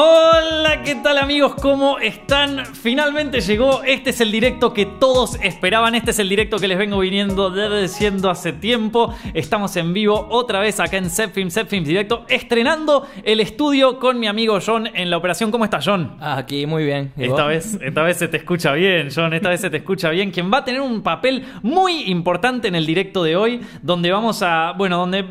Hola, 0.00 0.84
¿qué 0.84 0.94
tal 0.94 1.18
amigos? 1.18 1.56
¿Cómo 1.56 1.98
están? 1.98 2.64
Finalmente 2.66 3.40
llegó, 3.40 3.82
este 3.82 4.10
es 4.10 4.20
el 4.20 4.30
directo 4.30 4.72
que 4.72 4.86
todos 4.86 5.36
esperaban, 5.42 5.96
este 5.96 6.12
es 6.12 6.20
el 6.20 6.28
directo 6.28 6.60
que 6.60 6.68
les 6.68 6.78
vengo 6.78 7.00
viniendo 7.00 7.50
diciendo 7.80 8.30
hace 8.30 8.52
tiempo. 8.52 9.12
Estamos 9.34 9.74
en 9.76 9.92
vivo 9.92 10.28
otra 10.30 10.60
vez 10.60 10.78
acá 10.78 10.98
en 10.98 11.10
Zepfilm, 11.10 11.50
Zepfilm 11.50 11.82
Directo, 11.82 12.24
estrenando 12.28 13.08
el 13.24 13.40
estudio 13.40 13.98
con 13.98 14.20
mi 14.20 14.28
amigo 14.28 14.60
John 14.64 14.88
en 14.94 15.10
la 15.10 15.16
operación. 15.16 15.50
¿Cómo 15.50 15.64
estás, 15.64 15.84
John? 15.84 16.16
Aquí, 16.20 16.64
muy 16.64 16.84
bien. 16.84 17.12
¿Y 17.16 17.24
Esta 17.24 17.46
vez, 17.46 17.76
esta 17.82 18.02
vez 18.04 18.18
se 18.18 18.28
te 18.28 18.36
escucha 18.36 18.74
bien, 18.74 19.08
John, 19.12 19.34
esta 19.34 19.48
vez 19.48 19.62
se 19.62 19.68
te 19.68 19.78
escucha 19.78 20.10
bien. 20.10 20.30
Quien 20.30 20.48
va 20.48 20.58
a 20.58 20.64
tener 20.64 20.80
un 20.80 21.02
papel 21.02 21.44
muy 21.62 22.02
importante 22.04 22.68
en 22.68 22.76
el 22.76 22.86
directo 22.86 23.24
de 23.24 23.34
hoy, 23.34 23.62
donde 23.82 24.12
vamos 24.12 24.44
a, 24.44 24.74
bueno, 24.76 24.96
donde 24.96 25.24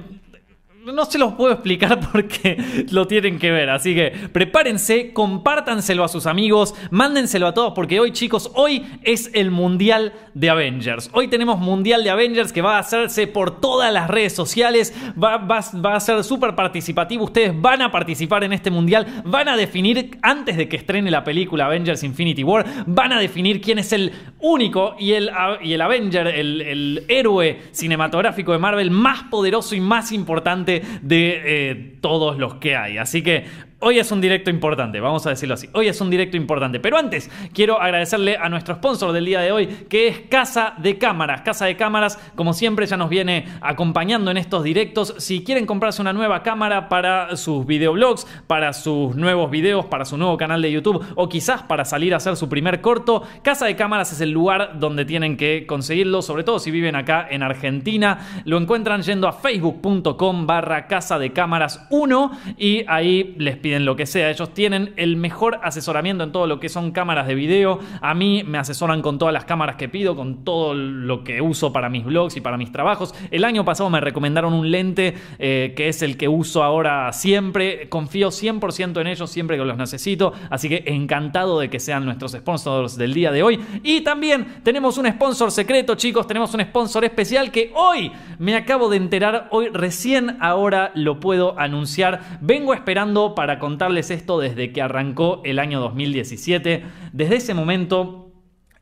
no 0.93 1.05
se 1.05 1.17
los 1.17 1.33
puedo 1.33 1.54
explicar 1.54 1.99
porque 2.11 2.86
lo 2.91 3.07
tienen 3.07 3.39
que 3.39 3.51
ver. 3.51 3.69
Así 3.69 3.93
que 3.95 4.11
prepárense, 4.32 5.14
compártanselo 5.14 6.04
a 6.04 6.07
sus 6.07 6.25
amigos, 6.25 6.73
mándenselo 6.91 7.47
a 7.47 7.54
todos 7.54 7.73
porque 7.73 8.00
hoy, 8.00 8.11
chicos, 8.11 8.51
hoy 8.55 8.86
es 9.04 9.29
el 9.33 9.51
Mundial 9.51 10.14
de 10.33 10.50
Avengers. 10.50 11.09
Hoy 11.14 11.28
tenemos 11.28 11.59
Mundial 11.59 12.04
de 12.04 12.09
Avengers 12.09 12.54
que 12.54 12.61
va 12.61 12.78
a 12.78 12.79
hacerse 12.79 13.28
por 13.28 13.59
todas 13.59 13.92
las 13.93 14.09
redes 14.09 14.33
sociales. 14.33 14.93
Va, 15.21 15.37
va- 15.37 15.61
va 15.86 15.95
a 15.95 16.00
ser 16.00 16.23
súper 16.23 16.55
participativo. 16.55 17.25
Ustedes 17.25 17.54
van 17.59 17.81
a 17.81 17.92
participar 17.92 18.43
en 18.43 18.54
este 18.54 18.71
Mundial. 18.71 19.06
Van 19.25 19.47
a 19.50 19.57
definir, 19.57 20.17
antes 20.21 20.57
de 20.57 20.67
que 20.69 20.78
estrene 20.78 21.11
la 21.11 21.23
película 21.23 21.65
Avengers 21.65 22.04
Infinity 22.04 22.43
War, 22.43 22.65
van 22.86 23.14
a 23.14 23.19
definir 23.19 23.61
quién 23.61 23.79
es 23.79 23.92
el 23.93 24.11
único 24.39 24.95
y 25.00 25.14
el, 25.14 25.29
y 25.61 25.73
el 25.73 25.81
Avenger, 25.81 26.28
el, 26.28 26.61
el 26.61 27.04
héroe 27.07 27.59
cinematográfico 27.71 28.51
de 28.51 28.57
Marvel 28.57 28.92
más 28.92 29.23
poderoso 29.23 29.75
y 29.75 29.79
más 29.79 30.11
importante 30.11 30.76
de 31.01 31.41
eh, 31.45 31.97
todos 32.02 32.38
los 32.38 32.55
que 32.55 32.75
hay. 32.75 32.97
Así 32.97 33.22
que 33.22 33.45
hoy 33.80 33.99
es 33.99 34.11
un 34.11 34.22
directo 34.22 34.50
importante, 34.50 35.00
vamos 35.00 35.25
a 35.28 35.30
decirlo 35.30 35.53
así. 35.53 35.70
Hoy 35.73 35.88
es 35.88 36.02
un 36.02 36.09
directo 36.09 36.38
importante. 36.38 36.80
Pero 36.80 36.97
antes, 36.97 37.30
quiero 37.53 37.81
agradecerle 37.81 38.38
a 38.38 38.50
nuestro 38.50 38.75
sponsor 38.75 39.11
del 39.11 39.25
día 39.25 39.39
de 39.42 39.52
hoy, 39.52 39.67
que 39.89 40.08
es 40.08 40.19
Casa 40.30 40.73
de 40.78 40.97
Cámaras. 40.97 41.42
Casa 41.42 41.66
de 41.66 41.75
Cámaras, 41.75 42.17
como 42.36 42.53
siempre, 42.53 42.86
ya 42.86 42.97
nos 42.97 43.09
viene 43.09 43.45
acompañando 43.61 44.31
en 44.31 44.38
estos 44.38 44.64
directos. 44.64 45.16
Si 45.17 45.44
quieren 45.44 45.66
comprarse 45.66 46.02
una 46.02 46.14
nueva 46.14 46.44
cámara 46.44 46.89
para 46.89 47.36
sus 47.38 47.66
videoblogs, 47.66 48.25
para 48.47 48.73
sus 48.73 49.16
nuevos 49.16 49.52
videos, 49.52 49.86
para 49.86 50.06
su 50.06 50.17
nuevo 50.17 50.38
canal 50.38 50.62
de 50.62 50.72
YouTube 50.72 51.06
o 51.16 51.30
quizás 51.30 51.64
para 51.64 51.86
salir 51.86 52.14
a 52.14 52.17
hacer 52.17 52.36
su 52.36 52.50
primer 52.50 52.81
corto, 52.81 53.23
Casa 53.41 53.66
de 53.66 53.75
Cámaras 53.75 54.12
es 54.12 54.22
el 54.22 54.31
lugar 54.31 54.80
donde 54.80 55.06
tienen 55.06 55.38
que 55.38 55.66
conseguirlo, 55.67 56.22
sobre 56.22 56.44
todo 56.44 56.59
si 56.59 56.72
viven 56.72 56.95
acá 56.95 57.28
en 57.30 57.44
Argentina. 57.44 58.19
Lo 58.45 58.58
encuentran 58.58 59.02
yendo 59.02 59.28
a 59.28 59.34
facebook.com 59.34 60.47
barra 60.47 60.88
Casa 60.88 61.19
de 61.19 61.31
Cámaras 61.31 61.86
1 61.89 62.31
y 62.58 62.84
ahí 62.88 63.36
les 63.38 63.58
piden 63.68 63.84
lo 63.84 63.98
que 63.98 64.06
sea. 64.06 64.30
Ellos 64.30 64.54
tienen 64.54 64.94
el 64.96 65.18
mejor 65.18 65.60
asesoramiento 65.62 66.23
en 66.23 66.32
todo 66.32 66.48
lo 66.48 66.58
que 66.58 66.70
son 66.70 66.92
cámaras 66.92 67.28
de 67.28 67.36
video. 67.36 67.80
A 68.00 68.14
mí 68.14 68.46
me 68.48 68.58
asesoran 68.58 69.02
con 69.02 69.20
todas 69.20 69.34
las 69.34 69.44
cámaras 69.44 69.76
que 69.76 69.90
pido, 69.90 70.16
con 70.16 70.46
todo 70.46 70.74
lo 70.74 71.26
que 71.26 71.42
uso 71.42 71.74
para 71.74 71.90
mis 71.90 72.06
blogs 72.06 72.38
y 72.38 72.40
para 72.40 72.56
mis 72.56 72.72
trabajos. 72.72 73.14
El 73.30 73.44
año 73.44 73.66
pasado 73.66 73.90
me 73.90 74.00
recomendaron 74.00 74.54
un 74.54 74.72
lente 74.72 75.16
eh, 75.38 75.74
que 75.76 75.90
es 75.90 76.02
el 76.02 76.16
que 76.16 76.30
uso 76.30 76.64
ahora 76.64 77.12
siempre. 77.12 77.90
Confío 77.90 78.30
100% 78.30 79.02
en 79.02 79.08
ellos 79.08 79.30
siempre 79.30 79.58
que 79.58 79.66
los 79.66 79.76
necesito. 79.76 80.31
Así 80.50 80.70
que 80.70 80.86
encantado 80.86 81.59
de 81.59 81.70
que 81.70 81.81
sean 81.81 82.06
nuestros 82.06 82.31
sponsors 82.31 82.98
del 82.98 83.14
día 83.14 83.34
de 83.34 83.44
hoy. 83.44 83.59
Y 83.84 84.00
también 84.00 84.62
tenemos 84.64 84.98
un 84.98 85.08
sponsor 85.08 85.52
secreto, 85.52 85.96
chicos. 85.96 86.26
Tenemos 86.26 86.54
un 86.54 86.62
sponsor 86.62 87.04
especial 87.04 87.52
que 87.52 87.74
hoy 87.76 88.14
me 88.40 88.56
acabo 88.56 88.88
de 88.88 88.96
enterar. 88.96 89.50
Hoy 89.52 89.68
recién 89.74 90.38
ahora 90.40 90.94
lo 90.96 91.20
puedo 91.20 91.59
anunciar. 91.59 92.40
Vengo 92.40 92.74
esperando 92.74 93.36
para 93.36 93.56
contarles 93.59 94.11
esto 94.11 94.39
desde 94.39 94.72
que 94.72 94.81
arrancó 94.81 95.41
el 95.44 95.59
año 95.59 95.80
2017. 95.80 96.83
Desde 97.13 97.36
ese 97.36 97.53
momento 97.53 98.27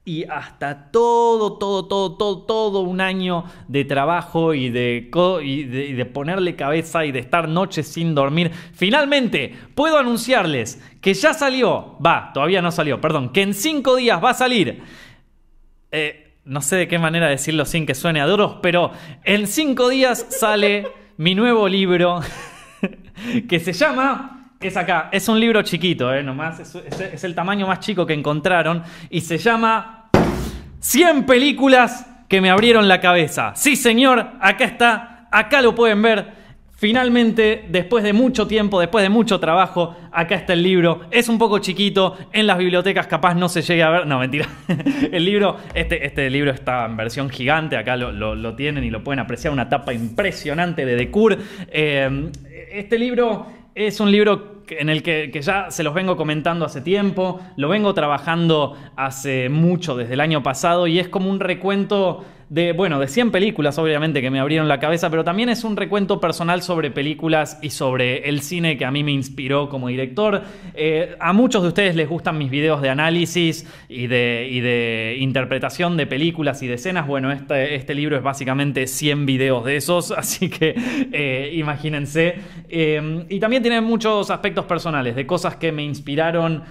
y 0.07 0.23
hasta 0.25 0.91
todo, 0.91 1.57
todo, 1.57 1.87
todo, 1.87 2.15
todo, 2.15 2.43
todo 2.43 2.81
un 2.81 3.01
año 3.01 3.45
de 3.67 3.85
trabajo 3.85 4.53
y 4.53 4.69
de, 4.69 5.09
ponerle 6.13 6.55
cabeza 6.55 7.05
y 7.05 7.11
de 7.11 7.19
estar 7.19 7.49
noches 7.49 7.87
sin 7.87 8.13
dormir. 8.13 8.51
Finalmente, 8.73 9.55
puedo 9.73 9.97
anunciarles 9.97 10.79
que 11.01 11.15
ya 11.15 11.33
salió, 11.33 11.97
va, 12.05 12.31
todavía 12.33 12.61
no 12.61 12.71
salió, 12.71 13.01
perdón, 13.01 13.29
que 13.29 13.41
en 13.41 13.55
cinco 13.55 13.95
días 13.95 14.23
va 14.23 14.29
a 14.29 14.35
salir. 14.35 14.83
Eh, 15.91 16.35
no 16.45 16.61
sé 16.61 16.75
de 16.75 16.87
qué 16.87 16.99
manera 16.99 17.27
decirlo 17.27 17.65
sin 17.65 17.87
que 17.87 17.95
suene 17.95 18.21
a 18.21 18.27
duros, 18.27 18.57
pero 18.61 18.91
en 19.23 19.47
cinco 19.47 19.89
días 19.89 20.27
sale 20.29 20.87
mi 21.17 21.33
nuevo 21.33 21.67
libro 21.67 22.19
que 23.49 23.59
se 23.59 23.73
llama. 23.73 24.34
Es 24.65 24.77
acá, 24.77 25.09
es 25.11 25.27
un 25.29 25.39
libro 25.39 25.61
chiquito, 25.61 26.11
eh, 26.11 26.23
nomás, 26.23 26.59
es, 26.59 27.23
el 27.23 27.35
tamaño 27.35 27.67
más 27.67 27.81
chico 27.81 28.03
que 28.03 28.13
encontraron 28.13 28.81
y 29.11 29.21
se 29.21 29.37
llama 29.37 30.09
100 30.79 31.27
películas 31.27 32.07
que 32.27 32.41
me 32.41 32.49
abrieron 32.49 32.87
la 32.87 32.99
cabeza. 32.99 33.53
Sí, 33.55 33.75
señor, 33.75 34.27
acá 34.39 34.65
está, 34.65 35.27
acá 35.31 35.61
lo 35.61 35.75
pueden 35.75 36.01
ver. 36.01 36.45
Finalmente, 36.77 37.65
después 37.69 38.03
de 38.03 38.11
mucho 38.11 38.47
tiempo, 38.47 38.79
después 38.79 39.03
de 39.03 39.09
mucho 39.09 39.39
trabajo, 39.39 39.95
acá 40.11 40.33
está 40.33 40.53
el 40.53 40.63
libro. 40.63 41.01
Es 41.11 41.29
un 41.29 41.37
poco 41.37 41.59
chiquito, 41.59 42.17
en 42.33 42.47
las 42.47 42.57
bibliotecas 42.57 43.05
capaz 43.05 43.35
no 43.35 43.47
se 43.49 43.61
llegue 43.61 43.83
a 43.83 43.91
ver. 43.91 44.07
No, 44.07 44.17
mentira. 44.17 44.47
El 45.11 45.25
libro, 45.25 45.57
este, 45.75 46.05
este 46.07 46.27
libro 46.31 46.49
está 46.49 46.85
en 46.85 46.97
versión 46.97 47.29
gigante, 47.29 47.77
acá 47.77 47.95
lo, 47.95 48.55
tienen 48.55 48.83
y 48.83 48.89
lo 48.89 49.03
pueden 49.03 49.19
apreciar, 49.19 49.53
una 49.53 49.69
tapa 49.69 49.93
impresionante 49.93 50.87
de 50.87 50.95
Decur. 50.95 51.37
Eh, 51.67 52.31
este 52.71 52.97
libro 52.99 53.47
es 53.75 53.99
un 53.99 54.09
libro 54.09 54.63
en 54.69 54.89
el 54.89 55.03
que 55.03 55.29
ya 55.41 55.69
se 55.69 55.83
los 55.83 55.93
vengo 55.93 56.15
comentando 56.15 56.65
hace 56.65 56.81
tiempo, 56.81 57.41
lo 57.57 57.69
vengo 57.69 57.93
trabajando 57.93 58.75
hace 58.95 59.49
mucho, 59.49 59.95
desde 59.95 60.13
el 60.13 60.21
año 60.21 60.41
pasado, 60.41 60.87
y 60.87 60.97
es 60.97 61.09
como 61.09 61.29
un 61.29 61.39
recuento 61.39 62.23
de, 62.49 62.73
bueno, 62.73 62.99
de 62.99 63.07
100 63.07 63.31
películas, 63.31 63.77
obviamente, 63.79 64.21
que 64.21 64.29
me 64.29 64.39
abrieron 64.39 64.67
la 64.67 64.79
cabeza, 64.79 65.09
pero 65.09 65.23
también 65.23 65.49
es 65.49 65.63
un 65.63 65.75
recuento 65.75 66.19
personal 66.19 66.61
sobre 66.61 66.91
películas 66.91 67.57
y 67.61 67.71
sobre 67.71 68.29
el 68.29 68.41
cine 68.41 68.77
que 68.77 68.85
a 68.85 68.91
mí 68.91 69.03
me 69.03 69.11
inspiró 69.11 69.67
como 69.67 69.87
director. 69.87 70.43
Eh, 70.75 71.15
a 71.19 71.33
muchos 71.33 71.63
de 71.63 71.69
ustedes 71.69 71.95
les 71.95 72.07
gustan 72.07 72.37
mis 72.37 72.51
videos 72.51 72.83
de 72.83 72.89
análisis 72.89 73.67
y 73.89 74.05
de, 74.07 75.17
interpretación 75.19 75.97
de 75.97 76.05
películas 76.05 76.61
y 76.61 76.67
de 76.67 76.75
escenas. 76.75 77.07
Bueno, 77.07 77.31
este, 77.31 77.75
este 77.75 77.95
libro 77.95 78.15
es 78.15 78.21
básicamente 78.21 78.85
100 78.85 79.25
videos 79.25 79.65
de 79.65 79.77
esos, 79.77 80.11
así 80.17 80.49
que 80.49 80.75
eh, 81.11 81.51
imagínense. 81.53 82.35
Eh, 82.69 83.25
y 83.27 83.39
también 83.39 83.63
tiene 83.63 83.81
muchos 83.81 84.29
aspectos 84.29 84.65
personales, 84.65 85.15
de 85.15 85.25
cosas 85.25 85.55
que 85.55 85.71
me 85.71 85.83
inspiraron 85.83 86.63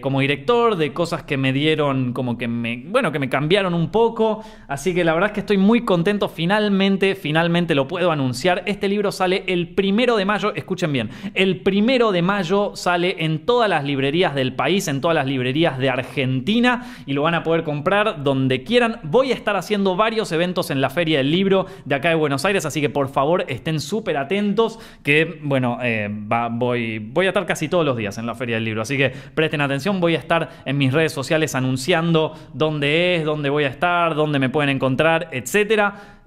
como 0.00 0.20
director, 0.20 0.76
de 0.76 0.92
cosas 0.94 1.24
que 1.24 1.36
me 1.36 1.52
dieron 1.52 2.14
como 2.14 2.38
que 2.38 2.48
me, 2.48 2.84
bueno, 2.86 3.12
que 3.12 3.18
me 3.18 3.28
cambiaron 3.28 3.74
un 3.74 3.90
poco. 3.90 4.42
Así 4.66 4.94
que 4.94 5.02
verdad 5.14 5.30
es 5.30 5.34
que 5.34 5.40
estoy 5.40 5.58
muy 5.58 5.84
contento. 5.84 6.28
Finalmente, 6.28 7.14
finalmente 7.14 7.74
lo 7.74 7.88
puedo 7.88 8.10
anunciar. 8.10 8.62
Este 8.66 8.88
libro 8.88 9.12
sale 9.12 9.44
el 9.46 9.68
primero 9.68 10.16
de 10.16 10.24
mayo, 10.24 10.54
escuchen 10.54 10.92
bien, 10.92 11.10
el 11.34 11.60
primero 11.60 12.12
de 12.12 12.22
mayo 12.22 12.72
sale 12.74 13.24
en 13.24 13.46
todas 13.46 13.68
las 13.68 13.84
librerías 13.84 14.34
del 14.34 14.54
país, 14.54 14.88
en 14.88 15.00
todas 15.00 15.14
las 15.14 15.26
librerías 15.26 15.78
de 15.78 15.90
Argentina 15.90 16.94
y 17.06 17.12
lo 17.12 17.22
van 17.22 17.34
a 17.34 17.42
poder 17.42 17.62
comprar 17.64 18.22
donde 18.22 18.62
quieran. 18.62 19.00
Voy 19.02 19.32
a 19.32 19.34
estar 19.34 19.56
haciendo 19.56 19.96
varios 19.96 20.32
eventos 20.32 20.70
en 20.70 20.80
la 20.80 20.90
Feria 20.90 21.18
del 21.18 21.30
Libro 21.30 21.66
de 21.84 21.94
acá 21.94 22.08
de 22.08 22.14
Buenos 22.14 22.44
Aires, 22.44 22.64
así 22.64 22.80
que 22.80 22.90
por 22.90 23.08
favor 23.08 23.44
estén 23.48 23.80
súper 23.80 24.16
atentos 24.16 24.78
que, 25.02 25.38
bueno, 25.42 25.78
eh, 25.82 26.08
voy, 26.52 26.98
voy 26.98 27.26
a 27.26 27.28
estar 27.28 27.46
casi 27.46 27.68
todos 27.68 27.84
los 27.84 27.96
días 27.96 28.18
en 28.18 28.26
la 28.26 28.34
Feria 28.34 28.56
del 28.56 28.64
Libro, 28.64 28.82
así 28.82 28.96
que 28.96 29.12
presten 29.34 29.60
atención, 29.60 30.00
voy 30.00 30.14
a 30.14 30.18
estar 30.18 30.48
en 30.64 30.78
mis 30.78 30.92
redes 30.92 31.12
sociales 31.12 31.54
anunciando 31.54 32.34
dónde 32.52 33.16
es, 33.16 33.24
dónde 33.24 33.50
voy 33.50 33.64
a 33.64 33.68
estar, 33.68 34.14
dónde 34.14 34.38
me 34.38 34.48
pueden 34.48 34.70
encontrar, 34.70 34.91
etcétera. 35.30 36.22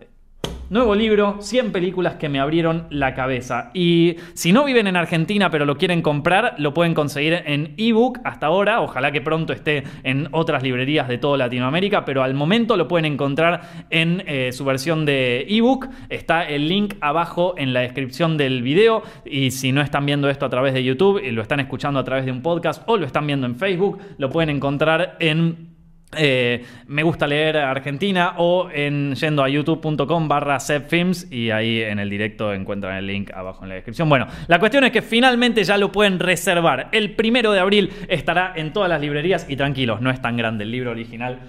Nuevo 0.68 0.96
libro, 0.96 1.38
100 1.42 1.72
películas 1.72 2.16
que 2.16 2.28
me 2.28 2.40
abrieron 2.40 2.88
la 2.90 3.14
cabeza. 3.14 3.70
Y 3.76 4.16
si 4.34 4.52
no 4.52 4.66
viven 4.66 4.88
en 4.88 4.96
Argentina 4.96 5.52
pero 5.52 5.64
lo 5.64 5.78
quieren 5.78 6.02
comprar, 6.02 6.56
lo 6.58 6.74
pueden 6.74 6.96
conseguir 6.96 7.44
en 7.46 7.76
ebook 7.78 8.20
hasta 8.24 8.48
ahora. 8.48 8.82
Ojalá 8.82 9.12
que 9.12 9.22
pronto 9.22 9.54
esté 9.54 9.84
en 10.02 10.28
otras 10.32 10.64
librerías 10.64 11.08
de 11.08 11.20
toda 11.20 11.38
Latinoamérica, 11.38 12.04
pero 12.04 12.24
al 12.24 12.34
momento 12.34 12.78
lo 12.78 12.88
pueden 12.88 13.06
encontrar 13.06 13.86
en 13.92 14.24
eh, 14.26 14.52
su 14.54 14.66
versión 14.66 15.06
de 15.06 15.46
ebook. 15.48 15.88
Está 16.10 16.44
el 16.50 16.68
link 16.68 16.96
abajo 17.00 17.54
en 17.60 17.72
la 17.72 17.82
descripción 17.82 18.36
del 18.36 18.64
video. 18.64 19.04
Y 19.24 19.52
si 19.52 19.72
no 19.72 19.82
están 19.82 20.08
viendo 20.08 20.32
esto 20.32 20.48
a 20.48 20.50
través 20.50 20.74
de 20.74 20.84
YouTube 20.84 21.22
y 21.24 21.30
lo 21.30 21.44
están 21.44 21.60
escuchando 21.60 22.00
a 22.00 22.04
través 22.04 22.26
de 22.26 22.32
un 22.32 22.42
podcast 22.42 22.82
o 22.88 22.98
lo 22.98 23.06
están 23.06 23.28
viendo 23.28 23.46
en 23.46 23.56
Facebook, 23.56 24.00
lo 24.18 24.32
pueden 24.32 24.50
encontrar 24.50 25.16
en 25.20 25.75
eh, 26.18 26.64
me 26.88 27.04
gusta 27.04 27.28
leer 27.28 27.58
Argentina 27.58 28.34
o 28.38 28.70
en 28.72 29.16
yendo 29.16 29.44
a 29.44 29.50
youtube.com 29.50 30.28
barra 30.28 30.60
films 30.60 31.32
y 31.32 31.50
ahí 31.52 31.82
en 31.82 32.00
el 32.00 32.10
directo 32.10 32.54
encuentran 32.54 32.98
el 32.98 33.08
link 33.08 33.32
abajo 33.34 33.64
en 33.64 33.70
la 33.70 33.76
descripción. 33.76 34.10
Bueno, 34.10 34.28
la 34.48 34.60
cuestión 34.60 34.84
es 34.84 34.92
que 34.92 35.02
finalmente 35.02 35.64
ya 35.64 35.78
lo 35.78 35.92
pueden 35.92 36.20
reservar. 36.20 36.90
El 36.92 37.12
primero 37.12 37.52
de 37.52 37.60
abril 37.60 37.92
estará 38.08 38.54
en 38.56 38.74
todas 38.74 38.90
las 38.90 39.02
librerías 39.02 39.46
y 39.50 39.56
tranquilos, 39.56 40.02
no 40.02 40.10
es 40.10 40.22
tan 40.22 40.38
grande 40.38 40.64
el 40.64 40.72
libro 40.72 40.92
original. 40.92 41.40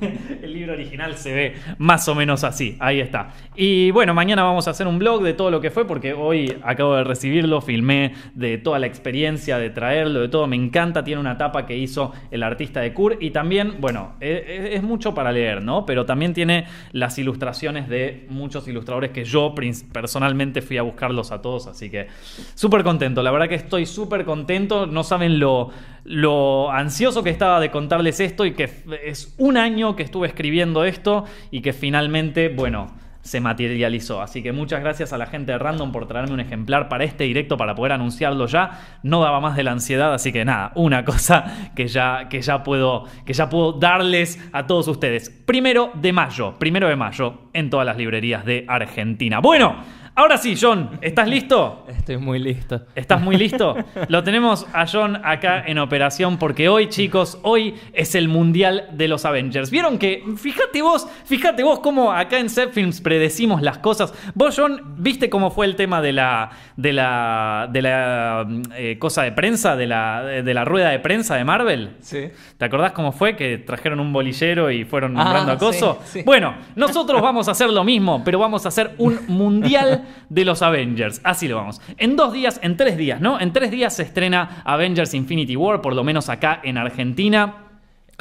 el 0.42 0.52
libro 0.52 0.72
original 0.72 1.16
se 1.16 1.32
ve 1.32 1.54
más 1.78 2.08
o 2.08 2.14
menos 2.14 2.44
así, 2.44 2.76
ahí 2.80 3.00
está. 3.00 3.30
Y 3.54 3.90
bueno, 3.90 4.14
mañana 4.14 4.42
vamos 4.42 4.68
a 4.68 4.70
hacer 4.70 4.86
un 4.86 4.98
blog 4.98 5.22
de 5.22 5.34
todo 5.34 5.50
lo 5.50 5.60
que 5.60 5.70
fue 5.70 5.86
porque 5.86 6.12
hoy 6.12 6.56
acabo 6.62 6.96
de 6.96 7.04
recibirlo, 7.04 7.60
filmé 7.60 8.14
de 8.34 8.58
toda 8.58 8.78
la 8.78 8.86
experiencia 8.86 9.58
de 9.58 9.70
traerlo, 9.70 10.20
de 10.20 10.28
todo, 10.28 10.46
me 10.46 10.56
encanta, 10.56 11.04
tiene 11.04 11.20
una 11.20 11.38
tapa 11.38 11.66
que 11.66 11.76
hizo 11.76 12.12
el 12.30 12.42
artista 12.42 12.80
de 12.80 12.92
Kur 12.92 13.18
y 13.20 13.30
también, 13.30 13.76
bueno, 13.80 14.14
es, 14.20 14.82
mucho 14.82 15.14
para 15.14 15.32
leer, 15.32 15.62
¿no? 15.62 15.86
Pero 15.86 16.06
también 16.06 16.34
tiene 16.34 16.66
las 16.92 17.18
ilustraciones 17.18 17.88
de 17.88 18.26
muchos 18.28 18.66
ilustradores 18.68 19.10
que 19.10 19.24
yo 19.24 19.54
personalmente 19.92 20.62
fui 20.62 20.78
a 20.78 20.82
buscarlos 20.82 21.32
a 21.32 21.42
todos, 21.42 21.66
así 21.66 21.90
que 21.90 22.08
súper 22.54 22.82
contento, 22.82 23.22
la 23.22 23.30
verdad 23.30 23.48
que 23.48 23.54
estoy 23.54 23.86
súper 23.86 24.24
contento, 24.24 24.86
no 24.86 25.02
saben 25.02 25.38
lo, 25.38 25.70
lo 26.04 26.70
ansioso 26.70 27.22
que 27.22 27.30
estaba 27.30 27.60
de 27.60 27.70
contarles 27.70 28.20
esto 28.20 28.44
y 28.44 28.52
que 28.52 28.70
es 29.04 29.34
un 29.38 29.56
año 29.56 29.96
que 29.96 30.02
estuve 30.02 30.26
escribiendo 30.26 30.84
esto 30.84 31.24
y 31.50 31.60
que 31.60 31.72
finalmente, 31.72 32.48
bueno 32.48 33.05
se 33.26 33.40
materializó. 33.40 34.22
Así 34.22 34.42
que 34.42 34.52
muchas 34.52 34.80
gracias 34.80 35.12
a 35.12 35.18
la 35.18 35.26
gente 35.26 35.52
de 35.52 35.58
Random 35.58 35.90
por 35.90 36.06
traerme 36.06 36.34
un 36.34 36.40
ejemplar 36.40 36.88
para 36.88 37.04
este 37.04 37.24
directo 37.24 37.56
para 37.56 37.74
poder 37.74 37.92
anunciarlo 37.92 38.46
ya. 38.46 38.98
No 39.02 39.20
daba 39.20 39.40
más 39.40 39.56
de 39.56 39.64
la 39.64 39.72
ansiedad, 39.72 40.14
así 40.14 40.32
que 40.32 40.44
nada, 40.44 40.72
una 40.76 41.04
cosa 41.04 41.70
que 41.74 41.88
ya, 41.88 42.28
que 42.28 42.40
ya, 42.40 42.62
puedo, 42.62 43.04
que 43.24 43.32
ya 43.32 43.48
puedo 43.48 43.72
darles 43.72 44.38
a 44.52 44.66
todos 44.66 44.86
ustedes. 44.88 45.30
Primero 45.30 45.90
de 45.94 46.12
mayo, 46.12 46.54
primero 46.58 46.88
de 46.88 46.96
mayo 46.96 47.48
en 47.52 47.68
todas 47.68 47.84
las 47.84 47.96
librerías 47.96 48.44
de 48.44 48.64
Argentina. 48.68 49.40
Bueno, 49.40 49.76
Ahora 50.18 50.38
sí, 50.38 50.56
John, 50.58 50.98
¿estás 51.02 51.28
listo? 51.28 51.84
Estoy 51.88 52.16
muy 52.16 52.38
listo. 52.38 52.80
¿Estás 52.94 53.20
muy 53.20 53.36
listo? 53.36 53.76
Lo 54.08 54.24
tenemos 54.24 54.66
a 54.72 54.86
John 54.90 55.20
acá 55.22 55.62
en 55.66 55.78
operación 55.78 56.38
porque 56.38 56.70
hoy, 56.70 56.88
chicos, 56.88 57.38
hoy 57.42 57.74
es 57.92 58.14
el 58.14 58.28
Mundial 58.28 58.88
de 58.92 59.08
los 59.08 59.26
Avengers. 59.26 59.70
¿Vieron 59.70 59.98
que, 59.98 60.24
fíjate 60.38 60.80
vos, 60.80 61.06
fíjate 61.26 61.62
vos 61.62 61.80
cómo 61.80 62.12
acá 62.12 62.38
en 62.38 62.48
Set 62.48 62.72
Films 62.72 63.02
predecimos 63.02 63.60
las 63.60 63.76
cosas? 63.76 64.14
Vos, 64.34 64.54
John, 64.56 64.94
¿viste 64.96 65.28
cómo 65.28 65.50
fue 65.50 65.66
el 65.66 65.76
tema 65.76 66.00
de 66.00 66.14
la, 66.14 66.50
de 66.78 66.94
la, 66.94 67.68
de 67.70 67.82
la 67.82 68.48
eh, 68.74 68.96
cosa 68.98 69.22
de 69.22 69.32
prensa, 69.32 69.76
de 69.76 69.86
la, 69.86 70.22
de 70.22 70.54
la 70.54 70.64
rueda 70.64 70.88
de 70.88 70.98
prensa 70.98 71.36
de 71.36 71.44
Marvel? 71.44 71.90
Sí. 72.00 72.30
¿Te 72.56 72.64
acordás 72.64 72.92
cómo 72.92 73.12
fue 73.12 73.36
que 73.36 73.58
trajeron 73.58 74.00
un 74.00 74.14
bolillero 74.14 74.70
y 74.70 74.86
fueron 74.86 75.12
nombrando 75.12 75.52
ah, 75.52 75.56
a 75.56 75.58
Coso? 75.58 75.98
Bueno, 76.24 76.54
nosotros 76.74 77.20
vamos 77.20 77.48
a 77.48 77.50
hacer 77.50 77.68
lo 77.68 77.84
mismo, 77.84 78.22
pero 78.24 78.38
vamos 78.38 78.64
a 78.64 78.68
hacer 78.68 78.94
un 78.96 79.18
Mundial 79.28 80.04
de 80.28 80.44
los 80.44 80.62
Avengers. 80.62 81.20
Así 81.24 81.48
lo 81.48 81.56
vamos. 81.56 81.80
En 81.96 82.16
dos 82.16 82.32
días, 82.32 82.60
en 82.62 82.76
tres 82.76 82.96
días, 82.96 83.20
¿no? 83.20 83.40
En 83.40 83.52
tres 83.52 83.70
días 83.70 83.94
se 83.94 84.02
estrena 84.02 84.62
Avengers 84.64 85.14
Infinity 85.14 85.56
War, 85.56 85.80
por 85.80 85.94
lo 85.94 86.04
menos 86.04 86.28
acá 86.28 86.60
en 86.62 86.78
Argentina. 86.78 87.66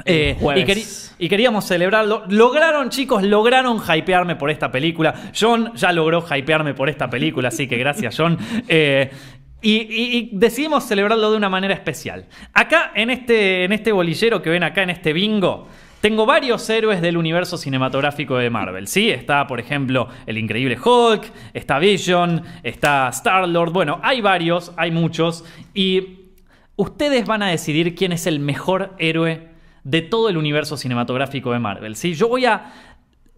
Eh, 0.04 0.38
y, 1.18 1.30
queríamos 1.30 1.66
celebrarlo. 1.66 2.26
Lograron, 2.28 2.90
chicos, 2.90 3.24
lograron 3.24 3.80
hypearme 3.80 4.36
por 4.36 4.50
esta 4.50 4.70
película. 4.72 5.32
John 5.40 5.72
ya 5.76 5.92
logró 5.92 6.22
hypearme 6.22 6.74
por 6.74 6.90
esta 6.90 7.10
película, 7.10 7.48
así 7.48 7.68
que 7.68 7.78
gracias, 7.78 8.16
John. 8.18 8.38
Eh, 8.68 9.12
y, 9.62 10.30
decidimos 10.34 10.84
celebrarlo 10.84 11.32
de 11.32 11.38
una 11.38 11.50
manera 11.50 11.74
especial. 11.74 12.26
Acá, 12.54 12.92
en 12.94 13.10
este, 13.10 13.64
en 13.64 13.72
este 13.72 13.92
bolillero 13.92 14.42
que 14.42 14.52
ven 14.52 14.64
acá, 14.64 14.84
en 14.84 14.92
este 14.92 15.12
bingo, 15.12 15.68
tengo 16.06 16.28
varios 16.28 16.70
héroes 16.70 17.02
del 17.02 17.18
universo 17.18 17.58
cinematográfico 17.58 18.38
de 18.38 18.52
Marvel, 18.52 18.86
¿sí? 18.86 19.10
Está, 19.10 19.48
por 19.48 19.60
ejemplo, 19.60 20.08
el 20.28 20.38
increíble 20.38 20.78
Hulk, 20.78 21.32
está 21.52 21.80
Vision, 21.80 22.44
está 22.62 23.10
Star-Lord, 23.10 23.72
bueno, 23.72 24.00
hay 24.04 24.22
varios, 24.22 24.72
hay 24.78 24.92
muchos, 24.92 25.44
y 25.74 26.20
ustedes 26.76 27.26
van 27.26 27.42
a 27.42 27.48
decidir 27.48 27.96
quién 27.96 28.12
es 28.12 28.28
el 28.28 28.40
mejor 28.40 28.94
héroe 29.00 29.50
de 29.84 30.04
todo 30.04 30.30
el 30.30 30.38
universo 30.38 30.78
cinematográfico 30.78 31.52
de 31.52 31.58
Marvel, 31.58 31.96
¿sí? 31.96 32.14
Yo 32.14 32.28
voy 32.28 32.46
a 32.46 32.72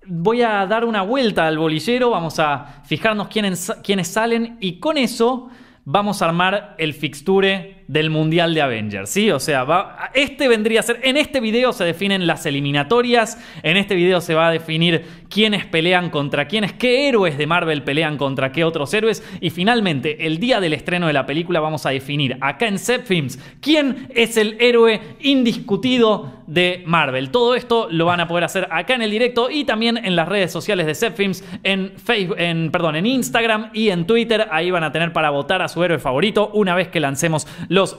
voy 0.06 0.42
a 0.42 0.66
dar 0.66 0.84
una 0.84 1.04
vuelta 1.04 1.48
al 1.48 1.58
bolillero, 1.58 2.10
vamos 2.10 2.38
a 2.38 2.81
fijarnos 2.84 3.30
quiénes, 3.30 3.72
quiénes, 3.81 4.10
salen 4.10 4.58
y 4.60 4.81
con 4.81 4.98
eso 4.98 5.50
vamos 5.86 6.22
a 6.22 6.25
armar 6.25 6.75
el 6.80 6.94
fixture 6.94 7.76
del 7.88 8.10
Mundial 8.10 8.54
de 8.54 8.62
Avengers, 8.62 9.10
¿sí? 9.10 9.31
O 9.31 9.39
sea, 9.39 9.63
va, 9.63 10.12
este 10.13 10.48
vendría 10.48 10.81
a 10.81 10.84
ser, 10.84 11.00
en 11.04 11.18
este 11.18 11.39
video 11.39 11.72
se 11.72 11.86
definen 11.86 12.28
las 12.28 12.45
eliminatorias, 12.45 13.38
en 13.63 13.78
este 13.78 13.95
video 13.95 14.19
se 14.19 14.36
va 14.36 14.48
a 14.48 14.51
definir 14.51 15.06
quiénes 15.30 15.66
pelean 15.66 16.10
contra 16.10 16.48
quiénes, 16.48 16.74
qué 16.74 17.07
héroes 17.07 17.38
de 17.38 17.48
Marvel 17.48 17.84
pelean 17.84 18.18
contra 18.18 18.51
qué 18.51 18.63
otros 18.63 18.94
héroes, 18.94 19.24
y 19.39 19.50
finalmente, 19.50 20.28
el 20.28 20.39
día 20.39 20.60
del 20.60 20.74
estreno 20.74 21.07
de 21.07 21.13
la 21.13 21.25
película 21.25 21.60
vamos 21.60 21.86
a 21.86 21.92
definir 21.92 22.38
acá 22.42 22.68
en 22.68 22.78
Set 22.78 23.06
Films 23.06 23.39
quién 23.62 24.07
es 24.13 24.38
el 24.38 24.57
héroe 24.60 25.00
indiscutido 25.22 26.44
de 26.48 26.83
Marvel. 26.86 27.30
Todo 27.30 27.56
esto 27.56 27.88
lo 27.90 28.06
van 28.06 28.19
a 28.19 28.28
poder 28.28 28.45
hacer 28.45 28.68
acá 28.72 28.95
en 28.95 29.01
el 29.01 29.12
directo 29.12 29.50
y 29.50 29.66
también 29.66 29.98
en 29.98 30.16
las 30.16 30.28
redes 30.28 30.51
sociales 30.51 30.86
de 30.86 30.95
Set 30.95 31.16
Films, 31.16 31.44
en 31.63 31.94
Facebook, 31.98 32.38
en, 32.40 32.72
perdón, 32.72 32.95
en 32.95 33.06
Instagram 33.06 33.69
y 33.74 33.90
en 33.90 34.07
Twitter, 34.07 34.48
ahí 34.51 34.72
van 34.72 34.83
a 34.83 34.92
tener 34.92 35.13
para 35.13 35.30
votar 35.30 35.62
a 35.62 35.68
su 35.68 35.83
héroe 35.83 36.00
favorito 36.00 36.50
una 36.54 36.75
vez 36.75 36.88
que 36.88 37.00
lancemos 37.00 37.48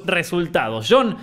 resultados. 0.05 0.89
John 0.89 1.17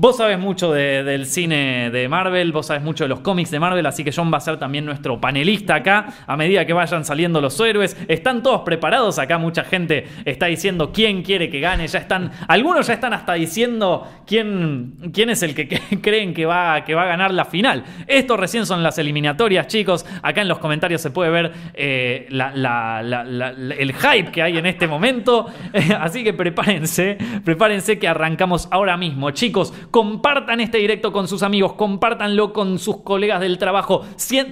Vos 0.00 0.16
sabés 0.16 0.38
mucho 0.38 0.72
del 0.72 1.26
cine 1.26 1.90
de 1.90 2.08
Marvel, 2.08 2.52
vos 2.52 2.68
sabés 2.68 2.82
mucho 2.82 3.04
de 3.04 3.08
los 3.08 3.20
cómics 3.20 3.50
de 3.50 3.60
Marvel, 3.60 3.84
así 3.84 4.02
que 4.02 4.10
John 4.10 4.32
va 4.32 4.38
a 4.38 4.40
ser 4.40 4.56
también 4.56 4.86
nuestro 4.86 5.20
panelista 5.20 5.74
acá 5.74 6.06
a 6.26 6.38
medida 6.38 6.64
que 6.64 6.72
vayan 6.72 7.04
saliendo 7.04 7.38
los 7.42 7.60
héroes. 7.60 7.98
Están 8.08 8.42
todos 8.42 8.62
preparados 8.62 9.18
acá, 9.18 9.36
mucha 9.36 9.62
gente 9.62 10.06
está 10.24 10.46
diciendo 10.46 10.90
quién 10.90 11.22
quiere 11.22 11.50
que 11.50 11.60
gane, 11.60 11.86
ya 11.86 11.98
están, 11.98 12.30
algunos 12.48 12.86
ya 12.86 12.94
están 12.94 13.12
hasta 13.12 13.34
diciendo 13.34 14.08
quién, 14.26 15.10
quién 15.12 15.28
es 15.28 15.42
el 15.42 15.54
que, 15.54 15.68
creen 16.00 16.32
que 16.32 16.46
va, 16.46 16.82
que 16.82 16.94
va 16.94 17.02
a 17.02 17.06
ganar 17.06 17.34
la 17.34 17.44
final. 17.44 17.84
Esto 18.06 18.38
recién 18.38 18.64
son 18.64 18.82
las 18.82 18.96
eliminatorias, 18.96 19.66
chicos. 19.66 20.06
Acá 20.22 20.40
en 20.40 20.48
los 20.48 20.60
comentarios 20.60 21.02
se 21.02 21.10
puede 21.10 21.28
ver 21.28 21.52
eh, 21.74 22.26
el 22.30 23.92
hype 23.92 24.32
que 24.32 24.40
hay 24.40 24.56
en 24.56 24.64
este 24.64 24.86
momento, 24.86 25.44
así 26.00 26.24
que 26.24 26.32
prepárense, 26.32 27.18
prepárense 27.44 27.98
que 27.98 28.08
arrancamos 28.08 28.66
ahora 28.70 28.96
mismo, 28.96 29.30
chicos 29.32 29.74
compartan 29.90 30.60
este 30.60 30.78
directo 30.78 31.12
con 31.12 31.28
sus 31.28 31.42
amigos, 31.42 31.74
compártanlo 31.74 32.52
con 32.52 32.78
sus 32.78 32.98
colegas 33.02 33.40
del 33.40 33.58
trabajo, 33.58 34.04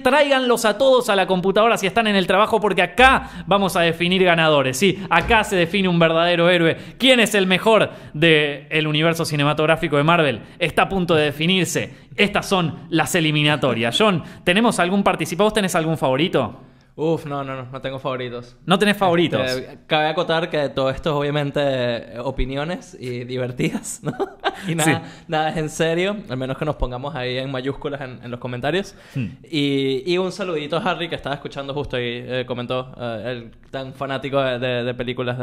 tráiganlos 0.03 0.65
a 0.65 0.77
todos 0.77 1.09
a 1.09 1.15
la 1.15 1.27
computadora 1.27 1.77
si 1.77 1.87
están 1.87 2.07
en 2.07 2.15
el 2.15 2.27
trabajo, 2.27 2.59
porque 2.59 2.81
acá 2.81 3.43
vamos 3.47 3.75
a 3.75 3.81
definir 3.81 4.23
ganadores. 4.23 4.77
Sí, 4.77 5.01
acá 5.09 5.43
se 5.43 5.55
define 5.55 5.87
un 5.87 5.99
verdadero 5.99 6.49
héroe. 6.49 6.77
¿Quién 6.97 7.19
es 7.19 7.35
el 7.35 7.47
mejor 7.47 7.91
del 8.13 8.87
universo 8.87 9.25
cinematográfico 9.25 9.97
de 9.97 10.03
Marvel? 10.03 10.41
Está 10.59 10.83
a 10.83 10.89
punto 10.89 11.15
de 11.15 11.25
definirse. 11.25 11.93
Estas 12.15 12.47
son 12.47 12.79
las 12.89 13.15
eliminatorias. 13.15 13.95
John, 13.97 14.23
¿tenemos 14.43 14.79
algún 14.79 15.03
participado? 15.03 15.45
¿Vos 15.45 15.53
tenés 15.53 15.75
algún 15.75 15.97
favorito? 15.97 16.68
Uf, 16.99 17.25
no, 17.25 17.45
no, 17.45 17.55
no, 17.55 17.71
no 17.71 17.79
tengo 17.79 17.97
favoritos. 17.97 18.57
¿No 18.65 18.77
tenés 18.77 18.97
favoritos? 18.97 19.39
Este, 19.49 19.77
cabe 19.87 20.09
acotar 20.09 20.49
que 20.49 20.67
todo 20.67 20.89
esto 20.89 21.11
es 21.11 21.15
obviamente 21.15 22.19
opiniones 22.19 22.97
y 22.99 23.23
divertidas, 23.23 24.01
¿no? 24.03 24.11
Y 24.67 24.75
nada, 24.75 25.03
nada 25.29 25.49
es 25.51 25.57
en 25.57 25.69
serio, 25.69 26.17
al 26.27 26.35
menos 26.35 26.57
que 26.57 26.65
nos 26.65 26.75
pongamos 26.75 27.15
ahí 27.15 27.37
en 27.37 27.49
mayúsculas 27.49 28.01
en, 28.01 28.29
los 28.29 28.41
comentarios. 28.41 28.93
Hmm. 29.15 29.27
Y, 29.49 30.17
un 30.17 30.33
saludito 30.33 30.75
a 30.75 30.81
Harry 30.81 31.07
que 31.07 31.15
estaba 31.15 31.35
escuchando 31.35 31.73
justo 31.73 31.97
y 31.97 32.03
eh, 32.03 32.43
comentó, 32.45 32.93
eh, 32.99 33.23
el 33.27 33.51
tan 33.71 33.93
fanático 33.93 34.41
de, 34.41 34.93
películas 34.95 35.37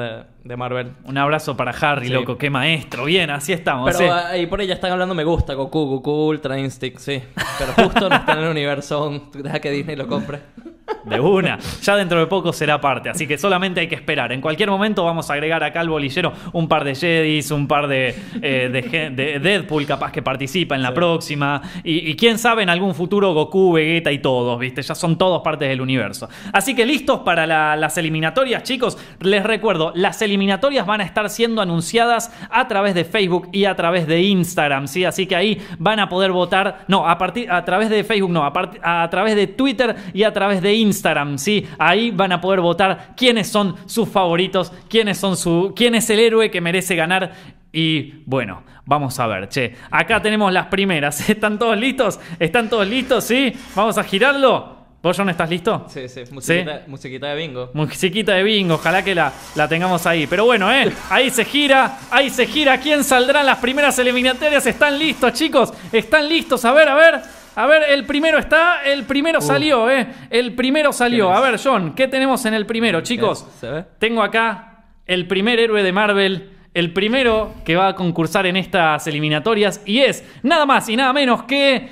de, 0.45 0.57
Marvel. 0.57 0.93
Un 1.05 1.17
abrazo 1.17 1.57
para 1.57 1.71
Harry, 1.71 2.11
loco, 2.11 2.37
qué 2.37 2.51
maestro, 2.51 3.07
bien, 3.07 3.31
así 3.31 3.55
estamos. 3.55 3.97
Pero 3.97 4.13
ahí 4.13 4.47
por 4.47 4.61
ahí 4.61 4.67
ya 4.67 4.75
están 4.75 4.93
hablando, 4.93 5.15
me 5.15 5.25
gusta, 5.25 5.55
Goku, 5.55 5.87
Goku, 5.87 6.11
Ultra 6.11 6.59
Instinct, 6.59 6.99
sí. 6.99 7.23
Pero 7.59 7.73
justo 7.73 8.11
no 8.11 8.17
está 8.17 8.35
en 8.35 8.41
el 8.41 8.51
universo, 8.51 9.31
deja 9.33 9.59
que 9.61 9.71
Disney 9.71 9.97
lo 9.97 10.07
compre. 10.07 10.41
De 11.07 11.21
una. 11.21 11.59
Ya 11.83 11.95
dentro 11.95 12.19
de 12.19 12.27
poco 12.27 12.53
será 12.53 12.81
parte, 12.81 13.09
así 13.09 13.29
que 13.29 13.39
solamente 13.39 13.79
hay 13.81 13.87
que 13.87 13.95
esperar. 13.95 14.33
En 14.33 14.41
cualquier 14.41 14.71
momento 14.71 15.05
vamos 15.05 15.31
a 15.31 15.35
agregar 15.35 15.63
acá 15.63 15.81
al 15.81 15.89
bolillero 15.89 16.33
un 16.53 16.67
par 16.67 16.83
de 16.83 16.97
Jedis, 16.97 17.53
un 17.53 17.69
par 17.69 17.87
de, 17.87 18.09
eh, 18.43 18.69
de, 19.15 19.39
Deadpool 19.39 19.87
capaz 19.87 20.11
que 20.11 20.21
participa 20.21 20.75
en 20.75 20.83
la 20.83 20.93
próxima. 20.93 21.63
Y, 21.85 22.17
quién 22.17 22.39
sabe, 22.39 22.65
en 22.65 22.71
algún 22.71 22.93
futuro 22.93 23.33
Goku, 23.35 23.75
Vegeta 23.75 24.11
y 24.11 24.19
todos, 24.19 24.59
¿viste? 24.59 24.83
Ya 24.83 24.97
son 24.97 25.17
todos 25.17 25.43
partes 25.43 25.69
del 25.69 25.81
universo. 25.81 26.29
Así 26.53 26.75
que 26.75 26.85
listos 26.85 27.21
para 27.21 27.47
las 27.77 27.99
eliminatorias, 27.99 28.65
chicos. 28.65 28.99
Les 29.21 29.45
recuerdo, 29.45 29.93
las 29.95 30.21
eliminatorias 30.23 30.87
van 30.87 31.01
a 31.03 31.05
estar 31.05 31.31
siendo 31.31 31.63
anunciadas 31.63 32.33
a 32.51 32.67
través 32.67 32.95
de 32.97 33.05
Facebook 33.05 33.49
y 33.53 33.67
a 33.67 33.77
través 33.77 34.09
de 34.09 34.23
Instagram, 34.23 34.89
¿sí? 34.89 35.05
Así 35.05 35.27
que 35.27 35.37
ahí 35.37 35.63
van 35.79 36.01
a 36.01 36.09
poder 36.09 36.33
votar. 36.33 36.85
No, 36.89 37.09
a, 37.09 37.17
partir, 37.17 37.49
a 37.49 37.65
través 37.65 37.91
de 37.91 38.03
Facebook, 38.03 38.33
no, 38.33 38.45
a, 38.45 38.53
a 38.83 39.09
través 39.09 39.37
de 39.37 39.47
Twitter 39.47 39.95
y 40.13 40.25
a 40.25 40.33
través 40.33 40.61
de 40.61 40.75
Instagram, 40.75 40.96
¿sí? 41.39 41.67
Ahí 41.79 42.11
van 42.11 42.33
a 42.33 42.41
poder 42.41 42.61
votar 42.61 43.15
quiénes 43.17 43.49
son 43.49 43.77
sus 43.87 44.09
favoritos, 44.09 44.73
quiénes 44.89 45.19
son 45.19 45.37
su, 45.37 45.73
quién 45.75 45.95
es 45.95 46.09
el 46.11 46.21
héroe 46.21 46.51
que 46.51 46.61
merece 46.61 46.97
ganar 46.97 47.33
Y 47.73 48.23
bueno, 48.25 48.63
vamos 48.87 49.19
a 49.21 49.27
ver, 49.27 49.49
che. 49.49 49.75
Acá 49.91 50.23
tenemos 50.23 50.53
las 50.53 50.67
primeras. 50.67 51.29
¿Están 51.29 51.59
todos 51.59 51.77
listos? 51.77 52.19
¿Están 52.39 52.71
todos 52.71 52.87
listos? 52.87 53.25
¿Sí? 53.25 53.53
Vamos 53.75 53.99
a 53.99 54.05
girarlo. 54.05 54.77
¿Vos, 55.03 55.17
John, 55.17 55.29
estás 55.29 55.49
listo? 55.49 55.85
Sí, 55.89 56.09
sí, 56.09 56.25
musiquita, 56.33 56.83
musiquita 56.89 57.27
de 57.29 57.37
bingo. 57.37 57.71
Musiquita 57.75 58.33
de 58.33 58.43
bingo, 58.43 58.75
ojalá 58.75 59.05
que 59.05 59.15
la, 59.15 59.33
la 59.55 59.69
tengamos 59.69 60.05
ahí. 60.05 60.27
Pero 60.27 60.47
bueno, 60.47 60.73
¿eh? 60.73 60.91
Ahí 61.11 61.31
se 61.31 61.45
gira, 61.45 61.99
ahí 62.11 62.29
se 62.29 62.45
gira. 62.47 62.81
¿Quién 62.81 63.05
saldrá 63.05 63.41
en 63.41 63.47
las 63.47 63.59
primeras 63.59 63.97
eliminatorias? 64.01 64.67
¿Están 64.67 64.99
listos, 64.99 65.33
chicos? 65.35 65.73
¿Están 65.93 66.29
listos? 66.29 66.65
A 66.65 66.73
ver, 66.73 66.89
a 66.89 66.95
ver. 66.97 67.21
A 67.57 67.67
ver, 67.67 67.85
el 67.89 68.05
primero 68.05 68.39
está, 68.39 68.83
el 68.85 69.05
primero 69.05 69.41
salió, 69.41 69.91
¿eh? 69.91 70.07
El 70.29 70.55
primero 70.55 70.93
salió. 70.93 71.33
A 71.33 71.41
ver, 71.41 71.59
John, 71.59 71.95
¿qué 71.95 72.07
tenemos 72.07 72.45
en 72.45 72.53
el 72.53 72.67
primero, 72.67 73.01
chicos? 73.01 73.47
¿Se 73.59 73.71
ve? 73.71 73.85
Tengo 73.99 74.23
acá 74.23 74.85
el 75.07 75.27
primer 75.27 75.59
héroe 75.59 75.83
de 75.83 75.91
Marvel, 75.91 76.51
el 76.75 76.93
primero 76.93 77.55
que 77.65 77.75
va 77.75 77.89
a 77.89 77.95
concursar 77.95 78.45
en 78.45 78.59
estas 78.59 79.07
eliminatorias 79.07 79.81
y 79.87 80.01
es 80.01 80.23
nada 80.43 80.67
más 80.67 80.87
y 80.91 80.97
nada 80.97 81.15
menos 81.15 81.45
que 81.45 81.89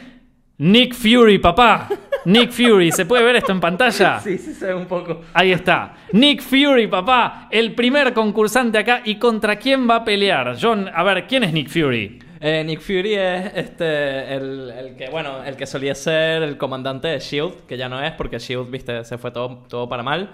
Nick 0.59 0.94
Fury, 0.94 1.38
papá. 1.38 1.88
Nick 2.26 2.50
Fury, 2.50 2.92
¿se 2.92 3.06
puede 3.06 3.25
ver 3.25 3.37
esto 3.37 3.52
en 3.52 3.61
pantalla? 3.61 4.21
Sí, 4.21 4.37
sí 4.37 4.52
se 4.52 4.66
ve 4.66 4.75
un 4.75 4.85
poco. 4.85 5.23
Ahí 5.33 5.52
está. 5.52 5.94
Nick 6.12 6.42
Fury, 6.42 6.88
papá, 6.88 7.49
el 7.50 7.75
primer 7.75 8.12
concursante 8.12 8.76
acá. 8.76 9.00
¿Y 9.02 9.14
contra 9.14 9.56
quién 9.56 9.88
va 9.88 9.97
a 9.97 10.04
pelear? 10.04 10.59
John, 10.61 10.90
a 10.94 11.02
ver, 11.02 11.26
¿quién 11.26 11.44
es 11.44 11.54
Nick 11.54 11.71
Fury? 11.71 12.18
Eh, 12.46 12.62
Nick 12.62 12.80
Fury 12.80 13.14
es 13.14 13.52
este 13.54 14.34
el, 14.34 14.70
el 14.70 14.96
que 14.96 15.08
bueno 15.08 15.42
el 15.44 15.56
que 15.56 15.64
solía 15.64 15.94
ser 15.94 16.42
el 16.42 16.58
comandante 16.58 17.08
de 17.08 17.18
Shield 17.18 17.64
que 17.66 17.78
ya 17.78 17.88
no 17.88 18.02
es 18.04 18.12
porque 18.12 18.38
Shield 18.38 18.70
viste 18.70 19.02
se 19.06 19.16
fue 19.16 19.30
todo, 19.30 19.62
todo 19.66 19.88
para 19.88 20.02
mal 20.02 20.28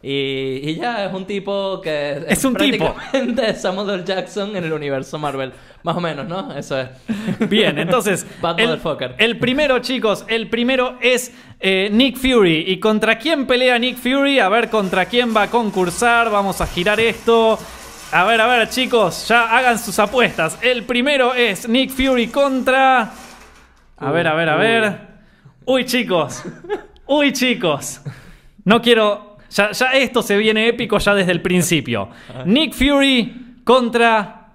y, 0.00 0.60
y 0.62 0.76
ya 0.76 1.06
es 1.06 1.12
un 1.12 1.24
tipo 1.26 1.80
que 1.80 2.24
Es 2.28 2.44
un 2.44 2.54
tipo. 2.54 2.94
prácticamente 2.94 3.52
Samuel 3.56 3.90
L. 3.90 4.04
Jackson 4.04 4.54
en 4.54 4.62
el 4.62 4.72
universo 4.72 5.18
Marvel 5.18 5.52
más 5.82 5.96
o 5.96 6.00
menos 6.00 6.28
no 6.28 6.56
eso 6.56 6.78
es 6.78 6.88
Bien, 7.50 7.76
entonces. 7.78 8.24
Bad 8.40 8.60
el, 8.60 8.68
motherfucker. 8.68 9.14
el 9.18 9.38
primero, 9.38 9.80
chicos, 9.80 10.24
el 10.28 10.48
primero 10.48 10.98
es 11.00 11.32
eh, 11.58 11.88
Nick 11.92 12.16
Fury. 12.16 12.64
¿Y 12.68 12.78
contra 12.78 13.18
quién 13.18 13.46
pelea 13.46 13.76
Nick 13.78 13.96
Fury? 13.96 14.38
A 14.38 14.48
ver 14.48 14.70
contra 14.70 15.06
quién 15.06 15.34
va 15.34 15.42
a 15.42 15.50
concursar. 15.50 16.30
Vamos 16.30 16.60
a 16.60 16.66
girar 16.66 17.00
esto. 17.00 17.58
A 18.16 18.24
ver, 18.24 18.40
a 18.40 18.46
ver, 18.46 18.66
chicos, 18.70 19.28
ya 19.28 19.54
hagan 19.54 19.78
sus 19.78 19.98
apuestas. 19.98 20.58
El 20.62 20.84
primero 20.84 21.34
es 21.34 21.68
Nick 21.68 21.90
Fury 21.90 22.28
contra. 22.28 23.10
A 23.98 24.10
ver, 24.10 24.26
a 24.26 24.34
ver, 24.34 24.48
a 24.48 24.56
Uy. 24.56 24.62
ver. 24.62 24.98
Uy, 25.66 25.84
chicos. 25.84 26.42
Uy, 27.06 27.34
chicos. 27.34 28.00
No 28.64 28.80
quiero. 28.80 29.36
Ya, 29.50 29.70
ya 29.70 29.86
esto 29.92 30.22
se 30.22 30.38
viene 30.38 30.66
épico 30.66 30.96
ya 30.96 31.14
desde 31.14 31.30
el 31.30 31.42
principio. 31.42 32.08
Nick 32.46 32.72
Fury 32.72 33.56
contra 33.64 34.48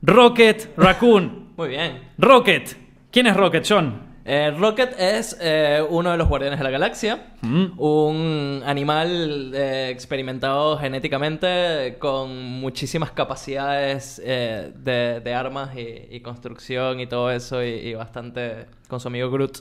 Rocket 0.00 0.72
Raccoon. 0.78 1.52
muy 1.54 1.68
bien 1.68 2.00
Rocket. 2.16 2.78
¿Quién 3.10 3.26
es 3.26 3.36
Rocket, 3.36 3.66
John? 3.68 4.05
Eh, 4.28 4.50
Rocket 4.58 4.94
es 4.98 5.36
eh, 5.40 5.80
uno 5.88 6.10
de 6.10 6.16
los 6.16 6.28
guardianes 6.28 6.58
de 6.58 6.64
la 6.64 6.70
galaxia, 6.70 7.28
Mm. 7.42 7.78
un 7.80 8.62
animal 8.66 9.52
eh, 9.54 9.88
experimentado 9.90 10.76
genéticamente 10.78 11.96
con 12.00 12.34
muchísimas 12.60 13.12
capacidades 13.12 14.16
de, 14.16 15.20
de 15.22 15.34
armas 15.34 15.76
y, 15.76 16.08
y 16.16 16.20
construcción 16.20 16.98
y 16.98 17.06
todo 17.06 17.30
eso 17.30 17.62
y, 17.62 17.68
y 17.68 17.94
bastante 17.94 18.66
con 18.88 18.98
su 18.98 19.06
amigo 19.08 19.30
Groot. 19.30 19.58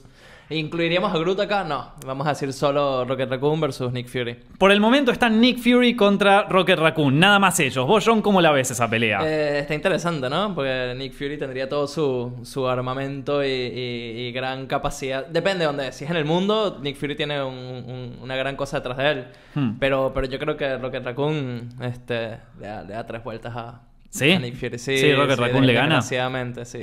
¿Incluiríamos 0.49 1.11
a 1.13 1.17
Groot 1.17 1.39
acá? 1.39 1.63
No, 1.63 1.93
vamos 2.05 2.27
a 2.27 2.29
decir 2.29 2.53
solo 2.53 3.03
Rocket 3.05 3.29
Raccoon 3.29 3.59
versus 3.59 3.91
Nick 3.91 4.07
Fury. 4.07 4.35
Por 4.59 4.71
el 4.71 4.79
momento 4.79 5.11
están 5.11 5.41
Nick 5.41 5.57
Fury 5.57 5.95
contra 5.95 6.43
Rocket 6.43 6.77
Raccoon. 6.77 7.17
Nada 7.19 7.39
más 7.39 7.59
ellos. 7.59 7.87
Vos, 7.87 8.03
John, 8.05 8.21
¿cómo 8.21 8.41
la 8.41 8.51
ves 8.51 8.69
esa 8.69 8.87
pelea? 8.87 9.21
Eh, 9.27 9.59
está 9.59 9.73
interesante, 9.73 10.29
¿no? 10.29 10.53
Porque 10.53 10.93
Nick 10.97 11.13
Fury 11.13 11.37
tendría 11.39 11.67
todo 11.67 11.87
su, 11.87 12.41
su 12.43 12.67
armamento 12.67 13.43
y, 13.43 13.47
y- 13.47 14.27
y 14.27 14.31
gran 14.31 14.67
capacidad. 14.67 15.25
Depende 15.25 15.59
de 15.61 15.65
dónde. 15.65 15.91
Si 15.91 16.05
es 16.05 16.11
en 16.11 16.17
el 16.17 16.25
mundo, 16.25 16.77
Nick 16.79 16.95
Fury 16.97 17.15
tiene 17.15 17.41
un- 17.43 17.55
un- 17.55 18.17
una 18.21 18.35
gran 18.35 18.55
cosa 18.55 18.77
detrás 18.77 18.97
de 18.97 19.09
él. 19.11 19.25
Hmm. 19.55 19.71
Pero, 19.79 20.11
pero 20.13 20.27
yo 20.27 20.37
creo 20.37 20.55
que 20.55 20.77
Rocket 20.77 21.03
Raccoon 21.05 21.69
este, 21.81 22.37
le, 22.59 22.67
da, 22.67 22.83
le 22.83 22.93
da 22.93 23.05
tres 23.07 23.23
vueltas 23.23 23.51
a, 23.55 23.81
¿Sí? 24.11 24.31
a 24.31 24.39
Nick 24.39 24.55
Fury. 24.57 24.77
Sí, 24.77 24.95
Sí, 24.97 25.13
Rocket 25.15 25.39
Raccoon 25.39 25.65
le 25.65 25.73
gana. 25.73 26.01
Sí, 26.03 26.17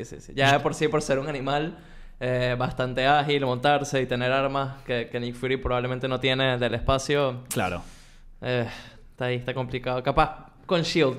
sí, 0.05 0.17
sí. 0.21 0.33
Ya 0.35 0.53
de 0.53 0.59
por 0.61 0.75
sí, 0.75 0.89
por 0.89 1.01
ser 1.01 1.21
un 1.21 1.29
animal 1.29 1.77
eh, 2.21 2.55
bastante 2.59 3.07
ágil, 3.07 3.45
montarse 3.45 4.01
y 4.01 4.07
tener 4.07 4.31
armas 4.33 4.83
que, 4.85 5.09
que 5.11 5.19
Nick 5.21 5.35
Fury 5.35 5.57
probablemente 5.57 6.09
no 6.09 6.21
tiene 6.21 6.59
del 6.59 6.75
espacio. 6.75 7.45
Claro. 7.53 7.83
eh, 8.41 8.67
está 9.11 9.27
ahí, 9.27 9.37
está 9.37 9.55
complicado. 9.55 10.03
Capaz 10.03 10.47
con 10.67 10.83
Shield. 10.83 11.19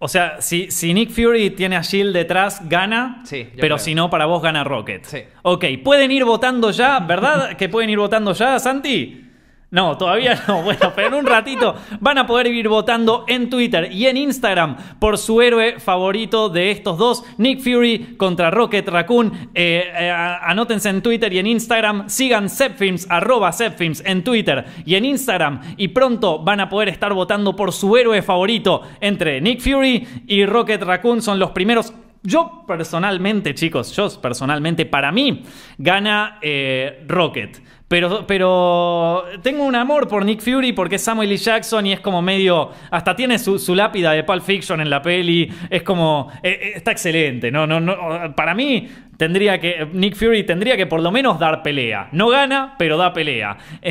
O 0.00 0.06
sea, 0.06 0.40
si, 0.40 0.70
si 0.70 0.92
Nick 0.94 1.10
Fury 1.10 1.50
tiene 1.50 1.76
a 1.76 1.82
Shield 1.82 2.14
detrás, 2.14 2.68
gana. 2.68 3.22
Sí, 3.24 3.48
pero 3.56 3.76
creo. 3.76 3.78
si 3.78 3.94
no, 3.94 4.10
para 4.10 4.26
vos 4.26 4.42
gana 4.42 4.62
Rocket. 4.62 5.04
Sí. 5.04 5.18
Ok, 5.42 5.64
pueden 5.82 6.10
ir 6.10 6.24
votando 6.24 6.70
ya, 6.70 7.00
¿verdad? 7.00 7.56
que 7.56 7.68
pueden 7.68 7.90
ir 7.90 7.98
votando 7.98 8.32
ya, 8.32 8.58
Santi. 8.60 9.27
No, 9.70 9.98
todavía 9.98 10.42
no. 10.48 10.62
Bueno, 10.68 10.92
pero 10.94 11.08
en 11.08 11.14
un 11.14 11.26
ratito 11.26 11.74
van 12.00 12.18
a 12.18 12.26
poder 12.26 12.46
ir 12.48 12.68
votando 12.68 13.24
en 13.28 13.50
Twitter 13.50 13.90
y 13.92 14.06
en 14.06 14.16
Instagram 14.16 14.76
por 14.98 15.18
su 15.18 15.40
héroe 15.42 15.78
favorito 15.78 16.48
de 16.48 16.70
estos 16.70 16.98
dos, 16.98 17.24
Nick 17.36 17.60
Fury 17.60 18.16
contra 18.16 18.50
Rocket 18.50 18.88
Raccoon. 18.88 19.50
Eh, 19.54 19.84
eh, 19.94 20.10
anótense 20.10 20.88
en 20.88 21.02
Twitter 21.02 21.32
y 21.32 21.38
en 21.38 21.46
Instagram. 21.46 22.08
Sigan 22.08 22.48
Zepfilms, 22.48 23.06
arroba 23.10 23.52
Zepfilms 23.52 24.02
en 24.06 24.24
Twitter 24.24 24.64
y 24.84 24.94
en 24.94 25.04
Instagram. 25.04 25.60
Y 25.76 25.88
pronto 25.88 26.38
van 26.38 26.60
a 26.60 26.68
poder 26.68 26.88
estar 26.88 27.12
votando 27.12 27.54
por 27.54 27.72
su 27.72 27.96
héroe 27.96 28.22
favorito 28.22 28.82
entre 29.00 29.40
Nick 29.40 29.60
Fury 29.60 30.06
y 30.26 30.46
Rocket 30.46 30.82
Raccoon. 30.82 31.20
Son 31.20 31.38
los 31.38 31.50
primeros 31.50 31.92
yo 32.22 32.64
personalmente, 32.66 33.54
chicos, 33.54 33.94
yo 33.94 34.08
personalmente, 34.20 34.86
para 34.86 35.12
mí, 35.12 35.44
gana 35.78 36.38
eh, 36.42 37.04
Rocket. 37.06 37.62
Pero, 37.88 38.26
pero 38.26 39.24
tengo 39.42 39.64
un 39.64 39.74
amor 39.74 40.08
por 40.08 40.22
Nick 40.24 40.40
Fury 40.42 40.72
porque 40.74 40.96
es 40.96 41.02
Samuel 41.02 41.30
L. 41.30 41.38
Jackson 41.38 41.86
y 41.86 41.92
es 41.94 42.00
como 42.00 42.20
medio. 42.20 42.70
Hasta 42.90 43.16
tiene 43.16 43.38
su, 43.38 43.58
su 43.58 43.74
lápida 43.74 44.12
de 44.12 44.24
Pulp 44.24 44.42
Fiction 44.42 44.80
en 44.82 44.90
la 44.90 45.00
peli. 45.00 45.50
Es 45.70 45.82
como. 45.82 46.30
eh, 46.42 46.50
eh, 46.50 46.72
está 46.76 46.92
excelente. 46.92 47.50
No, 47.50 47.66
no, 47.66 47.80
no. 47.80 47.96
Para 48.36 48.54
mí, 48.54 48.88
tendría 49.18 49.60
que. 49.60 49.86
Nick 49.92 50.14
Fury 50.16 50.44
tendría 50.44 50.78
que 50.78 50.86
por 50.86 51.02
lo 51.02 51.10
menos 51.10 51.38
dar 51.38 51.62
pelea. 51.62 52.08
No 52.12 52.28
gana, 52.28 52.74
pero 52.78 52.96
da 52.96 53.12
pelea. 53.12 53.58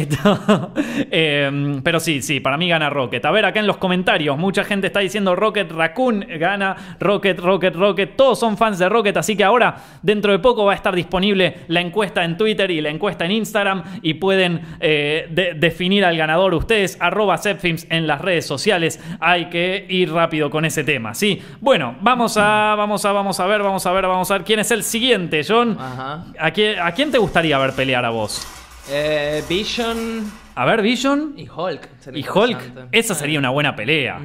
Eh, 1.09 1.79
pero 1.83 1.99
sí, 1.99 2.21
sí, 2.21 2.39
para 2.39 2.57
mí 2.57 2.67
gana 2.69 2.89
Rocket. 2.89 3.23
A 3.25 3.31
ver, 3.31 3.45
acá 3.45 3.59
en 3.59 3.67
los 3.67 3.77
comentarios, 3.77 4.37
mucha 4.37 4.63
gente 4.63 4.87
está 4.87 4.99
diciendo 4.99 5.35
Rocket 5.35 5.71
Raccoon 5.71 6.25
gana. 6.39 6.75
Rocket, 6.99 7.39
Rocket, 7.39 7.75
Rocket. 7.75 8.15
Todos 8.15 8.39
son 8.39 8.57
fans 8.57 8.79
de 8.79 8.89
Rocket, 8.89 9.15
así 9.17 9.35
que 9.37 9.43
ahora, 9.43 9.75
dentro 10.01 10.31
de 10.31 10.39
poco, 10.39 10.65
va 10.65 10.71
a 10.73 10.75
estar 10.75 10.95
disponible 10.95 11.57
la 11.67 11.81
encuesta 11.81 12.23
en 12.23 12.37
Twitter 12.37 12.71
y 12.71 12.81
la 12.81 12.89
encuesta 12.89 13.25
en 13.25 13.31
Instagram. 13.31 13.83
Y 14.01 14.15
pueden 14.15 14.61
eh, 14.79 15.27
de- 15.29 15.53
definir 15.53 16.05
al 16.05 16.17
ganador 16.17 16.53
ustedes, 16.53 16.97
arroba 16.99 17.37
Zepfilms 17.37 17.87
en 17.89 18.07
las 18.07 18.21
redes 18.21 18.45
sociales. 18.45 18.99
Hay 19.19 19.45
que 19.49 19.85
ir 19.89 20.11
rápido 20.11 20.49
con 20.49 20.65
ese 20.65 20.83
tema, 20.83 21.13
¿sí? 21.13 21.41
Bueno, 21.59 21.95
vamos 22.01 22.37
a, 22.37 22.75
vamos 22.75 23.03
a, 23.05 23.11
vamos 23.11 23.39
a 23.39 23.45
ver, 23.45 23.61
vamos 23.63 23.85
a 23.85 23.91
ver, 23.91 24.07
vamos 24.07 24.31
a 24.31 24.33
ver 24.35 24.43
quién 24.45 24.59
es 24.59 24.71
el 24.71 24.83
siguiente, 24.83 25.16
John. 25.47 25.77
Ajá. 25.79 26.25
¿A 26.39 26.51
quién, 26.51 26.79
a 26.79 26.91
quién 26.91 27.11
te 27.11 27.17
gustaría 27.17 27.57
ver 27.57 27.73
pelear 27.73 28.05
a 28.05 28.09
vos? 28.09 28.45
Eh, 28.89 29.43
Vision 29.49 30.31
A 30.55 30.65
ver, 30.65 30.81
Vision 30.81 31.33
y 31.35 31.47
Hulk. 31.49 31.89
sería 31.99 32.19
y 32.21 32.25
Hulk. 32.29 32.87
Esa 32.91 33.13
sería 33.15 33.37
una 33.39 33.49
buena 33.49 33.75
pelea. 33.75 34.19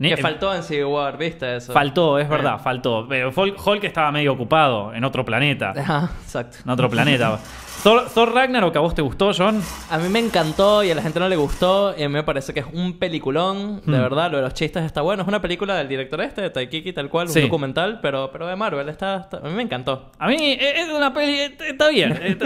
Que 0.00 0.16
faltó 0.16 0.54
en 0.54 0.62
Civil 0.62 0.84
War, 0.84 1.18
¿viste 1.18 1.56
eso? 1.56 1.72
Faltó, 1.72 2.18
es 2.20 2.26
Eh. 2.26 2.28
verdad, 2.30 2.60
faltó. 2.62 3.06
Pero 3.08 3.32
Hulk, 3.34 3.66
Hulk 3.66 3.82
estaba 3.84 4.12
medio 4.12 4.32
ocupado 4.32 4.94
en 4.94 5.02
otro 5.02 5.24
planeta. 5.24 5.72
Ajá, 5.76 6.10
exacto. 6.24 6.58
En 6.64 6.70
otro 6.70 6.88
planeta. 6.88 7.38
Thor, 7.82 8.08
Thor 8.12 8.34
Ragnarok, 8.34 8.74
¿a 8.76 8.80
vos 8.80 8.94
te 8.94 9.02
gustó, 9.02 9.30
John? 9.36 9.62
A 9.88 9.98
mí 9.98 10.08
me 10.08 10.18
encantó 10.18 10.82
y 10.82 10.90
a 10.90 10.96
la 10.96 11.00
gente 11.00 11.20
no 11.20 11.28
le 11.28 11.36
gustó 11.36 11.94
y 11.96 12.02
a 12.02 12.08
mí 12.08 12.12
me 12.14 12.24
parece 12.24 12.52
que 12.52 12.60
es 12.60 12.66
un 12.72 12.98
peliculón, 12.98 13.76
de 13.86 13.96
Hmm. 13.98 14.02
verdad, 14.02 14.30
lo 14.32 14.38
de 14.38 14.42
los 14.42 14.52
chistes 14.52 14.84
está 14.84 15.00
bueno, 15.00 15.22
es 15.22 15.28
una 15.28 15.40
película 15.40 15.76
del 15.76 15.86
director 15.88 16.20
este, 16.20 16.42
de 16.42 16.50
Taikiki, 16.50 16.92
tal 16.92 17.08
cual, 17.08 17.28
Sí. 17.28 17.38
un 17.38 17.44
documental, 17.46 18.00
pero, 18.02 18.30
pero 18.32 18.48
de 18.48 18.56
Marvel, 18.56 18.88
está, 18.88 19.18
está- 19.18 19.36
a 19.38 19.40
mí 19.42 19.50
me 19.54 19.62
encantó. 19.62 20.10
A 20.18 20.26
mí 20.26 20.36
eh, 20.40 20.80
es 20.80 20.88
una 20.88 21.14
peli. 21.14 21.34
eh, 21.38 21.56
Está 21.68 21.88
bien. 21.88 22.18
Eh, 22.20 22.36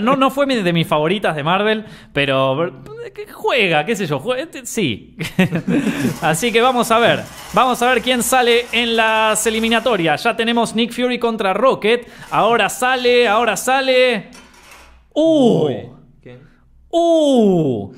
No, 0.00 0.16
no, 0.16 0.30
fue 0.30 0.46
de 0.46 0.72
mis 0.72 0.86
favoritas 0.86 1.36
de 1.36 1.44
Marvel, 1.44 1.84
pero. 2.12 2.66
eh, 2.66 2.72
Juega, 3.32 3.84
qué 3.86 3.94
sé 3.94 4.06
yo. 4.06 4.18
juega- 4.18 4.42
eh, 4.42 4.48
sí. 4.64 5.16
Así 6.22 6.50
que 6.52 6.60
vamos 6.60 6.90
a 6.90 6.98
ver. 6.98 7.20
Vamos 7.52 7.80
a 7.82 7.86
ver 7.94 8.02
quién 8.02 8.22
sale 8.22 8.66
en 8.72 8.96
las 8.96 9.46
eliminatorias. 9.46 10.24
Ya 10.24 10.36
tenemos 10.36 10.74
Nick 10.74 10.92
Fury 10.92 11.18
contra 11.18 11.52
Rocket. 11.54 12.08
Ahora 12.30 12.68
sale, 12.68 13.28
ahora 13.28 13.56
sale. 13.56 14.30
¡Uh! 15.14 15.68
¿Qué? 16.22 16.38
¡Uh! 16.90 17.92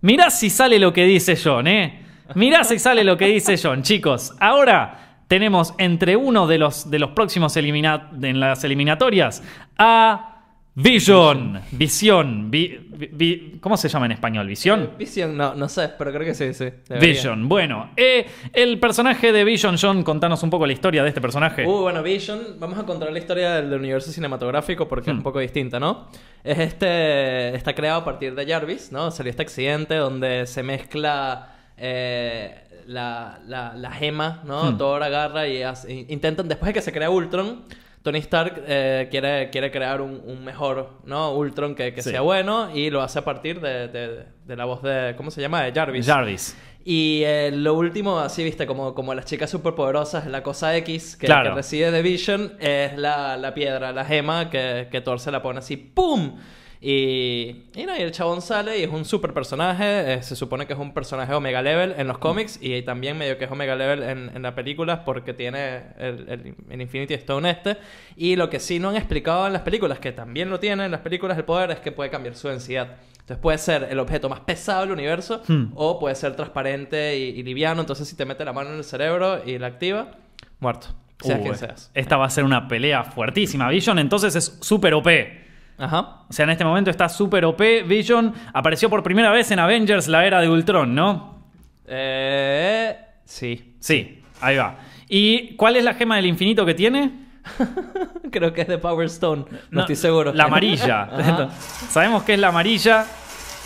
Mirá 0.00 0.30
si 0.30 0.50
sale 0.50 0.78
lo 0.78 0.92
que 0.92 1.04
dice 1.04 1.36
John, 1.42 1.66
¿eh? 1.66 2.04
Mirá 2.34 2.64
si 2.64 2.78
sale 2.78 3.04
lo 3.04 3.16
que 3.16 3.26
dice 3.26 3.56
John, 3.62 3.82
chicos. 3.82 4.34
Ahora 4.40 5.24
tenemos 5.28 5.74
entre 5.78 6.16
uno 6.16 6.46
de 6.46 6.58
los, 6.58 6.90
de 6.90 6.98
los 6.98 7.10
próximos 7.10 7.56
elimina- 7.56 8.10
en 8.22 8.40
las 8.40 8.64
eliminatorias 8.64 9.42
a 9.78 10.31
Vision, 10.74 11.60
visión, 11.72 12.50
vi- 12.50 12.88
vi- 13.12 13.58
¿cómo 13.60 13.76
se 13.76 13.90
llama 13.90 14.06
en 14.06 14.12
español? 14.12 14.46
¿Visión? 14.46 14.92
Vision, 14.98 15.36
no, 15.36 15.54
no 15.54 15.68
sé, 15.68 15.90
pero 15.98 16.10
creo 16.12 16.24
que 16.24 16.34
sí, 16.34 16.54
sí. 16.54 16.64
debería. 16.88 17.08
Vision, 17.12 17.46
bueno, 17.46 17.90
eh, 17.94 18.26
el 18.54 18.80
personaje 18.80 19.32
de 19.32 19.44
Vision, 19.44 19.76
John, 19.78 20.02
contanos 20.02 20.42
un 20.42 20.48
poco 20.48 20.66
la 20.66 20.72
historia 20.72 21.02
de 21.02 21.10
este 21.10 21.20
personaje. 21.20 21.66
Uh, 21.66 21.82
bueno, 21.82 22.02
Vision, 22.02 22.56
vamos 22.58 22.78
a 22.78 22.84
contar 22.86 23.12
la 23.12 23.18
historia 23.18 23.60
del, 23.60 23.78
universo 23.78 24.10
cinematográfico 24.12 24.88
porque 24.88 25.10
es 25.10 25.14
Hmm. 25.14 25.18
un 25.18 25.22
poco 25.22 25.40
distinta, 25.40 25.78
¿no? 25.78 26.08
Es 26.42 26.58
este, 26.58 27.54
está 27.54 27.74
creado 27.74 28.00
a 28.00 28.04
partir 28.06 28.34
de 28.34 28.46
Jarvis, 28.46 28.92
¿no? 28.92 29.10
Salió 29.10 29.28
este 29.28 29.42
accidente 29.42 29.96
donde 29.96 30.46
se 30.46 30.62
mezcla 30.62 31.54
eh, 31.76 32.64
la, 32.86 33.40
la, 33.46 33.74
la 33.74 33.90
gema, 33.92 34.40
¿no? 34.46 34.70
Hmm. 34.72 34.78
Thor 34.78 35.02
agarra 35.02 35.46
y 35.48 35.62
hace- 35.62 36.06
intentan, 36.08 36.48
después 36.48 36.68
de 36.68 36.72
que 36.72 36.80
se 36.80 36.92
crea 36.92 37.10
Ultron, 37.10 37.64
Tony 38.02 38.18
Stark 38.18 38.62
eh, 38.66 39.08
quiere, 39.10 39.48
quiere 39.50 39.70
crear 39.70 40.00
un, 40.00 40.20
un 40.26 40.44
mejor, 40.44 40.90
¿no? 41.04 41.32
Ultron 41.34 41.74
que, 41.74 41.94
que 41.94 42.02
Sí. 42.02 42.10
sea 42.10 42.20
bueno 42.20 42.74
y 42.74 42.90
lo 42.90 43.00
hace 43.02 43.20
a 43.20 43.24
partir 43.24 43.60
de, 43.60 43.88
de- 43.88 44.24
de 44.44 44.56
la 44.56 44.64
voz 44.64 44.82
de, 44.82 45.14
¿cómo 45.16 45.30
se 45.30 45.40
llama? 45.40 45.62
De 45.62 45.72
Jarvis. 45.72 46.04
Jarvis. 46.06 46.56
Y 46.84 47.22
eh, 47.24 47.52
lo 47.54 47.74
último, 47.74 48.18
así 48.18 48.42
viste, 48.42 48.66
como, 48.66 48.92
como 48.92 49.14
las 49.14 49.24
chicas 49.24 49.48
superpoderosas, 49.50 50.26
la 50.26 50.42
cosa 50.42 50.76
X 50.78 51.16
que, 51.16 51.26
Claro. 51.26 51.50
que 51.50 51.54
recibe 51.56 51.92
de 51.92 52.02
Vision 52.02 52.54
es 52.58 52.96
la, 52.98 53.36
la 53.36 53.54
piedra, 53.54 53.92
la 53.92 54.04
gema 54.04 54.50
que, 54.50 54.88
que 54.90 55.00
Thor 55.00 55.20
se 55.20 55.30
la 55.30 55.40
pone 55.42 55.60
así, 55.60 55.76
¡pum! 55.76 56.38
Y, 56.84 57.62
y, 57.76 57.86
no, 57.86 57.96
y 57.96 58.02
el 58.02 58.10
chabón 58.10 58.42
sale 58.42 58.78
y 58.80 58.82
es 58.82 58.90
un 58.90 59.04
super 59.04 59.32
personaje. 59.32 60.14
eh, 60.14 60.22
se 60.24 60.34
supone 60.34 60.66
que 60.66 60.72
es 60.72 60.78
un 60.80 60.92
personaje 60.92 61.32
Omega 61.32 61.62
Level 61.62 61.94
en 61.96 62.08
los 62.08 62.18
cómics 62.18 62.58
y 62.60 62.82
también 62.82 63.16
medio 63.16 63.38
que 63.38 63.44
es 63.44 63.50
Omega 63.52 63.76
Level 63.76 64.02
en, 64.02 64.32
en 64.34 64.42
las 64.42 64.54
películas 64.54 65.00
porque 65.04 65.32
tiene 65.32 65.82
el, 65.98 66.28
el- 66.28 66.54
el 66.68 66.80
Infinity 66.80 67.14
Stone 67.14 67.48
este. 67.48 67.76
Y 68.16 68.34
lo 68.34 68.50
que 68.50 68.58
sí 68.58 68.80
no 68.80 68.88
han 68.88 68.96
explicado 68.96 69.46
en 69.46 69.52
las 69.52 69.62
películas, 69.62 70.00
que 70.00 70.10
también 70.10 70.50
lo 70.50 70.58
tiene 70.58 70.84
en 70.84 70.90
las 70.90 71.00
películas 71.02 71.38
el 71.38 71.44
poder, 71.44 71.70
es 71.70 71.78
que 71.78 71.92
puede 71.92 72.10
cambiar 72.10 72.34
su 72.34 72.48
densidad. 72.48 72.96
Entonces 73.12 73.38
puede 73.38 73.58
ser 73.58 73.86
el 73.88 74.00
objeto 74.00 74.28
más 74.28 74.40
pesado 74.40 74.80
del 74.80 74.90
universo 74.90 75.40
Hmm. 75.46 75.66
o 75.76 76.00
puede 76.00 76.16
ser 76.16 76.34
transparente 76.34 77.16
y, 77.16 77.22
y 77.38 77.42
liviano. 77.44 77.80
Entonces 77.80 78.08
si 78.08 78.16
te 78.16 78.24
mete 78.24 78.44
la 78.44 78.52
mano 78.52 78.70
en 78.70 78.78
el 78.78 78.84
cerebro 78.84 79.40
y 79.46 79.56
la 79.58 79.68
activa, 79.68 80.16
muerto. 80.58 80.88
Seas 81.20 81.38
quien 81.40 81.54
seas. 81.56 81.92
Esta 81.94 82.16
va 82.16 82.26
a 82.26 82.30
ser 82.30 82.42
una 82.42 82.66
pelea 82.66 83.04
fuertísima. 83.04 83.68
Vision 83.68 84.00
entonces 84.00 84.34
es 84.34 84.58
súper 84.60 84.94
OP. 84.94 85.06
Ajá. 85.82 86.18
O 86.28 86.32
sea, 86.32 86.44
en 86.44 86.50
este 86.50 86.64
momento 86.64 86.90
está 86.90 87.08
súper 87.08 87.44
OP. 87.44 87.60
Vision 87.86 88.32
apareció 88.54 88.88
por 88.88 89.02
primera 89.02 89.32
vez 89.32 89.50
en 89.50 89.58
Avengers, 89.58 90.06
la 90.06 90.24
era 90.24 90.40
de 90.40 90.48
Ultron, 90.48 90.94
¿no? 90.94 91.42
Eh, 91.86 92.96
sí. 93.24 93.74
Sí, 93.80 94.22
ahí 94.40 94.56
va. 94.56 94.76
¿Y 95.08 95.56
cuál 95.56 95.74
es 95.74 95.82
la 95.82 95.94
gema 95.94 96.14
del 96.16 96.26
infinito 96.26 96.64
que 96.64 96.74
tiene? 96.74 97.10
Creo 98.30 98.52
que 98.52 98.60
es 98.60 98.68
de 98.68 98.78
Power 98.78 99.06
Stone. 99.06 99.44
No, 99.72 99.80
estoy 99.80 99.96
seguro. 99.96 100.32
La 100.32 100.44
amarilla. 100.44 101.50
Sabemos 101.88 102.22
que 102.22 102.34
es 102.34 102.38
la 102.38 102.48
amarilla. 102.48 103.04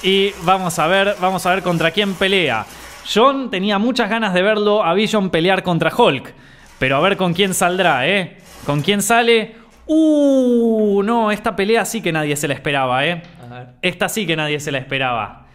Y 0.02 0.30
vamos 0.42 0.78
a 0.78 0.87
ver, 0.87 1.16
vamos 1.20 1.44
a 1.44 1.50
ver 1.54 1.62
contra 1.62 1.90
quién 1.90 2.14
pelea. 2.14 2.64
John 3.12 3.50
tenía 3.50 3.78
muchas 3.78 4.08
ganas 4.08 4.32
de 4.32 4.40
verlo 4.40 4.82
a 4.82 4.94
Vision 4.94 5.28
pelear 5.28 5.62
contra 5.62 5.94
Hulk. 5.94 6.32
Pero 6.78 6.96
a 6.96 7.00
ver 7.00 7.18
con 7.18 7.35
quién 7.35 7.52
saldrá, 7.52 8.08
¿eh? 8.08 8.38
¿Con 8.64 8.80
quién 8.80 9.02
sale? 9.02 9.65
Uh, 9.87 11.02
no, 11.05 11.31
esta 11.31 11.55
pelea 11.55 11.85
sí 11.85 12.02
que 12.02 12.12
nadie 12.12 12.37
se 12.37 12.49
la 12.49 12.55
esperaba, 12.55 13.07
¿eh? 13.07 13.23
A 13.45 13.55
ver. 13.55 13.69
Esta 13.83 14.09
sí 14.09 14.26
que 14.26 14.37
nadie 14.37 14.59
se 14.61 14.73
la 14.73 14.78
esperaba. 14.78 15.47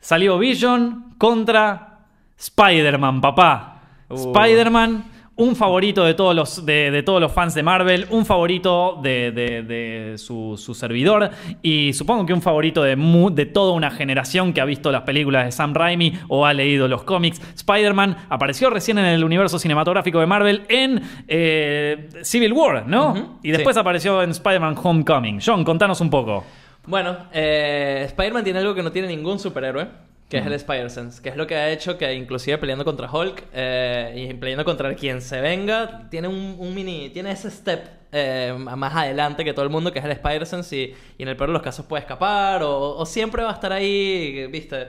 Salió 0.00 0.38
Vision 0.38 1.14
contra 1.18 1.98
Spider-Man, 2.38 3.20
papá. 3.20 3.82
Uh. 4.08 4.32
Spider-Man, 4.32 5.04
un 5.40 5.56
favorito 5.56 6.04
de 6.04 6.12
todos 6.14 6.34
los, 6.36 6.66
de, 6.66 6.90
de 6.90 7.02
todos 7.02 7.20
los 7.20 7.32
fans 7.32 7.54
de 7.54 7.62
Marvel, 7.62 8.06
un 8.10 8.26
favorito 8.26 9.00
de, 9.02 9.32
de- 9.32 9.62
de 9.62 10.18
su, 10.18 10.56
su 10.56 10.74
servidor 10.74 11.30
y 11.62 11.92
supongo 11.94 12.26
que 12.26 12.32
un 12.34 12.42
favorito 12.42 12.82
de, 12.82 12.94
de 13.32 13.46
toda 13.46 13.72
una 13.72 13.90
generación 13.90 14.52
que 14.52 14.60
ha 14.60 14.64
visto 14.66 14.92
las 14.92 15.02
películas 15.02 15.46
de 15.46 15.52
Sam 15.52 15.72
Raimi 15.74 16.12
o 16.28 16.44
ha 16.44 16.52
leído 16.52 16.88
los 16.88 17.04
cómics. 17.04 17.40
Spider-Man 17.56 18.16
apareció 18.28 18.68
recién 18.70 18.98
en 18.98 19.06
el 19.06 19.24
universo 19.24 19.58
cinematográfico 19.58 20.20
de 20.20 20.26
Marvel 20.26 20.62
en 20.68 21.00
eh, 21.26 22.08
Civil 22.22 22.52
War, 22.52 22.86
¿no? 22.86 23.38
Y 23.42 23.50
después 23.50 23.74
sí. 23.74 23.80
apareció 23.80 24.22
en 24.22 24.30
Spider-Man 24.30 24.76
Homecoming. 24.82 25.40
John, 25.44 25.64
contanos 25.64 26.00
un 26.02 26.10
poco. 26.10 26.44
Bueno, 26.86 27.16
eh, 27.32 28.02
Spider-Man 28.06 28.44
tiene 28.44 28.58
algo 28.58 28.74
que 28.74 28.82
no 28.82 28.92
tiene 28.92 29.08
ningún 29.08 29.38
superhéroe, 29.38 29.86
que 30.30 30.38
es 30.38 30.46
el 30.46 30.52
Spider-Sense, 30.52 31.20
que 31.20 31.28
es 31.28 31.36
lo 31.36 31.46
que 31.46 31.56
ha 31.56 31.70
hecho 31.70 31.98
que 31.98 32.14
inclusive 32.14 32.56
peleando 32.56 32.84
contra 32.84 33.10
Hulk 33.12 33.48
eh, 33.52 34.14
y 34.30 34.34
peleando 34.34 34.64
contra 34.64 34.94
quien 34.94 35.20
se 35.20 35.40
venga, 35.40 36.08
tiene 36.08 36.28
un, 36.28 36.56
un 36.58 36.72
mini, 36.74 37.10
tiene 37.10 37.32
ese 37.32 37.50
step 37.50 37.84
eh, 38.12 38.54
más 38.56 38.94
adelante 38.94 39.44
que 39.44 39.52
todo 39.52 39.64
el 39.64 39.70
mundo, 39.70 39.92
que 39.92 39.98
es 39.98 40.04
el 40.04 40.12
Spider-Sense 40.12 40.76
y, 40.76 40.94
y 41.18 41.22
en 41.24 41.28
el 41.28 41.36
peor 41.36 41.50
de 41.50 41.54
los 41.54 41.62
casos 41.62 41.84
puede 41.86 42.02
escapar 42.02 42.62
o, 42.62 42.96
o 42.96 43.04
siempre 43.06 43.42
va 43.42 43.50
a 43.50 43.54
estar 43.54 43.72
ahí, 43.72 44.46
¿viste? 44.46 44.88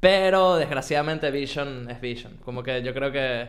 Pero 0.00 0.56
desgraciadamente 0.56 1.30
Vision 1.30 1.90
es 1.90 2.00
Vision, 2.00 2.38
como 2.42 2.62
que 2.62 2.82
yo 2.82 2.94
creo 2.94 3.12
que, 3.12 3.48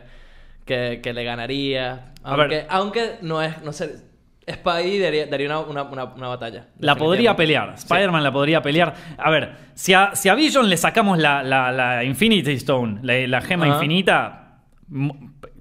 que, 0.65 0.99
que 1.01 1.13
le 1.13 1.23
ganaría, 1.23 2.11
A 2.23 2.35
ver. 2.35 2.41
aunque, 2.41 2.65
aunque 2.69 3.15
no 3.21 3.41
es, 3.41 3.61
no 3.63 3.71
sé... 3.71 4.10
Spidey 4.53 4.99
daría, 4.99 5.25
daría 5.27 5.47
una, 5.47 5.59
una, 5.59 5.83
una, 5.83 6.03
una 6.05 6.27
batalla. 6.27 6.67
La 6.79 6.95
podría 6.95 7.35
pelear. 7.35 7.73
Spider-Man 7.75 8.23
la 8.23 8.31
podría 8.31 8.61
pelear. 8.61 8.93
A 9.17 9.29
ver, 9.29 9.55
si 9.73 9.93
a, 9.93 10.11
si 10.15 10.29
a 10.29 10.35
Vision 10.35 10.69
le 10.69 10.77
sacamos 10.77 11.17
la, 11.17 11.41
la- 11.43 11.71
la 11.71 12.03
Infinity 12.03 12.51
Stone, 12.53 12.99
la, 13.03 13.27
la 13.27 13.41
gema 13.41 13.67
infinita, 13.75 14.59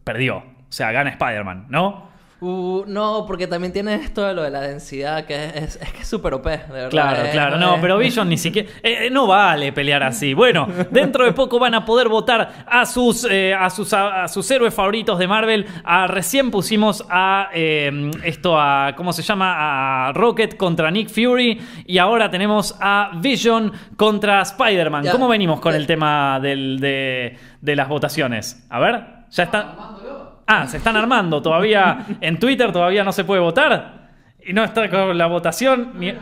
perdió. 0.05 0.37
O 0.39 0.73
sea, 0.73 0.93
gana 0.93 1.11
Spider-Man, 1.11 1.67
¿no? 1.69 2.10
Uh, 2.43 2.85
no, 2.87 3.25
porque 3.27 3.47
también 3.47 3.71
tiene 3.73 3.95
esto 3.97 4.23
de 4.27 4.33
lo 4.33 4.43
de 4.43 4.51
la 4.51 4.63
densidad, 4.63 5.27
que 5.27 5.45
es, 5.45 5.77
es, 5.77 5.93
que 5.93 6.01
es 6.01 6.09
súper 6.09 6.33
OP, 6.33 6.47
de 6.47 6.57
verdad. 6.73 6.89
Claro, 6.91 7.23
Es- 7.23 7.31
claro. 7.33 7.59
No, 7.59 7.75
es- 7.75 7.81
pero 7.83 7.99
Vision 7.99 8.29
ni 8.31 8.39
siquiera. 8.39 8.67
eh, 8.83 9.07
eh, 9.07 9.11
no 9.11 9.27
vale 9.27 9.73
pelear 9.73 10.03
así. 10.03 10.33
Bueno, 10.33 10.67
dentro 10.91 11.27
de 11.27 11.33
poco 11.33 11.59
van 11.59 11.75
a 11.75 11.85
poder 11.85 12.09
votar 12.09 12.65
a 12.67 12.87
sus, 12.87 13.27
eh, 13.31 13.53
a 13.55 13.69
sus, 13.69 13.93
a, 13.93 14.25
a 14.25 14.29
sus 14.29 14.51
héroes 14.51 14.73
favoritos 14.73 15.19
de 15.19 15.29
Marvel. 15.29 15.67
A, 15.85 16.07
recién 16.07 16.51
pusimos 16.51 17.05
a 17.11 17.51
eh, 17.53 18.11
esto 18.25 18.59
a. 18.59 18.95
¿Cómo 18.97 19.13
se 19.13 19.21
llama? 19.23 20.09
A 20.09 20.13
Rocket 20.13 20.57
contra 20.57 20.91
Nick 20.91 21.11
Fury. 21.11 21.61
Y 21.87 21.99
ahora 21.99 22.31
tenemos 22.31 22.75
a 22.81 23.11
Vision 23.17 23.71
contra 23.97 24.41
Spider-Man. 24.41 25.05
¿Cómo 25.13 25.29
venimos 25.29 25.61
con 25.61 25.75
el 25.75 25.87
tema 25.87 26.41
del- 26.41 26.81
de, 26.81 27.37
de 27.61 27.77
las 27.77 27.87
votaciones? 27.89 28.65
A 28.71 28.79
ver, 28.79 29.05
ya 29.31 29.43
está. 29.45 29.75
Ah, 30.53 30.67
se 30.67 30.79
están 30.79 30.97
armando. 30.97 31.41
Todavía 31.41 32.07
en 32.21 32.39
Twitter 32.41 32.73
todavía 32.73 33.05
no 33.05 33.13
se 33.13 33.25
puede 33.25 33.41
votar. 33.41 34.11
Y 34.45 34.53
no 34.53 34.65
está 34.65 34.89
con 34.91 35.17
la 35.17 35.27
votación. 35.27 35.93
Ni, 35.95 36.13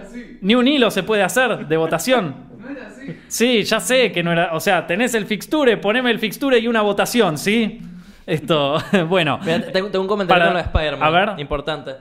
ni 0.42 0.54
un 0.54 0.68
hilo 0.68 0.90
se 0.90 1.02
puede 1.02 1.22
hacer 1.22 1.66
de 1.66 1.76
votación. 1.76 2.46
Sí, 3.28 3.62
ya 3.62 3.80
sé 3.80 4.12
que 4.12 4.22
no 4.22 4.32
era. 4.32 4.50
O 4.52 4.60
sea, 4.60 4.86
tenés 4.86 5.14
el 5.14 5.24
fixture, 5.24 5.78
poneme 5.78 6.10
el 6.10 6.18
fixture 6.18 6.58
y 6.58 6.68
una 6.68 6.82
votación, 6.82 7.38
¿sí? 7.38 7.80
Esto, 8.26 8.76
bueno. 9.08 9.38
Mira, 9.42 9.72
tengo, 9.72 9.88
tengo 9.88 10.02
un 10.02 10.08
comentario 10.08 10.44
Para- 10.44 10.50
con 10.50 10.54
lo 10.54 10.62
de 10.62 10.66
Spider-Man. 10.66 11.08
a 11.08 11.10
ver. 11.32 11.40
Importante. 11.40 11.92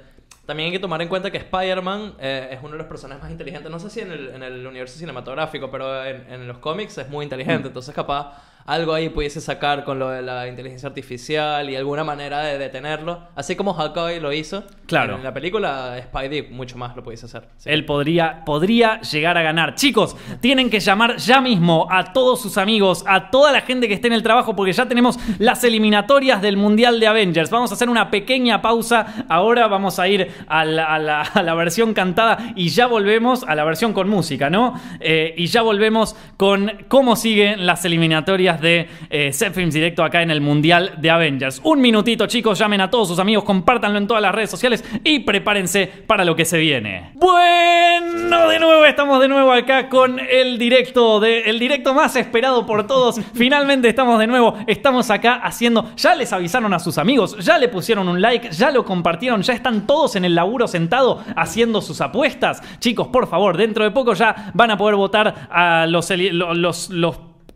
También 0.46 0.68
hay 0.68 0.74
que 0.74 0.80
tomar 0.80 1.02
en 1.02 1.08
cuenta 1.08 1.32
que 1.32 1.38
Spider-Man 1.38 2.16
eh, 2.20 2.50
es 2.52 2.60
uno 2.62 2.72
de 2.74 2.78
los 2.80 2.88
personajes 2.88 3.24
más 3.24 3.32
inteligentes. 3.32 3.72
No 3.72 3.80
sé 3.80 3.90
si 3.90 4.02
en 4.02 4.12
el, 4.12 4.30
en 4.36 4.44
el 4.44 4.68
universo 4.68 4.98
cinematográfico, 5.00 5.72
pero 5.72 6.04
en, 6.04 6.26
en 6.30 6.46
los 6.48 6.58
cómics 6.58 6.98
es 6.98 7.08
muy 7.10 7.24
Mm. 7.24 7.28
inteligente. 7.28 7.68
Entonces, 7.70 7.96
capaz 7.96 8.34
algo 8.68 8.94
ahí 8.94 9.10
pudiese 9.10 9.42
sacar 9.42 9.84
con 9.84 9.98
lo 9.98 10.10
de 10.10 10.22
la 10.22 10.48
inteligencia 10.48 10.88
artificial 10.88 11.68
y 11.70 11.76
alguna 11.76 12.04
manera 12.04 12.42
de 12.42 12.58
detenerlo. 12.60 13.24
Así 13.36 13.56
como 13.56 13.74
Hawkeye 13.74 14.20
lo 14.20 14.32
hizo. 14.32 14.64
Claro. 14.86 15.16
En 15.16 15.24
la 15.24 15.34
película, 15.34 15.96
Spidey 16.04 16.50
mucho 16.52 16.78
más 16.78 16.96
lo 16.96 17.04
pudiese 17.04 17.26
hacer. 17.26 17.48
Sí. 17.58 17.70
Él 17.72 17.84
podría, 17.86 18.44
podría 18.46 19.02
llegar 19.02 19.38
a 19.38 19.42
ganar. 19.42 19.74
Chicos, 19.76 20.16
tienen 20.42 20.70
que 20.70 20.80
llamar 20.80 21.18
ya 21.18 21.42
mismo 21.42 21.88
a 21.90 22.14
todos 22.14 22.42
sus 22.42 22.58
amigos, 22.58 23.04
a 23.08 23.32
toda 23.32 23.52
la 23.52 23.62
gente 23.62 23.88
que 23.88 23.96
esté 23.96 24.08
en 24.08 24.14
el 24.14 24.22
trabajo, 24.24 24.56
porque 24.56 24.74
ya 24.74 24.86
tenemos 24.88 25.18
las 25.40 25.64
eliminatorias 25.64 26.42
del 26.42 26.58
Mundial 26.58 27.00
de 27.00 27.08
Avengers. 27.08 27.50
Vamos 27.50 27.72
a 27.72 27.74
hacer 27.76 27.90
una 27.90 28.12
pequeña 28.12 28.62
pausa. 28.62 29.26
Ahora 29.30 29.68
vamos 29.68 29.98
a 30.00 30.08
ir 30.08 30.30
a 30.48 30.64
la, 30.66 30.86
a 30.94 31.00
la- 31.00 31.22
a 31.22 31.42
la 31.44 31.54
versión 31.56 31.94
cantada 31.94 32.54
y 32.56 32.70
ya 32.70 32.88
volvemos 32.88 33.44
a 33.44 33.56
la 33.56 33.64
versión 33.64 33.94
con 33.94 34.10
música, 34.10 34.50
¿no? 34.50 34.74
Eh, 35.00 35.34
y 35.38 35.48
ya 35.48 35.62
volvemos 35.62 36.16
con 36.36 36.72
cómo 36.90 37.16
siguen 37.16 37.66
las 37.66 37.86
eliminatorias 37.86 38.57
de 38.62 38.88
eh, 39.10 39.32
Set 39.34 39.54
Films 39.54 39.74
Directo 39.74 40.04
acá 40.04 40.22
en 40.22 40.32
el 40.32 40.42
Mundial 40.42 40.94
de 40.98 41.10
Avengers. 41.10 41.62
Un 41.64 41.82
minutito, 41.82 42.28
chicos, 42.28 42.60
llamen 42.60 42.82
a 42.82 42.90
todos 42.90 43.08
sus 43.08 43.20
amigos, 43.20 43.44
compártanlo 43.44 43.98
en 43.98 44.08
todas 44.08 44.22
las 44.22 44.34
redes 44.34 44.50
sociales 44.50 44.84
y 45.04 45.20
prepárense 45.20 45.88
para 46.06 46.26
lo 46.26 46.36
que 46.36 46.46
se 46.46 46.58
viene. 46.58 47.12
Bueno, 47.16 48.50
de 48.50 48.60
nuevo 48.60 48.86
estamos 48.86 49.20
de 49.22 49.28
nuevo 49.28 49.52
acá 49.52 49.90
con 49.90 50.20
el 50.20 50.58
directo 50.58 51.20
de 51.20 51.42
el 51.42 51.60
directo 51.60 51.94
más 51.94 52.16
esperado 52.16 52.66
por 52.66 52.88
todos. 52.88 53.20
Finalmente 53.34 53.88
estamos 53.88 54.20
de 54.20 54.28
nuevo, 54.28 54.56
estamos 54.68 55.10
acá 55.10 55.36
haciendo, 55.36 55.96
ya 55.96 56.16
les 56.16 56.34
avisaron 56.34 56.74
a 56.74 56.80
sus 56.80 56.98
amigos, 56.98 57.38
ya 57.40 57.58
le 57.58 57.70
pusieron 57.70 58.08
un 58.08 58.22
like, 58.22 58.52
ya 58.52 58.72
lo 58.72 58.86
compartieron, 58.86 59.42
ya 59.42 59.54
están 59.54 59.88
todos 59.88 60.16
en 60.16 60.26
el 60.26 60.36
laburo 60.36 60.68
sentado 60.68 61.24
haciendo 61.36 61.82
sus 61.82 62.02
apuestas. 62.02 62.62
Chicos, 62.80 63.08
por 63.08 63.28
favor, 63.28 63.58
dentro 63.58 63.84
de 63.84 63.92
poco 63.92 64.14
ya 64.14 64.52
van 64.54 64.72
a 64.72 64.78
poder 64.78 64.96
votar 64.96 65.48
a 65.50 65.86
los 65.88 66.08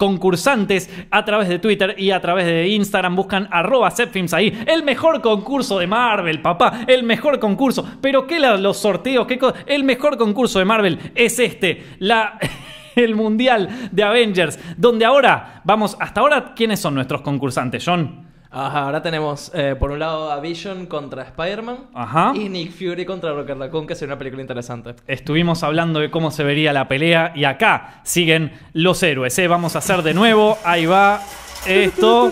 concursantes 0.02 0.90
a 1.12 1.24
través 1.24 1.48
de 1.48 1.60
Twitter 1.60 1.94
y 1.96 2.10
a 2.10 2.20
través 2.20 2.48
de 2.48 2.70
Instagram. 2.70 3.16
Buscan 3.16 3.48
arroba 3.52 3.92
Zepfilms 3.92 4.34
ahí. 4.34 4.64
El 4.66 4.82
mejor 4.82 5.22
concurso 5.22 5.78
de 5.78 5.86
Marvel, 5.86 6.42
papá. 6.42 6.86
El 6.88 7.04
mejor 7.04 7.38
concurso. 7.38 7.88
Pero 8.02 8.26
¿qué 8.26 8.40
los 8.40 8.78
sorteos? 8.78 9.28
¿Qué 9.28 9.40
el 9.68 9.84
mejor 9.84 10.18
concurso 10.18 10.58
de 10.58 10.66
Marvel 10.66 10.98
es 11.14 11.38
este. 11.38 11.84
La... 12.00 12.40
el 12.96 13.14
mundial 13.14 13.90
de 13.92 14.04
Avengers, 14.04 14.60
donde 14.76 15.06
ahora, 15.06 15.62
vamos, 15.66 15.96
hasta 16.00 16.22
ahora, 16.22 16.54
¿quiénes 16.56 16.80
son 16.80 16.96
nuestros 16.96 17.22
concursantes, 17.22 17.86
John? 17.86 18.31
Ajá, 18.54 18.84
ahora 18.84 19.02
tenemos 19.02 19.50
eh, 19.54 19.76
por 19.80 19.92
un 19.92 20.00
lado 20.00 20.30
a 20.30 20.42
Vision 20.42 20.86
contra 20.86 21.24
Spider-Man 21.24 21.78
Ajá. 21.94 22.34
y 22.36 22.50
Nick 22.50 22.74
Fury 22.74 23.06
contra 23.06 23.32
Rocket 23.32 23.58
Raccoon, 23.58 23.88
que 23.88 23.96
sería 23.96 24.14
una 24.14 24.20
película 24.20 24.42
interesante. 24.42 24.96
Estuvimos 25.08 25.64
hablando 25.64 26.02
de 26.02 26.12
cómo 26.12 26.32
se 26.32 26.44
vería 26.44 26.74
la 26.74 26.90
pelea 26.90 27.32
y 27.34 27.46
acá 27.46 28.02
siguen 28.04 28.52
los 28.74 29.02
héroes. 29.04 29.40
¿eh? 29.40 29.48
Vamos 29.48 29.78
a 29.78 29.80
hacer 29.80 30.04
de 30.04 30.14
nuevo, 30.14 30.58
ahí 30.66 30.86
va 30.86 31.22
esto. 31.66 32.30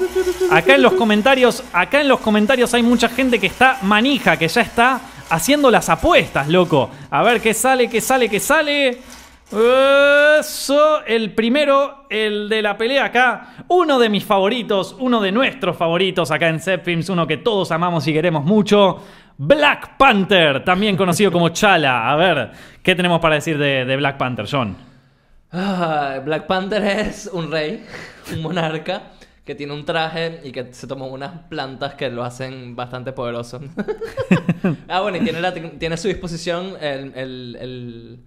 Acá 0.52 0.76
en 0.76 0.82
los 0.82 0.94
comentarios, 0.94 1.64
acá 1.72 2.02
en 2.02 2.10
los 2.10 2.20
comentarios 2.20 2.74
hay 2.74 2.84
mucha 2.84 3.08
gente 3.08 3.40
que 3.40 3.48
está 3.48 3.78
manija, 3.84 4.36
que 4.38 4.50
ya 4.50 4.62
está 4.62 5.00
haciendo 5.30 5.72
las 5.72 5.88
apuestas, 5.90 6.50
loco. 6.50 6.90
A 7.10 7.24
ver 7.24 7.40
qué 7.40 7.54
sale, 7.54 7.90
qué 7.90 8.02
sale, 8.02 8.28
qué 8.28 8.40
sale. 8.42 8.98
Eso, 9.52 11.04
el 11.06 11.34
primero, 11.34 12.06
el 12.08 12.48
de 12.50 12.62
la 12.62 12.78
pelea 12.78 13.06
acá, 13.06 13.66
uno 13.70 13.98
de 13.98 14.08
mis 14.08 14.24
favoritos, 14.24 14.96
uno 15.00 15.20
de 15.20 15.32
nuestros 15.32 15.76
favoritos 15.76 16.30
acá 16.30 16.50
en 16.50 16.60
Films, 16.60 17.10
uno 17.10 17.26
que 17.26 17.38
todos 17.38 17.72
amamos 17.72 18.06
y 18.08 18.14
queremos 18.14 18.46
mucho, 18.46 19.04
Black 19.38 19.98
Panther, 19.98 20.64
también 20.64 20.96
conocido 20.96 21.32
como 21.32 21.50
Chala. 21.50 22.12
A 22.12 22.16
ver, 22.16 22.52
¿qué 22.84 22.94
tenemos 22.94 23.20
para 23.20 23.36
decir 23.36 23.58
de, 23.58 23.96
Black 23.96 24.18
Panther, 24.18 24.46
John? 24.50 24.78
Black 25.52 26.46
Panther 26.46 26.84
es 26.84 27.28
un 27.34 27.52
rey, 27.52 27.84
un 28.32 28.44
monarca 28.44 29.14
que 29.44 29.56
tiene 29.56 29.74
un 29.74 29.84
traje 29.84 30.42
y 30.44 30.52
que 30.52 30.72
se 30.76 30.86
toma 30.86 31.08
unas 31.08 31.32
plantas 31.50 31.96
que 31.96 32.12
lo 32.12 32.24
hacen 32.24 32.76
bastante 32.76 33.14
poderoso. 33.14 33.60
ah, 34.88 35.02
bueno, 35.02 35.18
y 35.18 35.22
tiene, 35.22 35.96
a 35.96 35.98
su 35.98 36.08
disposición 36.08 36.76
el 36.80 38.20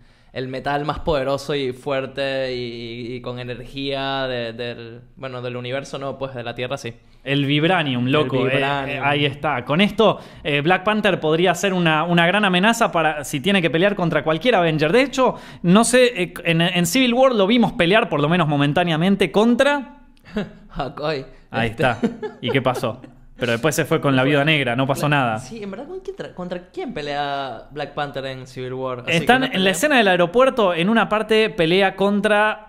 metal 0.48 0.84
más 0.84 1.00
poderoso 1.00 1.54
y 1.54 1.72
fuerte 1.72 2.54
y, 2.54 3.20
con 3.20 3.38
energía 3.38 4.26
del, 4.26 5.02
bueno, 5.16 5.42
del 5.42 5.56
universo, 5.56 5.98
no, 5.98 6.18
pues 6.18 6.34
de 6.34 6.42
la 6.42 6.54
Tierra 6.54 6.78
sí. 6.78 6.94
El 7.24 7.46
Vibranium, 7.46 8.06
loco. 8.06 8.48
Eh, 8.48 8.58
eh, 8.58 9.00
ahí 9.00 9.24
está. 9.26 9.64
Con 9.64 9.80
esto, 9.80 10.18
eh, 10.42 10.60
Black 10.60 10.82
Panther 10.82 11.20
podría 11.20 11.54
ser 11.54 11.72
una, 11.72 12.04
gran 12.26 12.44
amenaza 12.44 12.90
para 12.90 13.24
si 13.24 13.40
tiene 13.40 13.62
que 13.62 13.70
pelear 13.70 13.94
contra 13.94 14.24
cualquier 14.24 14.56
Avenger. 14.56 14.90
De 14.90 15.02
hecho, 15.02 15.36
no 15.62 15.84
sé, 15.84 16.32
en, 16.44 16.86
Civil 16.86 17.14
War 17.14 17.34
lo 17.34 17.46
vimos 17.46 17.72
pelear, 17.74 18.08
por 18.08 18.20
lo 18.20 18.28
menos 18.28 18.48
momentáneamente, 18.48 19.30
contra. 19.30 19.98
Hakoy. 20.70 21.24
Ahí 21.50 21.70
este. 21.70 21.82
está. 21.82 21.98
¿Y 22.40 22.50
qué 22.50 22.60
pasó? 22.60 23.00
Pero 23.42 23.54
después 23.54 23.74
se 23.74 23.84
fue 23.84 24.00
con 24.00 24.14
la 24.14 24.22
viuda 24.22 24.44
negra, 24.44 24.76
no 24.76 24.86
pasó 24.86 25.08
nada. 25.08 25.36
Sí, 25.40 25.60
en 25.64 25.72
verdad, 25.72 25.88
¿contra 26.32 26.68
quién 26.72 26.94
pelea 26.94 27.64
Black 27.72 27.92
Panther 27.92 28.24
en 28.26 28.46
Civil 28.46 28.72
War? 28.74 29.02
Están 29.08 29.42
en 29.42 29.64
la 29.64 29.70
escena 29.70 29.96
del 29.98 30.06
aeropuerto, 30.06 30.72
en 30.72 30.88
una 30.88 31.08
parte 31.08 31.50
pelea 31.50 31.96
contra 31.96 32.68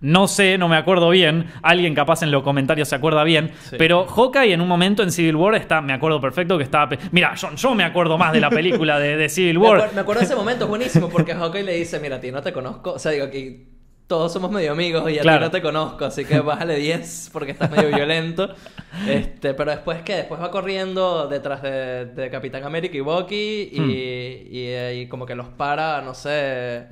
no 0.00 0.26
sé, 0.26 0.56
no 0.56 0.66
me 0.66 0.76
acuerdo 0.76 1.10
bien. 1.10 1.52
Alguien 1.60 1.94
capaz 1.94 2.22
en 2.22 2.30
los 2.30 2.42
comentarios 2.42 2.88
se 2.88 2.94
acuerda 2.94 3.22
bien. 3.22 3.52
Pero 3.76 4.06
Hawkeye 4.06 4.54
en 4.54 4.62
un 4.62 4.68
momento 4.68 5.02
en 5.02 5.12
Civil 5.12 5.36
War 5.36 5.56
está, 5.56 5.82
me 5.82 5.92
acuerdo 5.92 6.22
perfecto 6.22 6.56
que 6.56 6.64
estaba. 6.64 6.96
Mira, 7.10 7.34
yo, 7.34 7.54
yo 7.54 7.74
me 7.74 7.84
acuerdo 7.84 8.16
más 8.16 8.32
de 8.32 8.40
la 8.40 8.48
película 8.48 8.98
de, 8.98 9.28
Civil 9.28 9.58
War. 9.58 9.92
Me, 9.92 10.00
acuerdo, 10.00 10.20
de 10.20 10.24
ese 10.26 10.36
momento, 10.36 10.64
es 10.64 10.70
buenísimo, 10.70 11.10
porque 11.10 11.34
Hawkeye 11.34 11.64
le 11.64 11.74
dice: 11.74 12.00
Mira, 12.00 12.18
tío, 12.18 12.32
no 12.32 12.40
te 12.40 12.54
conozco. 12.54 12.92
O 12.92 12.98
sea, 12.98 13.12
digo 13.12 13.30
que 13.30 13.73
todos 14.06 14.32
somos 14.32 14.50
medio 14.50 14.72
amigos 14.72 15.10
y 15.10 15.18
a 15.18 15.22
ti 15.22 15.28
no 15.28 15.50
te 15.50 15.62
conozco, 15.62 16.04
así 16.04 16.24
que 16.24 16.40
bájale 16.40 16.76
10 16.76 17.30
porque 17.32 17.52
estás 17.52 17.70
medio 17.70 17.88
violento. 17.88 18.54
Este, 19.08 19.54
pero 19.54 19.72
después 19.72 20.02
que 20.02 20.14
después 20.14 20.40
va 20.40 20.52
corriendo 20.52 21.26
detrás 21.26 21.62
de, 21.62 22.28
Capitán 22.30 22.62
América 22.62 22.96
y 22.96 23.00
Bucky 23.00 23.70
y, 23.72 23.80
hmm. 23.80 23.90
y, 23.90 25.00
y, 25.00 25.06
como 25.08 25.26
que 25.26 25.34
los 25.34 25.48
para, 25.48 26.00
no 26.00 26.14
sé 26.14 26.86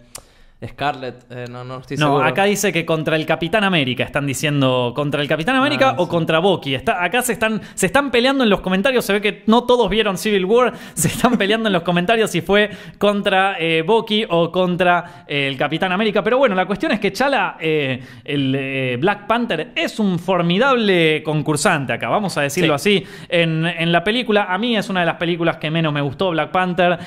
Scarlett, 0.68 1.24
eh, 1.30 1.46
no, 1.50 1.64
no 1.64 1.78
estoy 1.78 1.96
no, 1.96 2.20
acá 2.20 2.44
dice 2.44 2.72
que 2.72 2.86
contra 2.86 3.16
el 3.16 3.26
Capitán 3.26 3.64
América 3.64 4.04
están 4.04 4.26
diciendo 4.26 4.92
contra 4.94 5.20
el 5.20 5.28
Capitán 5.28 5.56
América 5.56 5.90
ah, 5.90 5.96
o 5.98 6.08
contra 6.08 6.38
Bucky. 6.38 6.74
Está, 6.74 7.02
acá 7.02 7.22
se 7.22 7.32
están, 7.32 7.60
se 7.74 7.86
están 7.86 8.10
peleando 8.10 8.44
en 8.44 8.50
los 8.50 8.60
comentarios. 8.60 9.04
Se 9.04 9.12
ve 9.12 9.20
que 9.20 9.42
no 9.46 9.64
todos 9.64 9.90
vieron 9.90 10.16
Civil 10.16 10.44
War. 10.44 10.72
Se 10.94 11.08
están 11.08 11.36
peleando 11.36 11.68
en 11.68 11.72
los 11.72 11.82
comentarios 11.82 12.30
si 12.30 12.40
fue 12.42 12.70
contra 12.98 13.56
eh, 13.58 13.82
Bucky 13.82 14.24
o 14.28 14.52
contra 14.52 15.24
eh, 15.26 15.48
el 15.48 15.56
Capitán 15.56 15.90
América. 15.90 16.22
Pero 16.22 16.38
bueno, 16.38 16.54
la 16.54 16.66
cuestión 16.66 16.92
es 16.92 17.00
que 17.00 17.12
Chala, 17.12 17.56
el 17.60 18.98
Black 19.00 19.26
Panther, 19.26 19.72
es 19.74 19.98
un 19.98 20.18
formidable 20.18 21.22
concursante 21.22 21.92
acá. 21.92 22.08
Vamos 22.08 22.36
a 22.36 22.42
decirlo 22.42 22.74
así. 22.74 23.04
En, 23.28 23.66
en, 23.66 23.90
la 23.90 24.04
película, 24.04 24.46
a 24.48 24.58
mí 24.58 24.76
es 24.76 24.88
una 24.88 25.00
de 25.00 25.06
las 25.06 25.16
películas 25.16 25.56
que 25.56 25.70
menos 25.70 25.92
me 25.92 26.00
gustó 26.00 26.30
Black 26.30 26.50
Panther 26.50 26.98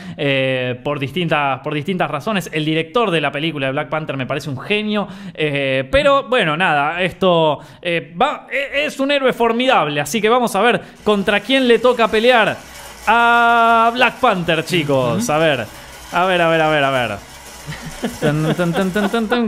por, 0.84 1.00
distintas, 1.00 1.60
por 1.60 1.74
distintas 1.74 2.10
razones. 2.10 2.50
El 2.52 2.66
director 2.66 3.12
de 3.12 3.22
la 3.22 3.32
película 3.32 3.45
película 3.46 3.68
de 3.68 3.74
Black 3.74 3.90
Panther 3.90 4.18
me 4.18 4.26
parece 4.26 4.50
un 4.50 4.60
genio. 4.60 5.08
Eh, 5.34 5.88
pero 5.92 6.24
bueno, 6.24 6.58
nada, 6.58 7.02
esto 7.02 7.60
eh, 7.80 8.14
va, 8.20 8.48
e, 8.52 8.86
es 8.86 9.00
un 9.00 9.12
héroe 9.12 9.34
formidable. 9.34 10.02
Así 10.02 10.20
que 10.20 10.30
vamos 10.30 10.56
a 10.56 10.62
ver 10.62 10.82
contra 11.04 11.40
quién 11.42 11.68
le 11.68 11.78
toca 11.78 12.08
pelear 12.08 12.58
a 13.06 13.92
Black 13.94 14.16
Panther, 14.16 14.66
chicos. 14.66 15.30
A 15.30 15.38
ver, 15.38 15.66
a 16.12 16.26
ver, 16.26 16.42
a 16.42 16.50
ver, 16.50 16.62
a 16.62 16.70
ver, 16.70 16.84
a 16.84 16.90
ver. 16.90 17.18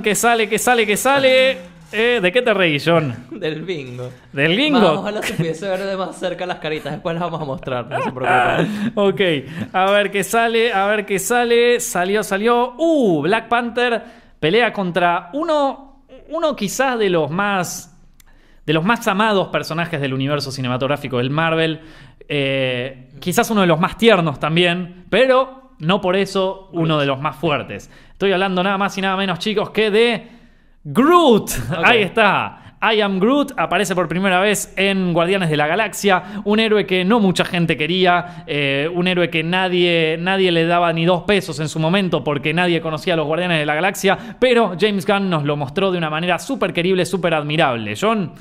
que 0.03 0.13
sale, 0.13 0.47
que 0.47 0.59
sale, 0.59 0.85
que 0.85 0.97
sale. 0.97 1.76
Eh, 1.91 2.19
¿De 2.21 2.31
qué 2.31 2.41
te 2.41 2.53
reís, 2.53 2.83
John? 2.85 3.15
Del 3.31 3.63
bingo. 3.63 4.09
¿Del 4.33 4.55
bingo? 4.55 4.99
ojalá 4.99 5.21
se 5.21 5.33
pudiese 5.33 5.69
ver 5.69 5.83
de 5.83 5.95
más 5.95 6.17
cerca 6.17 6.45
las 6.45 6.59
caritas. 6.59 6.91
Después 6.91 7.15
las 7.15 7.23
vamos 7.23 7.41
a 7.41 7.45
mostrar, 7.45 7.87
no 7.87 8.01
se 8.01 8.11
preocupen. 8.11 8.91
ok, 8.95 9.21
a 9.73 9.91
ver 9.91 10.11
qué 10.11 10.23
sale, 10.23 10.73
a 10.73 10.85
ver 10.87 11.05
qué 11.05 11.19
sale. 11.19 11.79
Salió, 11.79 12.23
salió. 12.23 12.73
Uh, 12.77 13.21
Black 13.21 13.47
Panther 13.47 14.03
pelea 14.39 14.73
contra 14.73 15.29
uno, 15.33 16.03
uno 16.29 16.55
quizás 16.55 16.99
de 16.99 17.09
los 17.09 17.31
más... 17.31 17.93
De 18.65 18.73
los 18.73 18.83
más 18.83 19.07
amados 19.07 19.47
personajes 19.47 20.01
del 20.01 20.13
universo 20.13 20.51
cinematográfico 20.51 21.19
del 21.19 21.29
Marvel. 21.29 21.79
Eh, 22.27 23.11
quizás 23.21 23.49
uno 23.49 23.61
de 23.61 23.67
los 23.67 23.79
más 23.79 23.97
tiernos 23.97 24.41
también, 24.41 25.05
pero 25.09 25.71
no 25.79 26.01
por 26.01 26.17
eso 26.17 26.69
uno 26.73 26.99
de 26.99 27.05
los 27.05 27.17
más 27.21 27.37
fuertes. 27.37 27.89
Estoy 28.11 28.33
hablando 28.33 28.61
nada 28.63 28.77
más 28.77 28.97
y 28.97 29.01
nada 29.01 29.15
menos, 29.15 29.39
chicos, 29.39 29.69
que 29.69 29.89
de 29.89 30.36
Groot. 30.89 31.51
Ahí 31.83 32.03
está. 32.03 32.63
I 32.81 33.01
Am 33.01 33.19
Groot 33.19 33.53
aparece 33.57 33.93
por 33.93 34.07
primera 34.07 34.39
vez 34.39 34.71
en 34.77 35.11
Guardianes 35.11 35.49
de 35.49 35.57
la 35.57 35.67
Galaxia, 35.67 36.41
un 36.45 36.59
héroe 36.59 36.85
que 36.85 37.03
no 37.03 37.19
mucha 37.19 37.43
gente 37.43 37.75
quería, 37.75 38.45
eh, 38.47 38.89
un 38.93 39.07
héroe 39.07 39.29
que 39.29 39.43
nadie, 39.43 40.15
nadie 40.17 40.51
le 40.51 40.65
daba 40.65 40.93
ni 40.93 41.03
dos 41.03 41.23
pesos 41.23 41.59
en 41.59 41.67
su 41.67 41.79
momento 41.79 42.23
porque 42.23 42.53
nadie 42.53 42.79
conocía 42.79 43.15
a 43.15 43.17
los 43.17 43.25
Guardianes 43.25 43.59
de 43.59 43.65
la 43.65 43.75
Galaxia, 43.75 44.37
pero 44.39 44.77
James 44.79 45.05
Gunn 45.05 45.29
nos 45.29 45.43
lo 45.43 45.57
mostró 45.57 45.91
de 45.91 45.97
una 45.97 46.09
manera 46.09 46.39
súper 46.39 46.71
querible, 46.71 47.05
súper 47.05 47.33
admirable. 47.33 47.95
John. 47.99 48.31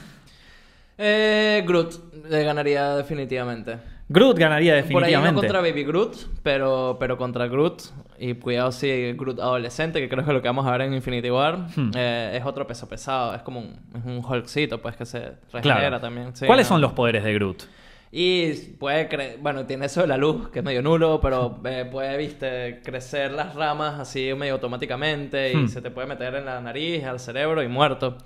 Eh, 0.98 1.64
Groot 1.66 2.28
le 2.28 2.44
ganaría 2.44 2.94
definitivamente. 2.94 3.95
Groot 4.08 4.38
ganaría 4.38 4.74
definitivamente. 4.74 5.12
Por 5.12 5.26
ahí 5.26 5.32
no 5.32 5.40
contra 5.40 5.60
Baby 5.60 5.84
Groot, 5.84 6.16
pero, 6.42 6.96
pero 7.00 7.16
contra 7.16 7.48
Groot. 7.48 7.82
Y 8.18 8.34
cuidado 8.34 8.72
si 8.72 9.12
Groot 9.12 9.40
adolescente, 9.40 10.00
que 10.00 10.08
creo 10.08 10.24
que 10.24 10.30
es 10.30 10.34
lo 10.34 10.42
que 10.42 10.48
vamos 10.48 10.66
a 10.66 10.70
ver 10.70 10.82
en 10.82 10.94
Infinity 10.94 11.30
War, 11.30 11.68
hmm. 11.74 11.90
eh, 11.94 12.36
es 12.38 12.46
otro 12.46 12.66
peso 12.66 12.88
pesado. 12.88 13.34
Es 13.34 13.42
como 13.42 13.60
un, 13.60 13.76
es 13.94 14.04
un 14.04 14.24
Hulkcito, 14.24 14.80
pues, 14.80 14.96
que 14.96 15.04
se 15.04 15.32
regenera 15.52 16.00
también. 16.00 16.32
¿Cuáles 16.46 16.66
son 16.66 16.80
los 16.80 16.92
poderes 16.92 17.24
de 17.24 17.34
Groot? 17.34 17.64
Y 18.12 18.52
puede, 18.78 19.36
bueno, 19.40 19.66
tiene 19.66 19.86
eso 19.86 20.02
de 20.02 20.06
la 20.06 20.16
luz, 20.16 20.48
que 20.48 20.60
es 20.60 20.64
medio 20.64 20.80
nulo, 20.80 21.20
pero 21.20 21.60
eh, 21.64 21.86
puede, 21.90 22.16
viste, 22.16 22.80
crecer 22.84 23.32
las 23.32 23.54
ramas 23.54 23.98
así 23.98 24.32
medio 24.34 24.54
automáticamente 24.54 25.52
y 25.52 25.56
hmm. 25.56 25.68
se 25.68 25.82
te 25.82 25.90
puede 25.90 26.06
meter 26.06 26.34
en 26.36 26.44
la 26.44 26.60
nariz, 26.60 27.04
al 27.04 27.18
cerebro 27.18 27.62
y 27.62 27.68
muerto. 27.68 28.16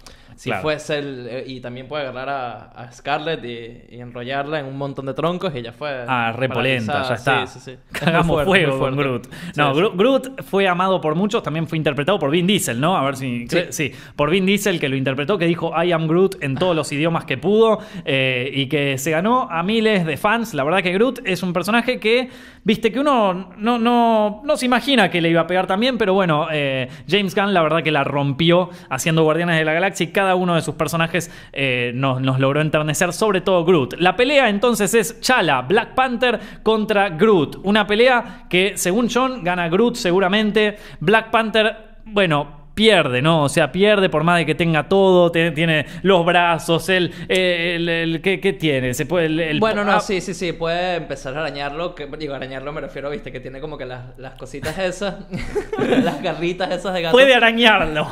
Si 0.41 0.51
fuese 0.53 0.99
el... 0.99 1.27
Eh, 1.29 1.45
y 1.47 1.61
también 1.61 1.87
puede 1.87 2.07
agarrar 2.07 2.71
a, 2.75 2.91
Scarlett 2.93 3.45
y, 3.45 4.01
enrollarla 4.01 4.61
en 4.61 4.67
un 4.67 4.79
montón 4.79 5.05
de 5.05 5.13
troncos 5.13 5.55
y 5.55 5.61
ya 5.61 5.73
fue... 5.73 6.05
Ah, 6.09 6.33
repolenta, 6.35 7.03
ya 7.07 7.15
está. 7.15 7.47
Sí, 7.47 7.61
sí, 7.61 7.77
sí. 7.93 8.05
Hagamos 8.07 8.45
fuego 8.45 8.79
con 8.79 8.97
Groot. 8.97 9.29
No, 9.57 9.75
Groot, 9.75 10.43
fue 10.45 10.67
amado 10.67 10.99
por 11.01 11.15
muchos, 11.15 11.43
también 11.43 11.67
fue 11.67 11.77
interpretado 11.77 12.19
por 12.19 12.31
Vin 12.31 12.47
Diesel, 12.47 12.81
¿no? 12.81 12.97
A 12.97 13.05
ver 13.05 13.17
si... 13.17 13.47
Sí, 13.69 13.93
por 14.17 14.31
Vin 14.31 14.47
Diesel 14.47 14.81
que 14.81 14.89
lo 14.89 14.97
interpretó, 14.97 15.37
que 15.37 15.45
dijo 15.45 15.73
I 15.83 15.93
am 15.93 16.07
Groot 16.07 16.43
en 16.43 16.55
todos 16.55 16.75
los 16.75 16.91
idiomas 16.91 17.27
que 17.27 17.37
pudo 17.37 17.81
eh, 18.07 18.51
y 18.51 18.67
que 18.67 18.97
se 18.97 19.11
ganó 19.11 19.49
a 19.51 19.63
miles 19.71 20.05
de 20.05 20.17
fans. 20.17 20.53
La 20.53 20.65
verdad 20.65 20.83
que 20.83 20.93
Groot 20.93 21.21
es 21.25 21.45
un 21.45 21.53
personaje 21.53 22.01
que, 22.01 22.29
viste, 22.65 22.91
que 22.91 22.99
uno 22.99 23.53
no, 23.57 23.79
no, 23.79 24.43
no 24.45 24.57
se 24.57 24.67
imagina 24.67 25.09
que 25.11 25.21
le 25.21 25.31
iba 25.31 25.43
a 25.43 25.47
pegar 25.47 25.69
también, 25.69 25.97
pero 25.97 26.13
bueno, 26.13 26.49
eh, 26.51 26.89
James 27.09 27.37
Gunn 27.37 27.55
la 27.55 27.63
verdad 27.63 27.85
que 27.85 27.93
la 27.93 28.03
rompió 28.03 28.71
haciendo 28.89 29.23
Guardianes 29.23 29.59
de 29.59 29.65
la 29.65 29.73
Galaxia 29.73 30.05
y 30.05 30.09
cada 30.09 30.35
uno 30.35 30.57
de 30.57 30.63
sus 30.63 30.75
personajes 30.75 31.31
eh, 31.53 31.93
nos, 31.95 32.21
logró 32.41 32.61
enternecer, 32.61 33.13
sobre 33.13 33.43
todo 33.43 33.65
Groot. 33.65 33.95
La 34.01 34.17
pelea 34.17 34.49
entonces 34.49 34.93
es 34.95 35.21
Chala, 35.21 35.63
Black 35.63 35.95
Panther 35.95 36.41
contra 36.65 37.11
Groot. 37.11 37.61
Una 37.63 37.87
pelea 37.87 38.47
que, 38.51 38.73
según 38.77 39.09
John, 39.09 39.45
gana 39.45 39.69
Groot 39.69 39.95
seguramente. 39.95 40.79
Black 40.99 41.31
Panther, 41.31 41.77
bueno, 42.07 42.60
pierde, 42.75 43.21
¿no? 43.23 43.45
O 43.45 43.49
sea, 43.49 43.73
pierde 43.73 44.09
por 44.09 44.25
más 44.25 44.39
de 44.39 44.47
que 44.47 44.55
tenga 44.55 44.89
todo, 44.89 45.31
tiene 45.31 45.87
los 46.03 46.25
brazos, 46.25 46.89
el, 46.89 47.13
el, 47.29 47.89
el- 47.89 48.21
¿qué, 48.23 48.41
qué 48.41 48.53
tiene? 48.53 48.95
Se 48.95 49.07
puede, 49.07 49.27
el- 49.27 49.41
el- 49.41 49.61
Bueno, 49.61 49.85
no, 49.85 49.93
ah, 49.93 50.01
sí, 50.01 50.21
sí, 50.21 50.35
sí, 50.35 50.53
puede 50.53 50.97
empezar 50.97 51.37
a 51.37 51.41
arañarlo. 51.41 51.95
Que, 51.95 52.07
digo, 52.19 52.35
arañarlo 52.35 52.73
me 52.73 52.81
refiero, 52.81 53.11
viste, 53.11 53.31
que 53.33 53.41
tiene 53.41 53.61
como 53.61 53.77
que 53.77 53.85
las, 53.87 54.17
las 54.19 54.35
cositas 54.35 54.79
esas, 54.79 55.17
las 56.03 56.23
garritas 56.23 56.71
esas 56.71 56.95
de 56.95 57.03
gato. 57.03 57.13
Puede 57.13 57.35
arañarlo. 57.35 58.09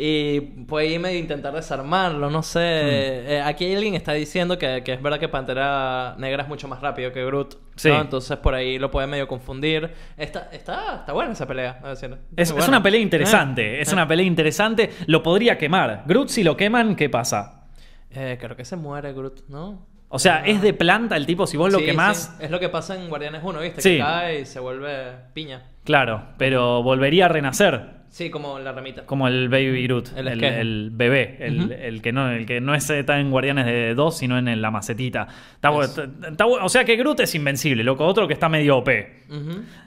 Y 0.00 0.40
puede 0.40 0.86
ir 0.86 1.00
medio 1.00 1.18
intentar 1.18 1.52
desarmarlo, 1.52 2.30
no 2.30 2.44
sé. 2.44 2.60
Hmm. 2.60 3.30
Eh, 3.32 3.42
aquí 3.44 3.74
alguien 3.74 3.96
está 3.96 4.12
diciendo 4.12 4.56
que, 4.56 4.82
que 4.84 4.92
es 4.92 5.02
verdad 5.02 5.18
que 5.18 5.28
Pantera 5.28 6.14
Negra 6.18 6.44
es 6.44 6.48
mucho 6.48 6.68
más 6.68 6.80
rápido 6.80 7.10
que 7.12 7.24
Groot. 7.24 7.54
¿no? 7.54 7.60
Sí. 7.74 7.88
Entonces 7.90 8.36
por 8.36 8.54
ahí 8.54 8.78
lo 8.78 8.92
puede 8.92 9.08
medio 9.08 9.26
confundir. 9.26 9.90
Está, 10.16 10.50
está, 10.52 10.98
está 11.00 11.12
buena 11.12 11.32
esa 11.32 11.48
pelea, 11.48 11.80
decir. 11.84 12.10
Es, 12.14 12.16
Muy 12.16 12.42
es 12.42 12.52
buena. 12.52 12.68
una 12.68 12.82
pelea 12.84 13.00
interesante, 13.00 13.78
Eh, 13.78 13.80
es 13.82 13.90
eh. 13.90 13.94
una 13.94 14.06
pelea 14.06 14.24
interesante. 14.24 14.90
Lo 15.06 15.20
podría 15.20 15.58
quemar. 15.58 16.04
Groot, 16.06 16.28
si 16.28 16.44
lo 16.44 16.56
queman, 16.56 16.94
¿qué 16.94 17.10
pasa? 17.10 17.64
Eh, 18.12 18.38
creo 18.40 18.56
que 18.56 18.64
se 18.64 18.76
muere 18.76 19.12
Groot, 19.12 19.48
¿no? 19.48 19.84
O 20.10 20.20
sea, 20.20 20.46
es 20.46 20.62
de 20.62 20.74
planta 20.74 21.16
el 21.16 21.26
tipo, 21.26 21.44
si 21.48 21.56
vos 21.56 21.72
lo 21.72 21.80
Sí, 21.80 21.84
quemás, 21.86 22.36
sí. 22.38 22.44
Es 22.44 22.50
lo 22.52 22.60
que 22.60 22.68
pasa 22.68 22.94
en 22.94 23.08
Guardianes 23.08 23.42
1, 23.44 23.60
¿viste? 23.60 23.82
Sí. 23.82 23.90
Que 23.96 23.98
cae 23.98 24.40
y 24.42 24.46
se 24.46 24.60
vuelve 24.60 25.16
piña. 25.34 25.64
claro, 25.84 26.22
pero 26.38 26.84
volvería 26.84 27.24
a 27.26 27.28
renacer. 27.28 27.97
Sí, 28.10 28.30
como 28.30 28.58
la 28.58 28.72
ramita. 28.72 29.04
Como 29.06 29.28
el 29.28 29.48
Baby 29.48 29.82
Groot, 29.84 30.08
El 30.16 30.28
el, 30.28 30.34
esqueje. 30.34 30.60
el 30.60 30.90
bebé, 30.92 31.36
el, 31.40 32.00
que 32.02 32.10
no, 32.12 32.30
el 32.30 32.46
que 32.46 32.60
no 32.60 32.74
es, 32.74 32.88
está 32.88 33.20
en 33.20 33.30
Guardianes 33.30 33.66
de 33.66 33.94
2, 33.94 34.16
sino 34.16 34.38
en, 34.38 34.60
la 34.62 34.70
macetita. 34.70 35.28
Está, 35.54 35.70
está- 35.82 36.08
está 36.28 36.46
o 36.46 36.68
sea 36.68 36.84
que 36.84 36.96
Groot 36.96 37.20
es 37.20 37.34
invencible, 37.34 37.84
loco. 37.84 38.04
Otro 38.06 38.26
que 38.26 38.32
está 38.34 38.48
medio 38.48 38.78
OP. 38.78 38.88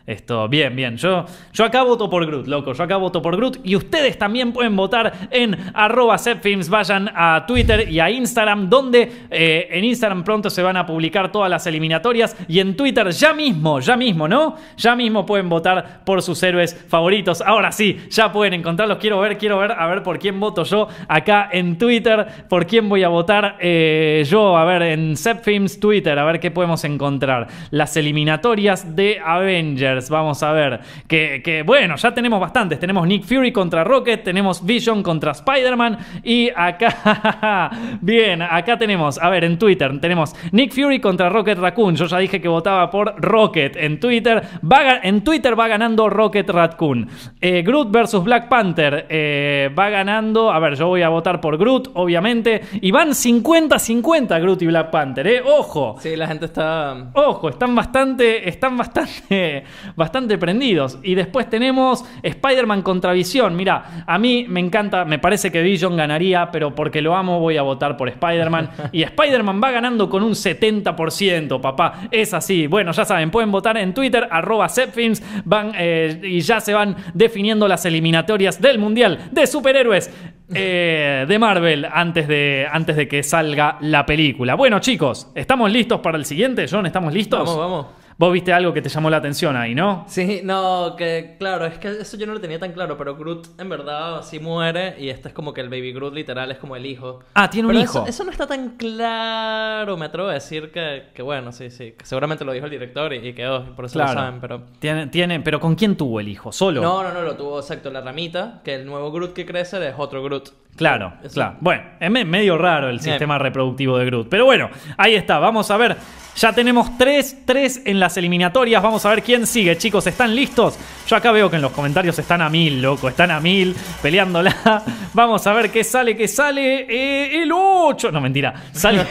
Esto, 0.06 0.48
bien, 0.48 0.76
bien. 0.76 0.98
Yo, 0.98 1.26
yo 1.54 1.64
acá 1.66 1.84
voto 1.84 2.10
por 2.10 2.26
Groot, 2.26 2.48
loco. 2.48 2.74
Yo 2.74 2.84
acá 2.84 2.98
voto 2.98 3.22
por 3.22 3.36
Groot. 3.38 3.60
Y 3.64 3.76
ustedes 3.76 4.18
también 4.18 4.52
pueden 4.54 4.76
votar 4.76 5.30
en 5.32 5.58
arroba 5.74 6.18
Zepfilms. 6.18 6.70
Vayan 6.70 7.10
a 7.14 7.46
Twitter 7.48 7.90
y 7.90 8.00
a 8.00 8.10
Instagram, 8.10 8.70
donde 8.70 9.12
eh, 9.30 9.68
en 9.72 9.84
Instagram 9.84 10.24
pronto 10.24 10.50
se 10.50 10.62
van 10.62 10.78
a 10.78 10.86
publicar 10.86 11.32
todas 11.32 11.50
las 11.50 11.66
eliminatorias. 11.68 12.36
Y 12.48 12.60
en 12.60 12.76
Twitter 12.76 13.10
ya 13.12 13.34
mismo, 13.34 13.80
ya 13.80 13.96
mismo, 13.98 14.28
¿no? 14.28 14.56
Ya 14.78 14.96
mismo 14.96 15.26
pueden 15.26 15.50
votar 15.50 16.04
por 16.06 16.22
sus 16.22 16.42
héroes 16.44 16.76
favoritos. 16.88 17.42
Ahora 17.42 17.72
sí, 17.72 18.00
ya 18.12 18.32
pueden 18.32 18.54
encontrarlos. 18.54 18.98
Quiero 18.98 19.20
ver, 19.20 19.38
quiero 19.38 19.58
ver, 19.58 19.72
a 19.72 19.88
ver 19.88 20.04
por 20.04 20.20
quién 20.20 20.40
voto 20.40 20.64
yo 20.64 20.88
acá 21.08 21.50
en 21.52 21.78
Twitter. 21.78 22.26
Por 22.48 22.68
quién 22.68 22.88
voy 22.88 23.04
a 23.04 23.10
votar 23.10 23.58
eh, 23.60 24.24
yo, 24.30 24.58
a 24.58 24.66
ver, 24.66 24.84
en 24.84 25.18
Zepfilms 25.18 25.80
Twitter, 25.80 26.18
a 26.18 26.24
ver 26.24 26.40
qué 26.40 26.52
podemos 26.52 26.84
encontrar. 26.84 27.48
Las 27.72 27.98
eliminatorias 27.98 28.96
de 28.96 29.20
Avengers. 29.24 30.10
Vamos 30.10 30.44
a 30.44 30.52
ver. 30.52 30.80
Que, 31.08 31.64
bueno, 31.66 31.96
ya 31.96 32.14
tenemos 32.14 32.40
bastantes. 32.40 32.80
Tenemos 32.80 33.08
Nick 33.08 33.24
Fury 33.24 33.52
contra 33.52 33.84
Rocket, 33.84 34.24
tenemos 34.24 34.66
Vision 34.66 35.02
contra 35.02 35.32
Spider-Man. 35.32 35.98
Y 36.24 36.50
acá, 36.56 37.72
bien, 38.02 38.42
acá 38.42 38.78
tenemos, 38.78 39.18
a 39.18 39.30
ver, 39.30 39.44
en 39.44 39.58
Twitter 39.58 40.00
tenemos 40.00 40.36
Nick 40.52 40.74
Fury 40.74 41.00
contra 41.00 41.30
Rocket 41.30 41.58
Raccoon. 41.58 41.96
Yo 41.96 42.06
ya 42.06 42.18
dije 42.18 42.42
que 42.42 42.48
votaba 42.48 42.90
por 42.90 43.16
Rocket 43.22 43.76
en 43.78 44.00
Twitter. 44.00 44.42
Va, 44.70 44.98
en 45.02 45.24
Twitter 45.24 45.58
va 45.58 45.68
ganando 45.68 46.10
Rocket 46.10 46.50
Raccoon. 46.50 47.08
Eh, 47.40 47.64
versus 48.02 48.24
Black 48.24 48.50
Panther 48.50 49.06
eh, 49.10 49.70
va 49.78 49.90
ganando. 49.90 50.52
A 50.52 50.58
ver, 50.58 50.74
yo 50.74 50.88
voy 50.88 51.04
a 51.04 51.10
votar 51.10 51.40
por 51.40 51.56
Groot, 51.56 51.92
obviamente. 51.94 52.60
Y 52.82 52.90
van 52.90 53.10
50-50 53.10 54.42
Groot 54.42 54.62
y 54.64 54.66
Black 54.66 54.90
Panther, 54.90 55.28
¿eh? 55.28 55.44
Ojo. 55.46 55.98
Sí, 56.00 56.16
la 56.16 56.26
gente 56.26 56.46
está. 56.46 57.12
Ojo, 57.14 57.50
están 57.50 57.76
bastante, 57.76 58.50
están 58.50 58.76
bastante, 58.76 59.64
bastante 59.96 60.40
prendidos. 60.40 60.98
Y 61.04 61.14
después 61.14 61.48
tenemos 61.48 62.04
Spider-Man 62.24 62.82
contra 62.82 63.14
Visión. 63.14 63.56
Mira, 63.56 64.04
a 64.08 64.18
mí 64.18 64.48
me 64.50 64.62
encanta, 64.62 65.06
me 65.06 65.20
parece 65.20 65.52
que 65.52 65.62
Vision 65.62 65.96
ganaría, 65.96 66.50
pero 66.52 66.74
porque 66.74 67.04
lo 67.04 67.16
amo 67.16 67.40
voy 67.40 67.58
a 67.58 67.62
votar 67.62 67.98
por 67.98 68.10
Spider-Man. 68.10 68.72
y 68.94 69.04
Spider-Man 69.04 69.62
va 69.64 69.70
ganando 69.70 70.10
con 70.10 70.24
un 70.24 70.32
70%, 70.32 71.62
papá. 71.62 72.08
Es 72.10 72.34
así. 72.34 72.66
Bueno, 72.66 72.94
ya 72.94 73.06
saben, 73.06 73.30
pueden 73.30 73.52
votar 73.52 73.78
en 73.78 73.94
Twitter, 73.94 74.28
arroba 74.32 74.70
Zepfilms, 74.70 75.22
van, 75.46 75.74
eh, 75.78 76.20
y 76.24 76.40
ya 76.40 76.60
se 76.60 76.74
van 76.74 76.96
definiendo 77.14 77.68
las 77.68 77.86
eliminatorias 77.92 78.60
del 78.62 78.80
Mundial 78.80 79.30
de 79.32 79.46
Superhéroes. 79.46 80.12
eh, 80.54 81.26
de 81.28 81.40
Marvel 81.40 81.86
antes 81.86 82.28
de, 82.28 82.68
antes 82.70 82.96
de 82.96 83.08
que 83.08 83.24
salga 83.24 83.78
la 83.82 84.06
película. 84.06 84.56
Bueno, 84.56 84.80
chicos, 84.80 85.32
¿estamos 85.36 85.72
listos 85.72 86.02
para 86.02 86.18
el 86.18 86.26
siguiente, 86.26 86.66
John? 86.70 86.86
¿Estamos 86.86 87.14
listos? 87.14 87.40
Vamos, 87.40 87.58
vamos. 87.58 88.01
Vos 88.22 88.32
viste 88.32 88.54
algo 88.54 88.72
que 88.72 88.84
te 88.84 88.90
llamó 88.90 89.10
la 89.10 89.18
atención 89.18 89.58
ahí, 89.58 89.74
¿no? 89.74 90.06
Sí, 90.08 90.42
no, 90.44 90.96
que 90.96 91.38
claro, 91.40 91.66
es 91.66 91.80
que 91.80 91.88
eso 91.88 92.18
yo 92.18 92.28
no 92.28 92.34
lo 92.34 92.40
tenía 92.40 92.60
tan 92.60 92.72
claro, 92.72 92.96
pero 92.96 93.16
Groot 93.16 93.60
en 93.60 93.68
verdad 93.68 94.22
sí 94.22 94.40
muere 94.40 94.94
y 95.00 95.10
este 95.10 95.30
es 95.30 95.34
como 95.34 95.56
que 95.56 95.62
el 95.62 95.70
baby 95.70 95.92
Groot 95.92 96.14
literal 96.14 96.52
es 96.52 96.60
como 96.60 96.76
el 96.76 96.86
hijo. 96.86 97.22
Ah, 97.34 97.50
tiene 97.50 97.68
un 97.70 97.74
Pero 97.74 97.84
hijo. 97.84 98.00
Eso, 98.04 98.08
eso 98.08 98.24
no 98.24 98.30
está 98.30 98.46
tan 98.46 98.78
claro, 98.78 99.98
me 99.98 100.06
atrevo 100.06 100.30
a 100.30 100.34
decir 100.34 100.70
que, 100.72 101.06
que 101.16 101.24
bueno, 101.24 101.52
sí, 101.52 101.72
sí, 101.72 101.94
que 101.98 102.06
seguramente 102.06 102.46
lo 102.46 102.52
dijo 102.52 102.66
el 102.66 102.72
director 102.72 103.12
y, 103.12 103.28
y 103.30 103.34
quedó, 103.34 103.76
por 103.76 103.86
eso 103.86 103.98
lo 103.98 104.08
saben, 104.08 104.40
pero... 104.40 104.62
Tiene, 104.78 105.08
tiene, 105.08 105.40
pero 105.40 105.60
¿con 105.60 105.74
quién 105.74 105.98
tuvo 105.98 106.20
el 106.20 106.28
hijo? 106.28 106.52
¿Solo? 106.52 106.80
No, 106.80 107.02
no, 107.02 107.12
no, 107.12 107.24
lo 107.24 107.36
tuvo 107.36 107.60
exacto 107.60 107.90
la 107.90 108.02
ramita, 108.02 108.62
que 108.64 108.76
el 108.76 108.86
nuevo 108.86 109.12
Groot 109.12 109.34
que 109.34 109.48
crece 109.48 109.84
es 109.90 109.96
otro 109.98 110.22
Groot. 110.24 110.50
Claro, 110.76 111.14
Eso. 111.24 111.34
claro. 111.34 111.58
Bueno, 111.60 111.84
es 112.00 112.10
me- 112.10 112.24
medio 112.24 112.58
raro 112.58 112.90
el 112.90 113.02
sistema 113.02 113.38
reproductivo 113.38 113.98
de 113.98 114.06
Groot. 114.06 114.30
Pero 114.30 114.46
bueno, 114.46 114.70
ahí 114.98 115.16
está. 115.16 115.38
Vamos 115.38 115.70
a 115.70 115.76
ver. 115.76 115.98
Ya 116.36 116.54
tenemos 116.54 116.98
tres, 116.98 117.38
tres 117.46 117.82
en 117.86 118.00
las 118.00 118.18
eliminatorias. 118.18 118.82
Vamos 118.82 119.06
a 119.06 119.10
ver 119.10 119.22
quién 119.22 119.46
sigue, 119.46 119.78
chicos. 119.78 120.08
¿Están 120.08 120.34
listos? 120.34 120.78
Yo 121.06 121.16
acá 121.16 121.32
veo 121.32 121.50
que 121.50 121.58
en 121.58 121.62
los 121.62 121.72
comentarios 121.72 122.18
están 122.18 122.42
a 122.42 122.50
mil, 122.50 122.82
loco. 122.82 123.10
Están 123.10 123.32
a 123.32 123.40
mil 123.40 123.76
peleándola. 124.02 124.84
Vamos 125.14 125.46
a 125.46 125.54
ver 125.54 125.70
qué 125.70 125.84
sale, 125.84 126.16
qué 126.16 126.28
sale. 126.28 126.86
Eh, 126.90 127.44
el 127.44 127.52
8. 127.54 128.12
No, 128.12 128.22
mentira. 128.22 128.54
Salió. 128.72 129.04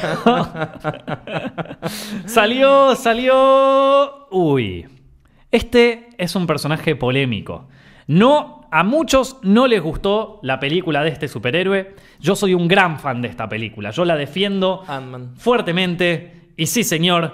salió, 2.27 2.97
salió. 2.97 4.29
Uy. 4.31 4.89
Este 5.51 6.09
es 6.17 6.35
un 6.35 6.47
personaje 6.47 6.97
polémico. 6.97 7.69
No, 8.07 8.67
a 8.73 8.83
muchos 8.83 9.37
no 9.43 9.67
les 9.67 9.83
gustó 9.83 10.41
la 10.43 10.59
película 10.59 11.03
de 11.03 11.11
este 11.11 11.29
superhéroe. 11.29 11.95
Yo 12.19 12.35
soy 12.35 12.55
un 12.55 12.67
gran 12.67 12.99
fan 12.99 13.21
de 13.21 13.29
esta 13.29 13.49
película. 13.49 13.91
Yo 13.91 14.05
la 14.05 14.17
defiendo 14.17 14.85
fuertemente. 15.37 16.40
Y 16.61 16.67
sí, 16.67 16.85
señor, 16.85 17.33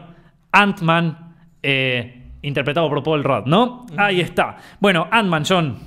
Ant-Man, 0.52 1.34
eh, 1.62 2.30
interpretado 2.42 2.88
por 2.88 3.02
Paul 3.02 3.24
Rudd, 3.24 3.46
¿no? 3.46 3.84
Ahí 3.96 4.20
está. 4.20 4.56
Bueno, 4.78 5.08
Ant-Man, 5.10 5.42
John. 5.48 5.78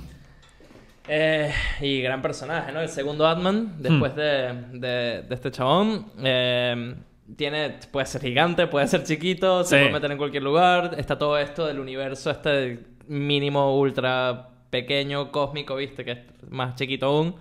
Eh, 1.08 1.50
y 1.80 2.02
gran 2.02 2.20
personaje, 2.20 2.70
¿no? 2.70 2.80
El 2.80 2.88
segundo 2.88 3.26
Ant-Man, 3.26 3.76
después 3.78 4.14
de, 4.14 4.52
de- 4.72 5.22
de 5.22 5.34
este 5.34 5.50
chabón. 5.50 6.06
eh, 6.22 6.94
tiene, 7.36 7.78
puede 7.90 8.06
ser 8.06 8.20
gigante, 8.22 8.66
puede 8.66 8.86
ser 8.88 9.04
chiquito, 9.04 9.62
se 9.64 9.76
puede 9.78 9.92
meter 9.92 10.10
en 10.12 10.18
cualquier 10.18 10.42
lugar. 10.42 10.94
Está 10.98 11.16
todo 11.16 11.38
esto 11.38 11.64
del 11.66 11.78
universo, 11.78 12.30
este 12.30 12.80
mínimo, 13.06 13.78
ultra 13.78 14.48
pequeño, 14.68 15.30
cósmico, 15.32 15.76
¿viste? 15.76 16.04
Que 16.04 16.10
es 16.12 16.18
más 16.50 16.74
chiquito 16.74 17.06
aún. 17.06 17.36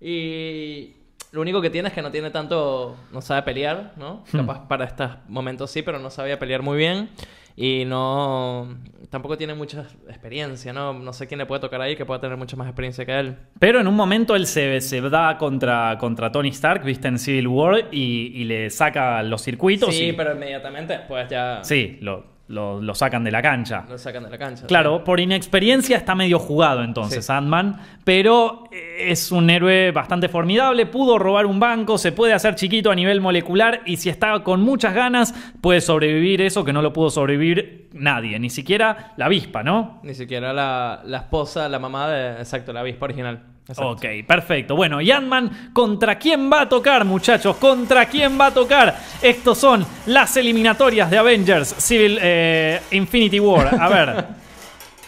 Y 0.00 0.94
lo 1.32 1.40
único 1.40 1.60
que 1.60 1.70
tiene 1.70 1.88
es 1.88 1.94
que 1.94 2.02
no 2.02 2.10
tiene 2.10 2.30
tanto. 2.30 2.96
No 3.12 3.20
sabe 3.20 3.42
pelear, 3.42 3.92
¿no? 3.96 4.22
Capaz 4.30 4.68
para 4.68 4.84
estos 4.84 5.10
momentos 5.28 5.70
sí, 5.70 5.82
pero 5.82 5.98
no 5.98 6.10
sabía 6.10 6.38
pelear 6.38 6.62
muy 6.62 6.76
bien. 6.78 7.10
Y 7.56 7.84
no. 7.84 8.78
Tampoco 9.10 9.36
tiene 9.36 9.52
mucha 9.54 9.82
experiencia, 10.08 10.72
¿no? 10.72 10.94
No 10.94 11.12
sé 11.12 11.26
quién 11.26 11.36
le 11.36 11.44
puede 11.44 11.60
tocar 11.60 11.82
ahí 11.82 11.96
que 11.96 12.06
pueda 12.06 12.18
tener 12.20 12.38
mucha 12.38 12.56
más 12.56 12.66
experiencia 12.66 13.04
que 13.04 13.18
él. 13.18 13.36
Pero 13.58 13.78
en 13.80 13.86
un 13.86 13.94
momento 13.94 14.34
él 14.34 14.46
se, 14.46 14.80
se 14.80 15.00
da 15.02 15.36
contra, 15.36 15.98
contra 15.98 16.32
Tony 16.32 16.48
Stark, 16.48 16.82
viste, 16.82 17.08
en 17.08 17.18
Civil 17.18 17.48
War, 17.48 17.88
y, 17.92 18.32
y 18.34 18.44
le 18.44 18.70
saca 18.70 19.22
los 19.22 19.42
circuitos. 19.42 19.94
Sí, 19.94 20.06
y- 20.08 20.12
pero 20.14 20.32
inmediatamente 20.34 20.94
después 20.96 21.28
ya 21.28 21.60
Sí, 21.62 21.98
lo, 22.00 22.24
lo- 22.48 22.80
lo 22.82 22.94
sacan 22.94 23.24
de 23.24 23.30
la 23.30 23.40
cancha. 23.40 23.84
lo 23.88 23.96
sacan 23.96 24.24
de 24.24 24.30
la 24.30 24.38
cancha. 24.38 24.66
Claro, 24.66 25.04
por 25.04 25.20
inexperiencia 25.20 25.96
está 25.96 26.14
medio 26.14 26.38
jugado 26.38 26.82
entonces 26.84 27.24
Sí. 27.24 27.32
Ant-Man, 27.32 27.80
pero 28.04 28.64
es 28.98 29.32
un 29.32 29.48
héroe 29.48 29.90
bastante 29.92 30.28
formidable, 30.28 30.86
pudo 30.86 31.18
robar 31.18 31.46
un 31.46 31.58
banco, 31.60 31.96
se 31.98 32.12
puede 32.12 32.32
hacer 32.34 32.54
chiquito 32.56 32.90
a 32.90 32.94
nivel 32.94 33.20
molecular 33.20 33.80
y 33.86 33.96
si 33.96 34.08
está 34.10 34.40
con 34.42 34.60
muchas 34.60 34.94
ganas 34.94 35.34
puede 35.60 35.80
sobrevivir 35.80 36.42
eso 36.42 36.64
que 36.64 36.72
no 36.72 36.82
lo 36.82 36.92
pudo 36.92 37.10
sobrevivir 37.10 37.88
nadie, 37.92 38.38
ni 38.38 38.50
siquiera 38.50 39.12
la 39.16 39.26
avispa, 39.26 39.62
¿no? 39.62 40.00
Ni 40.02 40.14
siquiera 40.14 40.52
la, 40.52 41.00
la 41.04 41.18
esposa, 41.18 41.68
la 41.68 41.78
mamá 41.78 42.08
de. 42.08 42.32
Exacto, 42.38 42.72
la 42.72 42.80
avispa 42.80 43.04
original. 43.06 43.40
Exacto. 43.68 43.90
Ok, 43.90 44.04
perfecto. 44.26 44.74
Bueno, 44.74 45.00
y 45.00 45.10
Ant-Man, 45.10 45.70
¿contra 45.72 46.18
quién 46.18 46.50
va 46.50 46.62
a 46.62 46.68
tocar, 46.68 47.04
muchachos? 47.04 47.56
¿Contra 47.56 48.06
quién 48.06 48.38
va 48.38 48.46
a 48.46 48.54
tocar? 48.54 48.96
Estos 49.22 49.56
son 49.56 49.86
las 50.06 50.36
eliminatorias 50.36 51.10
de 51.10 51.18
Avengers 51.18 51.68
Civil 51.78 52.18
eh, 52.20 52.80
Infinity 52.90 53.38
War. 53.40 53.80
A 53.80 53.88
ver. 53.88 54.24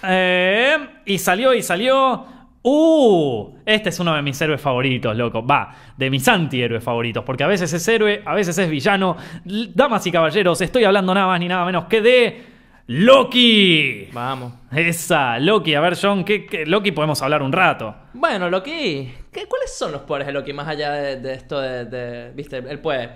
Eh, 0.06 0.76
y 1.06 1.16
salió 1.16 1.54
y 1.54 1.62
salió. 1.62 2.26
¡Uh! 2.62 3.54
Este 3.64 3.88
es 3.88 4.00
uno 4.00 4.14
de 4.14 4.22
mis 4.22 4.38
héroes 4.40 4.60
favoritos, 4.60 5.16
loco. 5.16 5.46
Va, 5.46 5.74
de 5.96 6.10
mis 6.10 6.28
antihéroes 6.28 6.84
favoritos. 6.84 7.24
Porque 7.24 7.42
a 7.42 7.46
veces 7.46 7.72
es 7.72 7.88
héroe, 7.88 8.22
a 8.24 8.34
veces 8.34 8.56
es 8.58 8.68
villano. 8.68 9.16
Damas 9.44 10.06
y 10.06 10.12
caballeros, 10.12 10.60
estoy 10.60 10.84
hablando 10.84 11.14
nada 11.14 11.26
más 11.26 11.40
ni 11.40 11.48
nada 11.48 11.64
menos 11.64 11.86
que 11.86 12.02
de 12.02 12.53
Loki. 12.86 14.08
Vamos. 14.12 14.52
Esa, 14.72 15.38
Loki. 15.38 15.74
A 15.74 15.80
ver, 15.80 15.96
John, 16.00 16.24
¿qué, 16.24 16.46
qué- 16.46 16.66
Loki 16.66 16.92
podemos 16.92 17.20
hablar 17.22 17.42
un 17.42 17.52
rato? 17.52 17.94
Bueno, 18.12 18.50
Loki. 18.50 19.12
¿qué- 19.32 19.46
¿Cuáles 19.46 19.74
son 19.76 19.92
los 19.92 20.02
poderes 20.02 20.26
de 20.26 20.32
Loki 20.32 20.52
más 20.52 20.68
allá 20.68 20.92
de, 20.92 21.16
de 21.20 21.32
esto 21.34 21.60
de, 21.60 21.84
de- 21.86 22.30
Viste, 22.34 22.58
él 22.58 22.78
puede. 22.80 23.10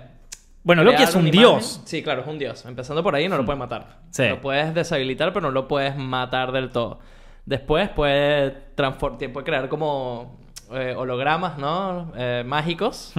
Bueno, 0.63 0.83
Loki 0.83 1.03
es 1.03 1.15
un 1.15 1.29
dios. 1.31 1.81
Sí, 1.85 2.01
claro, 2.03 2.21
es 2.21 2.27
un 2.27 2.37
dios. 2.39 2.65
Empezando 2.65 3.01
por 3.03 3.15
ahí, 3.15 3.29
no 3.29 3.37
lo 3.37 3.45
puedes 3.45 3.59
matar. 3.59 3.99
Sí. 4.11 4.27
Lo 4.27 4.41
puedes 4.41 4.73
deshabilitar, 4.73 5.31
pero 5.33 5.47
no 5.47 5.51
lo 5.51 5.67
puedes 5.67 5.95
matar 5.95 6.51
del 6.51 6.69
todo. 6.69 6.99
Después 7.45 7.89
puede, 7.89 8.51
puede 8.51 9.43
crear 9.45 9.69
como 9.69 10.39
eh, 10.71 10.93
hologramas, 10.97 11.57
¿no? 11.57 12.11
Eh, 12.15 12.43
mágicos. 12.45 13.13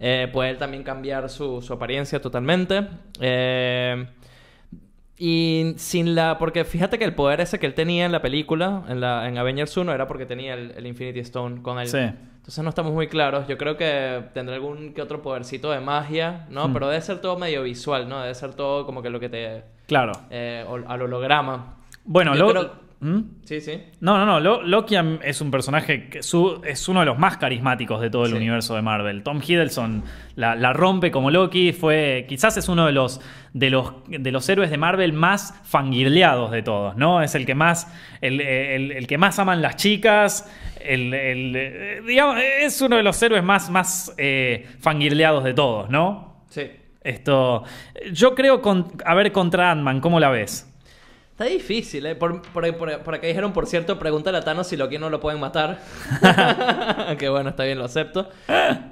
Eh, 0.00 0.28
puede 0.32 0.54
también 0.54 0.82
cambiar 0.82 1.28
su, 1.28 1.60
su 1.60 1.72
apariencia 1.72 2.20
totalmente. 2.20 2.86
Eh, 3.20 4.06
y 5.18 5.74
sin 5.76 6.14
la... 6.14 6.38
Porque 6.38 6.64
fíjate 6.64 6.98
que 6.98 7.04
el 7.04 7.14
poder 7.14 7.40
ese 7.40 7.58
que 7.58 7.66
él 7.66 7.74
tenía 7.74 8.04
en 8.06 8.12
la 8.12 8.20
película, 8.22 8.82
en, 8.88 9.00
la, 9.00 9.28
en 9.28 9.38
Avengers 9.38 9.76
1, 9.76 9.92
era 9.92 10.06
porque 10.06 10.26
tenía 10.26 10.54
el, 10.54 10.72
el 10.76 10.86
Infinity 10.86 11.20
Stone 11.20 11.62
con 11.62 11.78
él. 11.78 11.86
Sí. 11.88 11.98
Entonces 11.98 12.62
no 12.62 12.68
estamos 12.68 12.92
muy 12.92 13.06
claros. 13.06 13.46
Yo 13.48 13.56
creo 13.56 13.76
que 13.76 14.22
tendrá 14.34 14.54
algún 14.56 14.92
que 14.92 15.00
otro 15.00 15.22
podercito 15.22 15.70
de 15.70 15.80
magia, 15.80 16.46
¿no? 16.50 16.68
Mm. 16.68 16.72
Pero 16.74 16.88
debe 16.88 17.00
ser 17.00 17.20
todo 17.20 17.38
medio 17.38 17.62
visual, 17.62 18.08
¿no? 18.08 18.20
Debe 18.20 18.34
ser 18.34 18.54
todo 18.54 18.84
como 18.86 19.02
que 19.02 19.10
lo 19.10 19.18
que 19.20 19.28
te... 19.28 19.64
Claro. 19.86 20.12
eh, 20.30 20.64
al 20.86 21.02
holograma. 21.02 21.76
Bueno, 22.04 22.32
creo- 22.32 22.83
¿Mm? 23.04 23.20
Sí, 23.44 23.60
sí. 23.60 23.82
No, 24.00 24.16
no, 24.16 24.24
no. 24.24 24.40
Lo- 24.40 24.62
Loki 24.62 24.96
es 25.22 25.40
un 25.42 25.50
personaje 25.50 26.08
que 26.08 26.22
su- 26.22 26.62
es 26.64 26.88
uno 26.88 27.00
de 27.00 27.06
los 27.06 27.18
más 27.18 27.36
carismáticos 27.36 28.00
de 28.00 28.08
todo 28.08 28.24
el 28.24 28.30
Sí. 28.30 28.36
universo 28.38 28.74
de 28.76 28.80
Marvel. 28.80 29.22
Tom 29.22 29.42
Hiddleston 29.46 30.02
la, 30.36 30.54
la 30.56 30.72
rompe 30.72 31.10
como 31.10 31.30
Loki. 31.30 31.72
Fue, 31.74 32.24
quizás 32.26 32.56
es 32.56 32.66
uno 32.66 32.86
de 32.86 32.92
los, 32.92 33.20
de 33.52 33.68
los, 33.68 33.92
de 34.08 34.32
los 34.32 34.48
héroes 34.48 34.70
de 34.70 34.78
Marvel 34.78 35.12
más 35.12 35.52
fangirleados 35.64 36.50
de 36.50 36.62
todos, 36.62 36.96
¿no? 36.96 37.20
Es 37.20 37.34
el 37.34 37.44
que 37.44 37.54
más, 37.54 37.92
el, 38.22 38.40
el- 38.40 38.92
el 38.92 39.06
que 39.06 39.18
más 39.18 39.38
aman 39.38 39.60
las 39.60 39.76
chicas. 39.76 40.50
El, 40.80 41.12
el- 41.12 41.56
eh, 41.56 42.00
digamos, 42.06 42.38
es 42.60 42.80
uno 42.80 42.96
de 42.96 43.02
los 43.02 43.22
héroes 43.22 43.44
más, 43.44 43.68
más 43.68 44.14
eh, 44.16 44.66
fangirleados 44.80 45.44
de 45.44 45.52
todos, 45.52 45.90
¿no? 45.90 46.42
Sí. 46.48 46.70
Esto, 47.02 47.64
yo 48.12 48.34
creo, 48.34 48.62
con, 48.62 48.92
a 49.04 49.14
ver, 49.14 49.30
contra 49.30 49.70
Ant-Man, 49.72 50.00
¿cómo 50.00 50.20
la 50.20 50.30
ves? 50.30 50.70
Está 51.34 51.46
difícil, 51.46 52.06
¿eh? 52.06 52.14
Por, 52.14 52.42
por, 52.42 52.76
por- 52.76 52.98
por 53.00 53.14
acá 53.16 53.26
dijeron, 53.26 53.52
por 53.52 53.66
cierto, 53.66 53.98
pregúntale 53.98 54.38
a 54.38 54.42
Thanos 54.42 54.68
si 54.68 54.76
Loki 54.76 54.98
no 54.98 55.10
lo 55.10 55.18
pueden 55.18 55.40
matar. 55.40 55.80
que 57.18 57.28
bueno, 57.28 57.50
está 57.50 57.64
bien, 57.64 57.76
lo 57.76 57.84
acepto. 57.86 58.28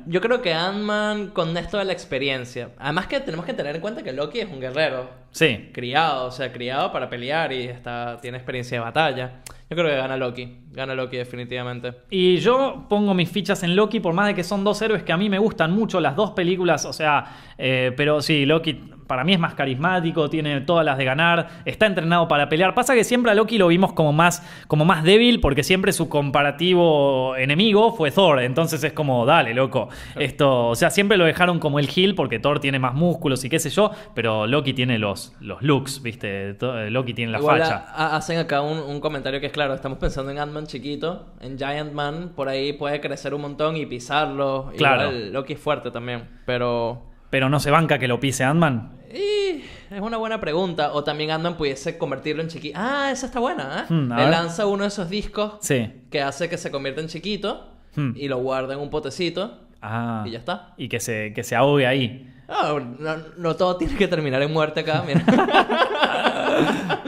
Yo 0.07 0.21
creo 0.21 0.43
que 0.43 0.53
Ant-Man 0.53 1.29
con 1.29 1.57
esto 1.57 1.79
de 1.79 1.85
la 1.85 1.93
experiencia. 1.93 2.71
Además 2.79 3.07
que 3.07 3.21
tenemos 3.21 3.47
que 3.47 3.53
tener 3.55 3.77
en 3.77 3.81
cuenta 3.81 4.03
que 4.03 4.13
Loki 4.13 4.41
es 4.41 4.51
un 4.51 4.59
guerrero. 4.59 5.09
Sí, 5.31 5.71
Criado, 5.73 6.27
o 6.27 6.31
sea, 6.33 6.53
criado 6.53 6.93
para 6.93 7.09
pelear 7.09 7.53
y 7.53 7.63
está, 7.69 8.19
tiene 8.21 8.39
experiencia 8.39 8.77
de 8.79 8.85
batalla. 8.85 9.35
Yo 9.71 9.77
creo 9.77 9.89
que 9.89 9.97
gana 9.97 10.17
Loki. 10.17 10.59
Gana 10.73 10.95
Loki 10.97 11.17
definitivamente. 11.19 11.93
Y 12.11 12.39
yo 12.39 12.87
pongo 12.89 13.15
mis 13.15 13.31
fichas 13.31 13.63
en 13.63 13.77
Loki, 13.77 14.01
por 14.01 14.15
más 14.15 14.27
de 14.27 14.35
que 14.35 14.43
son 14.43 14.65
dos 14.65 14.83
héroes 14.83 15.05
que 15.05 15.13
a 15.13 15.17
mí 15.17 15.31
me 15.31 15.39
gustan 15.39 15.71
mucho, 15.73 16.01
las 16.01 16.17
dos 16.17 16.33
películas, 16.33 16.85
o 16.87 16.93
sea, 16.93 17.25
eh, 17.57 17.93
pero 17.97 18.21
sí, 18.21 18.45
Loki 18.45 18.81
para 19.13 19.25
mí 19.25 19.35
es 19.35 19.39
más 19.39 19.53
carismático, 19.53 20.31
tiene 20.31 20.63
todas 20.63 20.87
las 20.87 20.97
de 20.97 21.05
ganar, 21.05 21.47
está 21.67 21.85
entrenado 21.85 22.27
para 22.29 22.49
pelear. 22.49 22.73
Pasa 22.73 22.95
que 22.95 23.05
siempre 23.05 23.31
a 23.31 23.35
Loki 23.35 23.59
lo 23.59 23.69
vimos 23.69 23.93
como 23.93 24.11
más, 24.15 24.43
como 24.69 24.87
más 24.87 25.05
débil, 25.05 25.39
porque 25.39 25.63
siempre 25.63 25.93
su 25.93 26.09
comparativo 26.57 27.37
enemigo 27.37 27.93
fue 27.95 28.11
Thor, 28.11 28.41
entonces 28.41 28.83
es 28.85 28.95
como, 28.95 29.27
dale, 29.27 29.53
loco. 29.53 29.91
Esto, 30.17 30.69
o 30.69 30.75
sea, 30.75 30.89
siempre 30.89 31.19
lo 31.19 31.27
dejaron 31.27 31.59
como 31.59 31.79
el 31.79 31.91
heel, 31.95 32.15
porque 32.15 32.39
Thor 32.39 32.59
tiene 32.59 32.79
más 32.79 32.95
músculos 32.95 33.45
y 33.45 33.51
qué 33.51 33.59
sé 33.59 33.69
yo, 33.69 33.91
pero 34.15 34.47
Loki 34.47 34.73
tiene 34.73 34.99
los, 34.99 35.35
los 35.41 35.61
looks, 35.61 36.03
¿viste? 36.03 36.55
To- 36.55 36.89
Loki 36.89 37.13
tiene 37.13 37.33
la 37.33 37.39
Igual 37.39 37.61
facha. 37.61 37.85
a- 37.95 38.07
a- 38.15 38.17
hacen 38.17 38.39
acá 38.39 38.63
un, 38.63 38.79
un 38.79 38.99
comentario 39.01 39.41
que 39.41 39.47
es 39.49 39.53
claro, 39.53 39.75
estamos 39.75 39.99
pensando 39.99 40.31
en 40.31 40.39
Ant-Man 40.39 40.67
chiquito, 40.67 41.27
en 41.43 41.59
Giant 41.59 41.93
Man, 41.93 42.33
por 42.35 42.49
ahí 42.49 42.73
puede 42.73 42.99
crecer 43.03 43.35
un 43.35 43.43
montón 43.43 43.77
y 43.77 43.85
pisarlo. 43.85 44.73
Claro. 44.79 45.03
Igual 45.11 45.33
Loki 45.35 45.53
es 45.53 45.61
fuerte 45.61 45.91
también, 45.91 46.23
pero... 46.47 47.03
Pero 47.31 47.49
no 47.49 47.61
se 47.61 47.71
banca 47.71 47.99
que 47.99 48.09
lo 48.09 48.21
pise 48.21 48.45
Ant-Man. 48.45 48.93
Y 49.15 49.65
es 49.95 50.01
una 50.01 50.17
buena 50.17 50.41
pregunta. 50.41 50.93
O 50.95 51.05
también 51.05 51.31
Ant-Man 51.31 51.57
pudiese 51.57 51.99
convertirlo 51.99 52.43
en 52.43 52.49
chiquito. 52.49 52.79
Ah, 52.81 53.11
esa 53.13 53.27
está 53.27 53.41
buena, 53.41 53.87
¿eh? 53.89 53.93
Hmm, 53.93 54.13
Le 54.13 54.31
lanza 54.31 54.67
uno 54.67 54.83
de 54.85 54.89
esos 54.89 55.09
discos 55.11 55.55
Sí. 55.61 55.91
que 56.11 56.21
hace 56.23 56.49
que 56.49 56.57
se 56.59 56.71
convierta 56.71 57.01
en 57.01 57.09
chiquito 57.09 57.69
Hmm. 57.95 58.13
y 58.17 58.27
lo 58.29 58.39
guarda 58.39 58.73
en 58.75 58.81
un 58.81 58.89
potecito 58.91 59.59
Ah. 59.83 60.25
y 60.27 60.31
ya 60.31 60.39
está. 60.39 60.73
Y 60.79 60.89
que 60.89 60.99
se, 61.01 61.33
que 61.35 61.45
se 61.45 61.55
ahogue 61.57 61.87
ahí. 61.87 62.29
Ah, 62.49 62.79
no, 62.99 63.17
no 63.39 63.57
todo 63.57 63.77
tiene 63.77 63.97
que 63.97 64.09
terminar 64.09 64.41
en 64.43 64.53
muerte 64.53 64.81
acá, 64.81 65.05
mira. 65.07 65.23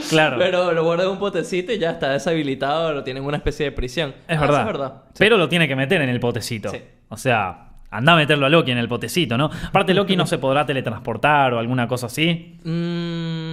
Claro. 0.09 0.37
Pero 0.39 0.73
lo 0.73 0.85
guarda 0.85 1.05
en 1.05 1.11
un 1.11 1.19
potecito 1.19 1.73
y 1.73 1.79
ya 1.79 1.93
está 1.93 2.11
deshabilitado, 2.11 2.93
lo 2.93 3.03
tiene 3.05 3.21
en 3.21 3.27
una 3.27 3.37
especie 3.39 3.67
de 3.67 3.73
prisión. 3.73 4.15
es 4.29 4.37
Ah, 4.37 4.41
verdad. 4.41 4.51
eso 4.51 4.61
es 4.61 4.67
verdad. 4.67 5.03
Pero 5.19 5.37
lo 5.39 5.49
tiene 5.49 5.67
que 5.69 5.77
meter 5.77 6.03
en 6.03 6.09
el 6.09 6.21
potecito. 6.21 6.71
Sí. 6.71 6.79
O 7.09 7.17
sea, 7.17 7.69
anda 7.97 8.15
a 8.15 8.17
meterlo 8.17 8.47
a 8.47 8.49
Loki 8.49 8.73
en 8.73 8.79
el 8.79 8.89
potecito, 8.89 9.39
¿no? 9.39 9.51
Aparte, 9.69 9.95
Loki 9.95 10.17
no 10.17 10.27
se 10.27 10.39
podrá 10.39 10.67
teletransportar 10.67 11.55
o 11.55 11.59
alguna 11.59 11.87
cosa 11.87 12.07
así. 12.07 12.59
Mm, 12.65 13.44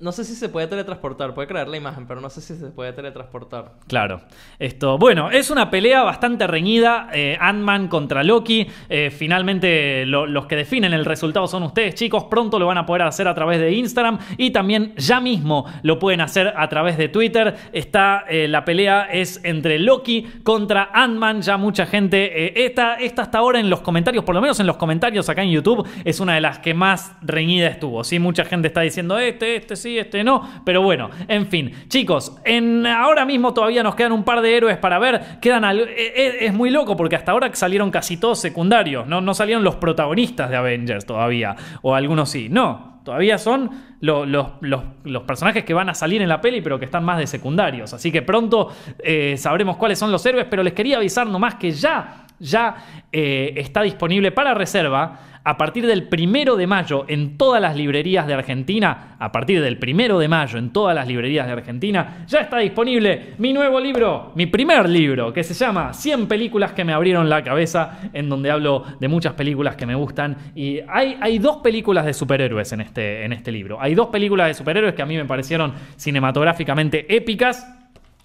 no 0.00 0.12
sé 0.12 0.24
si 0.24 0.34
se 0.34 0.48
puede 0.48 0.66
teletransportar, 0.66 1.34
puede 1.34 1.48
crear 1.48 1.68
la 1.68 1.76
imagen, 1.76 2.06
pero 2.06 2.20
no 2.20 2.30
sé 2.30 2.40
si 2.40 2.54
se 2.56 2.66
puede 2.68 2.92
teletransportar. 2.92 3.72
Claro. 3.86 4.20
Esto, 4.58 4.98
bueno, 4.98 5.30
es 5.30 5.50
una 5.50 5.70
pelea 5.70 6.02
bastante 6.02 6.46
reñida. 6.46 7.08
eh, 7.12 7.36
Ant-Man 7.40 7.88
contra 7.88 8.22
Loki. 8.22 8.66
Eh, 8.88 9.10
finalmente, 9.10 10.04
lo- 10.06 10.26
los 10.26 10.46
que 10.46 10.56
definen 10.56 10.92
el 10.92 11.04
resultado 11.04 11.46
son 11.46 11.62
ustedes, 11.62 11.94
chicos. 11.94 12.24
Pronto 12.24 12.58
lo 12.58 12.66
van 12.66 12.78
a 12.78 12.86
poder 12.86 13.02
hacer 13.02 13.26
a 13.28 13.34
través 13.34 13.58
de 13.60 13.72
Instagram 13.72 14.18
y 14.36 14.50
también 14.50 14.94
ya 14.96 15.20
mismo 15.20 15.64
lo 15.82 15.98
pueden 15.98 16.20
hacer 16.20 16.52
a 16.56 16.68
través 16.68 16.98
de 16.98 17.08
Twitter. 17.08 17.54
Está 17.72 18.24
eh, 18.28 18.48
la 18.48 18.64
pelea 18.64 19.08
es 19.10 19.40
entre 19.44 19.78
Loki 19.78 20.22
contra 20.42 20.90
Ant-Man. 20.92 21.42
Ya 21.42 21.56
mucha 21.56 21.86
gente. 21.86 22.64
esta, 22.64 22.94
esta 22.96 23.22
hasta 23.22 23.38
ahora 23.38 23.60
en 23.60 23.70
los 23.70 23.80
comentarios, 23.80 24.24
por 24.24 24.34
lo 24.34 24.40
menos 24.40 24.58
en 24.60 24.66
los 24.66 24.76
comentarios 24.76 25.28
acá 25.28 25.42
en 25.42 25.50
YouTube, 25.50 25.86
es 26.04 26.20
una 26.20 26.34
de 26.34 26.40
las 26.40 26.58
que 26.58 26.74
más 26.74 27.12
reñida 27.22 27.68
estuvo. 27.68 28.04
Sí, 28.04 28.18
mucha 28.18 28.44
gente 28.44 28.68
está 28.68 28.80
diciendo 28.82 29.18
este, 29.18 29.56
este 29.56 29.76
sí, 29.76 29.87
este 29.96 30.22
no. 30.24 30.42
Pero 30.64 30.82
bueno, 30.82 31.08
en 31.28 31.46
fin. 31.46 31.70
Chicos, 31.88 32.36
en, 32.44 32.86
ahora 32.86 33.24
mismo 33.24 33.54
todavía 33.54 33.82
nos 33.82 33.94
quedan 33.94 34.12
un 34.12 34.24
par 34.24 34.42
de 34.42 34.54
héroes 34.56 34.76
para 34.76 34.98
ver. 34.98 35.38
Quedan 35.40 35.64
eh, 35.64 35.86
eh, 35.96 36.36
es 36.40 36.52
muy 36.52 36.68
loco 36.70 36.96
porque 36.96 37.16
hasta 37.16 37.32
ahora 37.32 37.48
salieron 37.54 37.90
casi 37.90 38.18
todos 38.18 38.40
secundarios. 38.40 39.06
No, 39.06 39.20
no 39.20 39.32
salieron 39.32 39.64
los 39.64 39.76
protagonistas 39.76 40.50
de 40.50 40.56
Avengers 40.56 41.06
todavía. 41.06 41.54
O 41.82 41.94
algunos 41.94 42.28
sí. 42.28 42.48
No. 42.50 42.98
Todavía 43.04 43.38
son 43.38 43.70
lo- 44.00 44.26
los, 44.26 44.48
los- 44.60 44.82
los 45.04 45.22
personajes 45.22 45.64
que 45.64 45.72
van 45.72 45.88
a 45.88 45.94
salir 45.94 46.20
en 46.20 46.28
la 46.28 46.42
peli, 46.42 46.60
pero 46.60 46.78
que 46.78 46.84
están 46.84 47.04
más 47.04 47.16
de 47.16 47.26
secundarios. 47.26 47.94
Así 47.94 48.12
que 48.12 48.20
pronto 48.20 48.68
eh, 48.98 49.36
sabremos 49.38 49.78
cuáles 49.78 49.98
son 49.98 50.12
los 50.12 50.26
héroes, 50.26 50.46
pero 50.50 50.62
les 50.62 50.74
quería 50.74 50.98
avisar 50.98 51.26
nomás 51.26 51.54
que 51.54 51.70
ya, 51.70 52.26
ya 52.38 52.76
eh, 53.12 53.54
está 53.56 53.82
disponible 53.82 54.32
para 54.32 54.54
reserva 54.54 55.20
a 55.48 55.56
partir 55.56 55.86
del 55.86 56.02
primero 56.08 56.56
de 56.56 56.66
mayo 56.66 57.06
en 57.08 57.38
todas 57.38 57.62
las 57.62 57.74
librerías 57.74 58.26
de 58.26 58.34
Argentina. 58.34 59.16
A 59.18 59.32
partir 59.32 59.62
del 59.62 59.78
primero 59.78 60.18
de 60.18 60.28
mayo 60.28 60.58
en 60.58 60.74
todas 60.74 60.94
las 60.94 61.08
librerías 61.08 61.46
de 61.46 61.52
Argentina 61.54 62.24
ya 62.26 62.40
está 62.40 62.58
disponible 62.58 63.34
mi 63.38 63.54
nuevo 63.54 63.80
libro, 63.80 64.32
mi 64.34 64.44
primer 64.44 64.86
libro, 64.90 65.32
que 65.32 65.42
se 65.42 65.54
llama 65.54 65.94
100 65.94 66.26
películas 66.26 66.72
que 66.72 66.84
me 66.84 66.92
abrieron 66.92 67.30
la 67.30 67.42
cabeza, 67.42 67.98
en 68.12 68.28
donde 68.28 68.50
hablo 68.50 68.84
de 69.00 69.08
muchas 69.08 69.32
películas 69.32 69.74
que 69.74 69.86
me 69.86 69.94
gustan. 69.94 70.36
Y 70.54 70.80
hay, 70.86 71.16
hay 71.18 71.38
dos 71.38 71.56
películas 71.58 72.04
de 72.04 72.12
superhéroes 72.12 72.70
en 72.72 72.82
este, 72.82 73.24
en 73.24 73.32
este 73.32 73.50
libro. 73.50 73.80
Hay 73.80 73.94
dos 73.94 74.08
películas 74.08 74.48
de 74.48 74.54
superhéroes 74.54 74.94
que 74.94 75.00
a 75.00 75.06
mí 75.06 75.16
me 75.16 75.24
parecieron 75.24 75.72
cinematográficamente 75.96 77.16
épicas. 77.16 77.77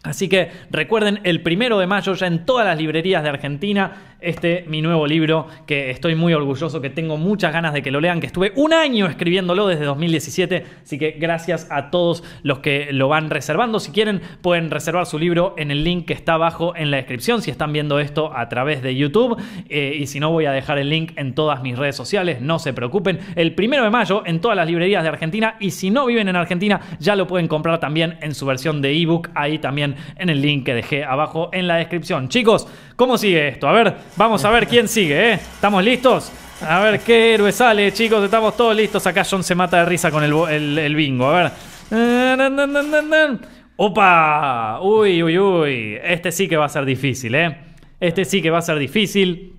Así 0.03 0.27
que 0.27 0.51
recuerden, 0.69 1.21
el 1.23 1.41
primero 1.41 1.79
de 1.79 1.87
mayo 1.87 2.13
ya 2.13 2.27
en 2.27 2.45
todas 2.45 2.65
las 2.65 2.77
librerías 2.77 3.23
de 3.23 3.29
Argentina, 3.29 4.12
este 4.23 4.65
mi 4.67 4.81
nuevo 4.81 5.05
libro, 5.07 5.47
que 5.65 5.89
estoy 5.89 6.15
muy 6.15 6.33
orgulloso, 6.33 6.81
que 6.81 6.89
tengo 6.89 7.17
muchas 7.17 7.53
ganas 7.53 7.73
de 7.73 7.81
que 7.81 7.91
lo 7.91 7.99
lean, 7.99 8.19
que 8.19 8.27
estuve 8.27 8.51
un 8.55 8.73
año 8.73 9.07
escribiéndolo 9.07 9.67
desde 9.67 9.85
2017, 9.85 10.65
así 10.83 10.97
que 10.97 11.11
gracias 11.11 11.67
a 11.69 11.89
todos 11.91 12.23
los 12.43 12.59
que 12.59 12.89
lo 12.91 13.07
van 13.07 13.29
reservando. 13.29 13.79
Si 13.79 13.91
quieren, 13.91 14.21
pueden 14.41 14.71
reservar 14.71 15.05
su 15.05 15.19
libro 15.19 15.55
en 15.57 15.71
el 15.71 15.83
link 15.83 16.05
que 16.05 16.13
está 16.13 16.33
abajo 16.33 16.73
en 16.75 16.91
la 16.91 16.97
descripción, 16.97 17.41
si 17.41 17.51
están 17.51 17.73
viendo 17.73 17.99
esto 17.99 18.35
a 18.35 18.49
través 18.49 18.81
de 18.81 18.95
YouTube, 18.95 19.37
Eh, 19.69 19.97
y 19.99 20.07
si 20.07 20.19
no, 20.19 20.31
voy 20.31 20.45
a 20.45 20.51
dejar 20.51 20.77
el 20.77 20.89
link 20.89 21.13
en 21.15 21.33
todas 21.33 21.61
mis 21.61 21.77
redes 21.77 21.95
sociales, 21.95 22.41
no 22.41 22.59
se 22.59 22.73
preocupen. 22.73 23.19
El 23.35 23.55
primero 23.55 23.83
de 23.83 23.89
mayo 23.89 24.23
en 24.25 24.39
todas 24.39 24.57
las 24.57 24.67
librerías 24.67 25.03
de 25.03 25.09
Argentina, 25.09 25.55
y 25.59 25.71
si 25.71 25.89
no 25.89 26.05
viven 26.05 26.27
en 26.27 26.35
Argentina, 26.35 26.81
ya 26.99 27.15
lo 27.15 27.27
pueden 27.27 27.47
comprar 27.47 27.79
también 27.79 28.17
en 28.21 28.35
su 28.35 28.45
versión 28.45 28.81
de 28.81 28.91
ebook, 28.91 29.29
ahí 29.35 29.59
también 29.59 29.95
en 30.17 30.29
el 30.29 30.41
link 30.41 30.65
que 30.65 30.73
dejé 30.73 31.03
abajo 31.03 31.49
en 31.53 31.67
la 31.67 31.77
descripción. 31.77 32.29
Chicos, 32.29 32.67
¿cómo 32.95 33.17
sigue 33.17 33.47
esto? 33.47 33.67
A 33.67 33.71
ver, 33.71 33.95
vamos 34.15 34.43
a 34.45 34.49
ver 34.51 34.67
quién 34.67 34.87
sigue, 34.87 35.31
¿eh? 35.31 35.33
¿Estamos 35.35 35.83
listos? 35.83 36.31
A 36.61 36.79
ver 36.81 36.99
qué 37.01 37.33
héroe 37.33 37.51
sale, 37.51 37.91
chicos, 37.91 38.23
estamos 38.23 38.55
todos 38.55 38.75
listos. 38.75 39.05
Acá 39.05 39.23
John 39.29 39.43
se 39.43 39.53
mata 39.55 39.77
de 39.79 39.85
risa 39.85 40.11
con 40.11 40.23
el, 40.23 40.33
el- 40.49 40.79
el 40.79 40.95
bingo. 40.95 41.27
A 41.27 41.51
ver. 41.91 43.39
¡Opa! 43.75 44.79
Uy, 44.81 45.23
uy, 45.23 45.37
uy. 45.39 45.97
Este 46.03 46.31
sí 46.31 46.47
que 46.47 46.55
va 46.57 46.65
a 46.65 46.69
ser 46.69 46.85
difícil, 46.85 47.35
¿eh? 47.35 47.57
Este 47.99 48.23
sí 48.25 48.41
que 48.41 48.49
va 48.49 48.59
a 48.59 48.61
ser 48.61 48.77
difícil. 48.77 49.55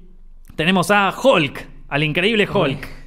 Tenemos 0.56 0.90
a 0.90 1.12
Hulk, 1.20 1.66
al 1.88 2.02
increíble 2.02 2.48
Hulk. 2.52 2.88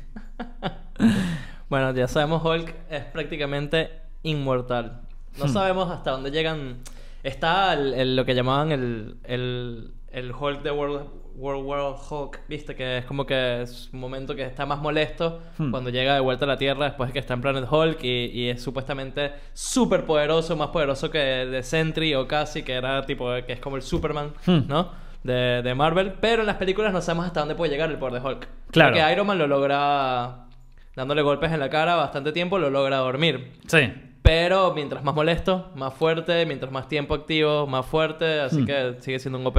Bueno, 1.70 1.94
ya 1.94 2.08
sabemos, 2.08 2.42
Hulk 2.46 2.74
es 2.90 3.04
prácticamente 3.04 3.90
inmortal. 4.24 5.02
No 5.38 5.46
Hmm. 5.46 5.50
sabemos 5.54 5.92
hasta 5.92 6.12
dónde 6.12 6.32
llegan. 6.32 6.78
Está 7.24 7.74
el- 7.74 7.94
el- 7.94 8.16
lo 8.16 8.24
que 8.26 8.34
llamaban 8.36 8.72
el, 8.72 9.18
el, 9.26 9.92
el 10.12 10.32
Hulk 10.32 10.62
de 10.64 10.72
World, 10.72 11.02
World 11.38 11.66
War 11.66 11.96
Hulk, 12.10 12.42
viste, 12.50 12.76
que 12.76 12.98
es 12.98 13.06
como 13.06 13.26
que 13.26 13.62
es 13.62 13.90
un 13.94 14.00
momento 14.00 14.36
que 14.36 14.44
está 14.44 14.66
más 14.66 14.80
molesto 14.80 15.40
Hmm. 15.58 15.72
cuando 15.72 15.90
llega 15.92 16.16
de 16.16 16.20
vuelta 16.20 16.46
a 16.46 16.48
la 16.48 16.58
Tierra 16.58 16.86
después 16.86 17.10
de 17.10 17.14
que 17.14 17.20
está 17.20 17.36
en 17.36 17.42
Planet 17.42 17.66
Hulk 17.72 18.04
y, 18.04 18.26
y 18.34 18.50
es 18.50 18.62
supuestamente 18.62 19.32
súper 19.54 20.04
poderoso, 20.06 20.56
más 20.56 20.70
poderoso 20.70 21.10
que 21.12 21.20
de 21.20 21.62
Sentry 21.64 22.16
o 22.16 22.28
casi, 22.28 22.64
que 22.64 22.74
era 22.74 23.06
tipo, 23.06 23.30
que 23.46 23.54
es 23.54 23.60
como 23.60 23.76
el 23.76 23.82
Superman, 23.84 24.34
Hmm. 24.46 24.68
¿no? 24.68 24.92
De, 25.24 25.62
de 25.62 25.76
Marvel, 25.76 26.14
pero 26.22 26.42
en 26.42 26.48
las 26.48 26.56
películas 26.58 26.92
no 26.94 27.02
sabemos 27.02 27.26
hasta 27.28 27.42
dónde 27.42 27.56
puede 27.56 27.72
llegar 27.72 27.90
el 27.92 27.98
poder 27.98 28.22
de 28.22 28.28
Hulk. 28.28 28.48
Claro. 28.72 28.96
Porque 28.96 29.12
Iron 29.12 29.28
Man 29.28 29.38
lo 29.38 29.48
logra 29.48 30.46
dándole 30.96 31.22
golpes 31.22 31.52
en 31.52 31.60
la 31.60 31.70
cara 31.70 31.96
bastante 31.96 32.32
tiempo, 32.32 32.58
lo 32.58 32.70
logra 32.70 32.98
dormir. 32.98 33.52
Sí. 33.68 33.94
Pero 34.22 34.74
mientras 34.74 35.04
más 35.04 35.16
molesto, 35.16 35.72
más 35.76 35.94
fuerte, 35.94 36.46
mientras 36.46 36.72
más 36.72 36.88
tiempo 36.88 37.14
activo, 37.14 37.66
más 37.68 37.86
fuerte. 37.86 38.40
Así 38.42 38.62
Hmm. 38.62 38.66
que 38.66 38.96
sigue 39.00 39.20
siendo 39.20 39.40
un 39.40 39.48
OP 39.48 39.58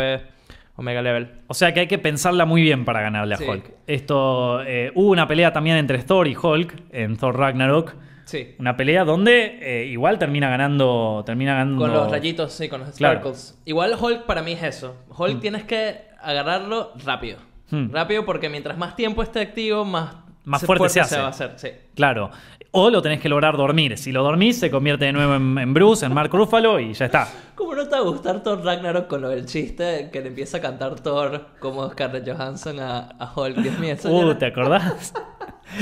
Omega 0.79 1.03
Level. 1.03 1.29
O 1.49 1.55
sea 1.55 1.75
que 1.75 1.81
hay 1.81 1.87
que 1.89 1.99
pensarla 1.99 2.45
muy 2.47 2.63
bien 2.63 2.85
para 2.85 3.01
ganarle 3.03 3.35
a 3.35 3.39
Sí. 3.39 3.45
Hulk. 3.45 3.71
Esto, 3.89 4.63
eh, 4.63 4.93
hubo 4.95 5.11
una 5.11 5.27
pelea 5.27 5.53
también 5.53 5.77
entre 5.77 5.99
Thor 5.99 6.29
y 6.29 6.37
Hulk 6.41 6.85
en 6.93 7.17
Thor 7.17 7.37
Ragnarok. 7.37 7.95
Sí. 8.25 8.55
Una 8.59 8.77
pelea 8.77 9.05
donde 9.05 9.59
eh, 9.61 9.87
igual 9.87 10.19
termina 10.19 10.49
ganando. 10.49 11.23
Termina 11.27 11.55
ganando. 11.55 11.81
Con 11.83 11.93
los 11.93 12.11
rayitos, 12.11 12.53
sí, 12.53 12.69
con 12.69 12.81
los 12.83 12.97
Claro. 12.97 13.21
sparkles. 13.21 13.61
Igual 13.65 13.95
Hulk 14.01 14.25
para 14.27 14.43
mí 14.43 14.53
es 14.53 14.63
eso. 14.63 14.97
Hulk 15.17 15.41
tienes 15.41 15.65
que 15.65 16.03
agarrarlo 16.23 16.93
rápido. 17.05 17.39
Hmm. 17.71 17.91
Rápido 17.91 18.25
porque 18.25 18.49
mientras 18.49 18.79
más 18.79 18.95
tiempo 18.97 19.23
esté 19.23 19.41
activo, 19.41 19.85
más, 19.85 20.15
Más 20.45 20.65
fuerte 20.65 20.89
se 20.91 21.01
hace. 21.01 21.19
va 21.19 21.27
a 21.27 21.31
hacer. 21.31 21.53
Sí. 21.57 21.69
Claro. 21.95 22.31
O 22.71 22.91
lo 22.91 23.01
tenés 23.01 23.21
que 23.21 23.29
lograr 23.29 23.57
dormir. 23.57 23.97
Si 23.97 24.13
lo 24.13 24.23
dormís, 24.23 24.59
se 24.61 24.71
convierte 24.71 25.07
de 25.07 25.13
nuevo 25.13 25.35
en, 25.35 25.57
en 25.59 25.73
Bruce, 25.73 26.05
en 26.05 26.13
Mark 26.13 26.31
Ruffalo 26.33 26.79
y 26.79 26.93
ya 26.93 27.07
está. 27.07 27.29
¿Cómo 27.55 27.75
no 27.75 27.85
te 27.85 27.91
va 27.91 27.99
a 27.99 28.03
gustar 28.03 28.43
Thor 28.43 28.63
Ragnarok 28.63 29.09
con 29.09 29.23
lo 29.23 29.31
del 29.31 29.47
chiste 29.47 30.11
que 30.13 30.21
le 30.21 30.29
empieza 30.29 30.59
a 30.59 30.61
cantar 30.61 31.01
Thor 31.01 31.47
como 31.61 31.89
Scarlett 31.91 32.29
Johansson 32.29 32.79
a, 32.79 33.09
a 33.19 33.33
Hulk? 33.35 33.57
Dios 33.57 33.79
mío, 33.79 33.95
eso 33.95 34.11
Uh, 34.11 34.35
¿te 34.35 34.47
acordás? 34.47 35.13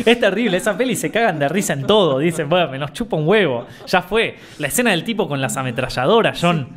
Es 0.04 0.18
terrible, 0.20 0.56
esa 0.56 0.76
peli 0.76 0.96
se 0.96 1.10
cagan 1.10 1.38
de 1.38 1.48
risa 1.48 1.72
en 1.72 1.86
todo. 1.86 2.18
Dicen, 2.18 2.48
bueno, 2.48 2.68
me 2.70 2.78
nos 2.78 2.92
chupa 2.92 3.16
un 3.16 3.26
huevo. 3.26 3.66
Ya 3.86 4.02
fue. 4.02 4.36
La 4.58 4.68
escena 4.68 4.90
del 4.92 5.04
tipo 5.04 5.28
con 5.28 5.40
las 5.40 5.56
ametralladoras, 5.56 6.38
John. 6.40 6.68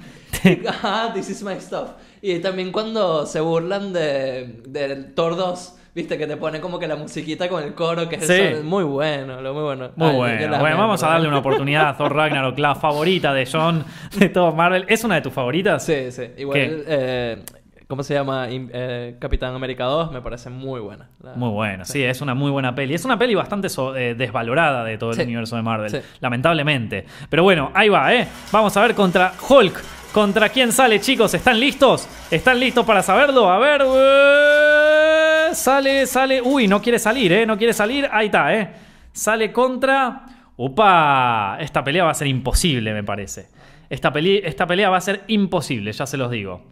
Ah, 0.84 1.12
this 1.14 1.30
is 1.30 1.42
my 1.44 1.56
stuff. 1.60 1.90
Y 2.22 2.40
también 2.40 2.72
cuando 2.72 3.26
se 3.26 3.40
burlan 3.42 3.94
de 3.94 4.62
del 4.68 5.14
Thor 5.14 5.36
2, 5.36 5.76
viste 6.00 6.18
que 6.18 6.26
te 6.28 6.38
pone 6.38 6.60
como 6.62 6.80
que 6.80 6.88
la 6.88 6.96
musiquita 6.96 7.48
con 7.50 7.64
el 7.64 7.74
coro, 7.74 8.08
que 8.08 8.16
es 8.16 8.28
Sí. 8.28 8.34
eso, 8.34 8.64
muy 8.64 8.84
bueno, 8.84 9.42
lo 9.42 9.54
muy 9.54 9.64
bueno. 9.64 9.92
Muy 9.96 10.10
Ay, 10.10 10.16
bueno. 10.16 10.60
Bueno, 10.60 10.78
vamos 10.78 11.04
a 11.04 11.10
darle 11.10 11.28
una 11.28 11.38
oportunidad 11.46 11.90
a 11.90 11.98
Thor 11.98 12.16
Ragnarok, 12.16 12.58
la 12.58 12.76
favorita 12.76 13.34
de 13.34 13.46
John 13.52 13.84
de 14.18 14.30
todo 14.30 14.52
Marvel. 14.54 14.86
¿Es 14.88 15.04
una 15.04 15.16
de 15.16 15.22
tus 15.22 15.34
favoritas? 15.34 15.84
Sí, 15.86 16.12
sí. 16.12 16.24
Igual, 16.38 16.58
eh, 16.88 17.44
¿cómo 17.88 18.02
se 18.04 18.14
llama? 18.14 18.48
Eh, 18.50 19.16
Capitán 19.20 19.54
América 19.56 19.86
2 19.86 20.12
me 20.12 20.22
parece 20.22 20.50
muy 20.50 20.80
buena. 20.80 21.10
La- 21.22 21.34
Muy 21.34 21.50
bueno, 21.50 21.84
sí, 21.86 22.04
es 22.04 22.22
una 22.22 22.34
muy 22.34 22.52
buena 22.52 22.74
peli. 22.76 22.94
Es 22.94 23.04
una 23.06 23.18
peli 23.20 23.36
bastante 23.36 23.68
so- 23.70 23.96
eh, 23.96 24.16
desvalorada 24.16 24.84
de 24.84 24.98
todo 24.98 25.10
el 25.12 25.16
Sí. 25.18 25.24
universo 25.24 25.56
de 25.56 25.62
Marvel, 25.64 26.02
lamentablemente. 26.22 27.06
Pero 27.30 27.44
bueno, 27.44 27.72
ahí 27.74 27.90
va, 27.90 28.14
¿eh? 28.14 28.28
Vamos 28.52 28.76
a 28.78 28.82
ver 28.82 28.96
contra 28.96 29.34
Hulk. 29.50 29.99
¿Contra 30.14 30.50
quién 30.50 30.72
sale, 30.72 31.00
chicos? 31.00 31.34
¿Están 31.36 31.60
listos? 31.60 32.08
¿Están 32.32 32.60
listos 32.60 32.84
para 32.86 33.04
saberlo? 33.04 33.50
A 33.50 33.60
ver. 33.60 33.82
eh, 33.86 35.54
Sale, 35.54 36.06
sale. 36.08 36.42
Uy, 36.42 36.68
no 36.68 36.82
quiere 36.82 36.98
salir, 37.00 37.32
¿eh? 37.32 37.46
No 37.46 37.58
quiere 37.58 37.74
salir. 37.74 38.08
Ahí 38.12 38.26
está, 38.28 38.54
¿eh? 38.56 38.70
Sale 39.12 39.52
contra. 39.52 40.26
¡Upa! 40.58 41.58
Esta 41.60 41.84
pelea 41.84 42.04
va 42.06 42.12
a 42.12 42.16
ser 42.16 42.28
imposible, 42.28 42.92
me 42.94 43.04
parece. 43.04 43.48
Esta, 43.90 44.12
peli- 44.12 44.42
esta 44.44 44.66
pelea 44.68 44.90
va 44.90 44.98
a 44.98 45.02
ser 45.02 45.22
imposible, 45.28 45.92
ya 45.92 46.06
se 46.06 46.18
los 46.18 46.30
digo. 46.32 46.66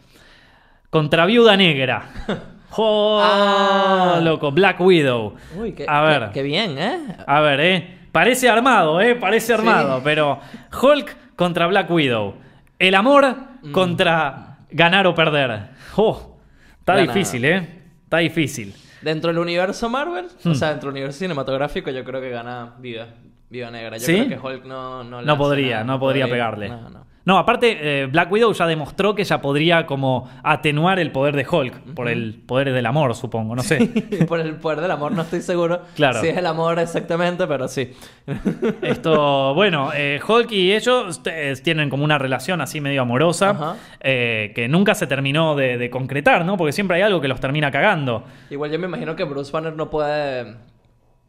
Contra 0.90 1.26
Viuda 1.26 1.56
Negra. 1.56 2.04
¡Oh, 2.76 3.22
Ah. 3.24 4.20
loco! 4.22 4.52
Black 4.52 4.80
Widow. 4.82 5.36
Uy, 5.58 5.72
qué, 5.74 5.86
a 5.88 6.02
ver. 6.02 6.26
qué- 6.28 6.34
qué 6.34 6.42
bien, 6.44 6.78
¿eh? 6.78 7.00
A 7.26 7.40
ver, 7.42 7.60
¿eh? 7.62 7.98
Parece 8.12 8.50
armado, 8.50 9.00
¿eh? 9.00 9.16
Parece 9.16 9.54
armado, 9.54 10.02
pero 10.04 10.40
Hulk 10.82 11.36
contra 11.36 11.68
Black 11.68 11.90
Widow. 11.90 12.36
El 12.80 12.96
amor 12.96 13.36
Mm. 13.64 13.72
contra 13.72 14.58
ganar 14.72 15.08
o 15.08 15.16
perder. 15.16 15.70
Oh, 15.96 16.38
está 16.80 16.96
difícil, 16.98 17.44
¿eh? 17.46 17.68
Está 18.04 18.18
difícil. 18.20 18.74
Dentro 19.02 19.30
del 19.32 19.40
universo 19.40 19.90
Marvel, 19.90 20.28
Hmm. 20.44 20.52
o 20.52 20.56
sea, 20.56 20.70
dentro 20.70 20.88
del 20.90 20.96
universo 20.98 21.20
cinematográfico, 21.20 21.90
yo 21.92 22.04
creo 22.04 22.22
que 22.22 22.30
gana 22.30 22.74
Viva, 22.80 23.08
Viva 23.50 23.72
Negra. 23.72 23.98
Yo 23.98 24.06
¿Sí? 24.06 24.26
creo 24.26 24.42
que 24.42 24.48
Hulk 24.48 24.66
no, 24.66 25.04
no, 25.04 25.22
No 25.22 25.38
podría, 25.38 25.78
nada, 25.78 25.84
no 25.86 26.00
podría 26.00 26.28
pegarle. 26.28 26.70
No, 26.70 26.90
no. 26.90 27.06
No, 27.28 27.38
aparte, 27.38 27.78
eh, 27.82 28.06
Black 28.06 28.32
Widow 28.32 28.54
ya 28.54 28.66
demostró 28.66 29.14
que 29.14 29.24
ella 29.24 29.42
podría 29.42 29.86
como 29.86 30.30
atenuar 30.44 30.98
el 30.98 31.12
poder 31.12 31.36
de 31.36 31.46
Hulk, 31.46 31.94
por 31.94 32.08
el 32.08 32.34
poder 32.36 32.72
del 32.72 32.86
amor, 32.86 33.14
supongo, 33.16 33.54
no 33.54 33.64
sé. 33.64 33.86
Por 34.30 34.40
el 34.40 34.56
poder 34.56 34.80
del 34.80 34.92
amor 34.92 35.12
no 35.12 35.24
estoy 35.24 35.42
seguro 35.42 35.82
Claro. 35.96 36.22
si 36.22 36.28
es 36.30 36.38
el 36.38 36.46
amor 36.46 36.80
exactamente, 36.80 37.46
pero 37.46 37.68
sí. 37.68 37.92
Esto, 38.82 39.54
bueno, 39.54 39.90
eh, 39.94 40.20
Hulk 40.26 40.52
y 40.54 40.74
ellos 40.74 41.20
eh, 41.26 41.54
tienen 41.62 41.90
como 41.90 42.06
una 42.06 42.18
relación 42.18 42.62
así 42.62 42.80
medio 42.80 43.02
amorosa, 43.02 43.76
eh, 44.00 44.54
que 44.56 44.70
nunca 44.70 44.96
se 44.96 45.06
terminó 45.06 45.54
de, 45.56 45.78
de 45.78 45.90
concretar, 45.90 46.46
¿no? 46.46 46.56
Porque 46.56 46.72
siempre 46.72 46.96
hay 46.96 47.04
algo 47.04 47.20
que 47.20 47.28
los 47.28 47.42
termina 47.42 47.72
cagando. 47.72 48.24
Igual 48.50 48.72
yo 48.72 48.80
me 48.80 48.88
imagino 48.88 49.18
que 49.18 49.26
Bruce 49.26 49.52
Banner 49.52 49.74
no 49.76 49.90
puede, 49.90 50.56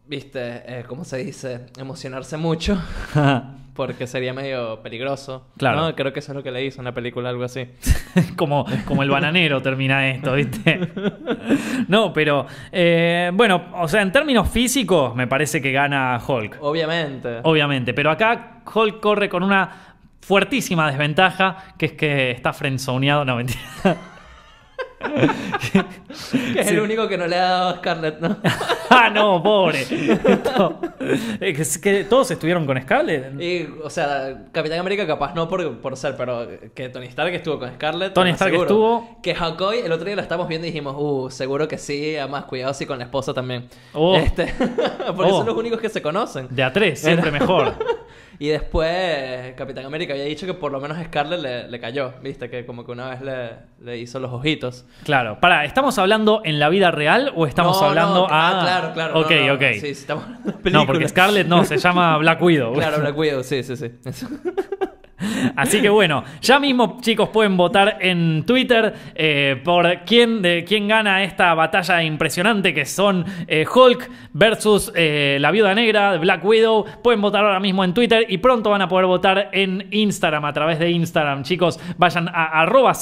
viste, 0.08 0.40
eh, 0.66 0.84
¿cómo 0.88 1.04
se 1.04 1.18
dice? 1.18 1.66
Emocionarse 1.78 2.36
mucho. 2.36 2.80
Porque 3.74 4.08
sería 4.08 4.32
medio 4.32 4.80
peligroso. 4.82 5.46
Claro. 5.56 5.80
¿no? 5.80 5.94
Creo 5.94 6.12
que 6.12 6.18
eso 6.18 6.32
es 6.32 6.36
lo 6.36 6.42
que 6.42 6.50
le 6.50 6.64
hizo 6.64 6.80
en 6.80 6.86
la 6.86 6.92
película, 6.92 7.28
algo 7.28 7.44
así. 7.44 7.68
como, 8.36 8.66
como 8.86 9.04
el 9.04 9.10
bananero 9.10 9.62
termina 9.62 10.08
esto, 10.08 10.32
¿viste? 10.34 10.80
No, 11.86 12.12
pero 12.12 12.46
eh, 12.72 13.30
bueno, 13.32 13.66
o 13.74 13.86
sea, 13.86 14.02
en 14.02 14.10
términos 14.10 14.48
físicos 14.48 15.14
me 15.14 15.26
parece 15.28 15.62
que 15.62 15.70
gana 15.70 16.20
Hulk, 16.26 16.58
Obviamente. 16.60 17.38
obviamente. 17.44 17.94
Pero 17.94 18.10
acá 18.10 18.62
Hulk 18.74 19.00
corre 19.00 19.28
con 19.28 19.42
una 19.44 19.70
fuertísima 20.20 20.90
desventaja, 20.90 21.56
que 21.78 21.86
es 21.86 21.92
que 21.92 22.30
está 22.32 22.52
frenzoneado. 22.52 23.24
No, 23.24 23.36
mentira. 23.36 23.60
Que 25.00 26.60
es 26.60 26.66
el 26.68 26.80
único 26.80 27.06
que 27.08 27.16
no 27.16 27.26
le 27.26 27.36
ha 27.36 27.42
dado 27.48 27.68
a 27.70 27.76
Scarlett, 27.76 28.20
¿no? 28.20 28.36
ah, 28.90 29.10
no, 29.10 29.42
pobre. 29.42 29.84
No. 30.56 30.80
Es 31.40 31.78
que 31.78 32.04
todos 32.04 32.30
estuvieron 32.30 32.66
con 32.66 32.80
Scarlett. 32.80 33.40
Y, 33.40 33.68
o 33.82 33.90
sea, 33.90 34.46
Capitán 34.52 34.80
América 34.80 35.06
capaz 35.06 35.34
no 35.34 35.48
por, 35.48 35.78
por 35.78 35.96
ser, 35.96 36.16
pero 36.16 36.46
que 36.74 36.88
Tony 36.88 37.06
Stark 37.06 37.32
estuvo 37.34 37.58
con 37.58 37.72
Scarlett. 37.74 38.12
Tony 38.12 38.30
Stark 38.30 38.50
seguro. 38.50 38.68
estuvo. 38.68 39.18
Que 39.22 39.34
Hakoy, 39.34 39.78
el 39.78 39.92
otro 39.92 40.04
día 40.06 40.16
lo 40.16 40.22
estábamos 40.22 40.48
viendo 40.48 40.66
y 40.66 40.70
dijimos, 40.70 40.94
uh, 40.98 41.30
seguro 41.30 41.68
que 41.68 41.78
sí, 41.78 42.16
además 42.16 42.44
cuidado 42.44 42.74
si 42.74 42.86
con 42.86 42.98
la 42.98 43.04
esposa 43.04 43.32
también. 43.32 43.68
Oh. 43.92 44.16
Este, 44.16 44.52
porque 45.16 45.30
Oh. 45.30 45.38
son 45.38 45.46
los 45.46 45.56
únicos 45.56 45.80
que 45.80 45.88
se 45.88 46.02
conocen. 46.02 46.48
De 46.50 46.62
a 46.62 46.72
tres, 46.72 47.00
siempre 47.00 47.30
mejor. 47.30 47.74
Y 48.40 48.48
después 48.48 49.52
Capitán 49.56 49.84
América 49.84 50.12
había 50.12 50.24
dicho 50.24 50.46
que 50.46 50.54
por 50.54 50.70
lo 50.70 50.80
menos 50.80 50.96
Scarlett 51.06 51.40
le, 51.40 51.68
le 51.68 51.80
cayó, 51.80 52.12
viste, 52.22 52.48
que 52.48 52.64
como 52.64 52.86
que 52.86 52.92
una 52.92 53.10
vez 53.10 53.20
le, 53.20 53.50
le 53.84 53.98
hizo 53.98 54.20
los 54.20 54.32
ojitos. 54.32 54.84
Claro, 55.02 55.40
para, 55.40 55.64
¿estamos 55.64 55.98
hablando 55.98 56.42
en 56.44 56.60
la 56.60 56.68
vida 56.68 56.92
real 56.92 57.32
o 57.34 57.46
estamos 57.46 57.80
No, 57.80 57.88
hablando 57.88 58.28
no, 58.28 58.34
a. 58.34 58.60
ah, 58.60 58.62
claro, 58.62 58.92
claro. 58.94 59.20
Ok, 59.20 59.30
no, 59.32 59.46
no, 59.48 59.54
ok. 59.54 59.62
Sí, 59.80 59.88
estamos 59.88 60.24
hablando 60.24 60.52
de 60.52 60.70
No, 60.70 60.86
porque 60.86 61.08
Scarlett 61.08 61.48
no, 61.48 61.64
se 61.64 61.78
llama 61.78 62.16
Black 62.18 62.40
Widow. 62.40 62.74
Claro, 62.74 63.00
Black 63.00 63.18
Widow, 63.18 63.42
sí, 63.42 63.62
sí, 63.64 63.76
sí. 63.76 63.90
Así 65.56 65.80
que 65.80 65.88
bueno, 65.88 66.24
ya 66.40 66.58
mismo 66.60 66.98
chicos 67.00 67.28
pueden 67.30 67.56
votar 67.56 67.98
en 68.00 68.44
Twitter 68.46 68.94
eh, 69.14 69.60
por 69.64 70.04
quién, 70.04 70.42
de, 70.42 70.64
quién 70.64 70.86
gana 70.86 71.24
esta 71.24 71.54
batalla 71.54 72.02
impresionante 72.02 72.72
que 72.72 72.84
son 72.84 73.24
eh, 73.46 73.66
Hulk 73.72 74.10
versus 74.32 74.92
eh, 74.94 75.38
la 75.40 75.50
Viuda 75.50 75.74
Negra 75.74 76.12
de 76.12 76.18
Black 76.18 76.44
Widow. 76.44 76.84
Pueden 77.02 77.20
votar 77.20 77.44
ahora 77.44 77.60
mismo 77.60 77.84
en 77.84 77.94
Twitter 77.94 78.26
y 78.28 78.38
pronto 78.38 78.70
van 78.70 78.82
a 78.82 78.88
poder 78.88 79.06
votar 79.06 79.50
en 79.52 79.88
Instagram 79.90 80.44
a 80.44 80.52
través 80.52 80.78
de 80.78 80.90
Instagram. 80.90 81.42
Chicos, 81.42 81.80
vayan 81.96 82.28
a 82.28 82.62
arroba 82.62 82.92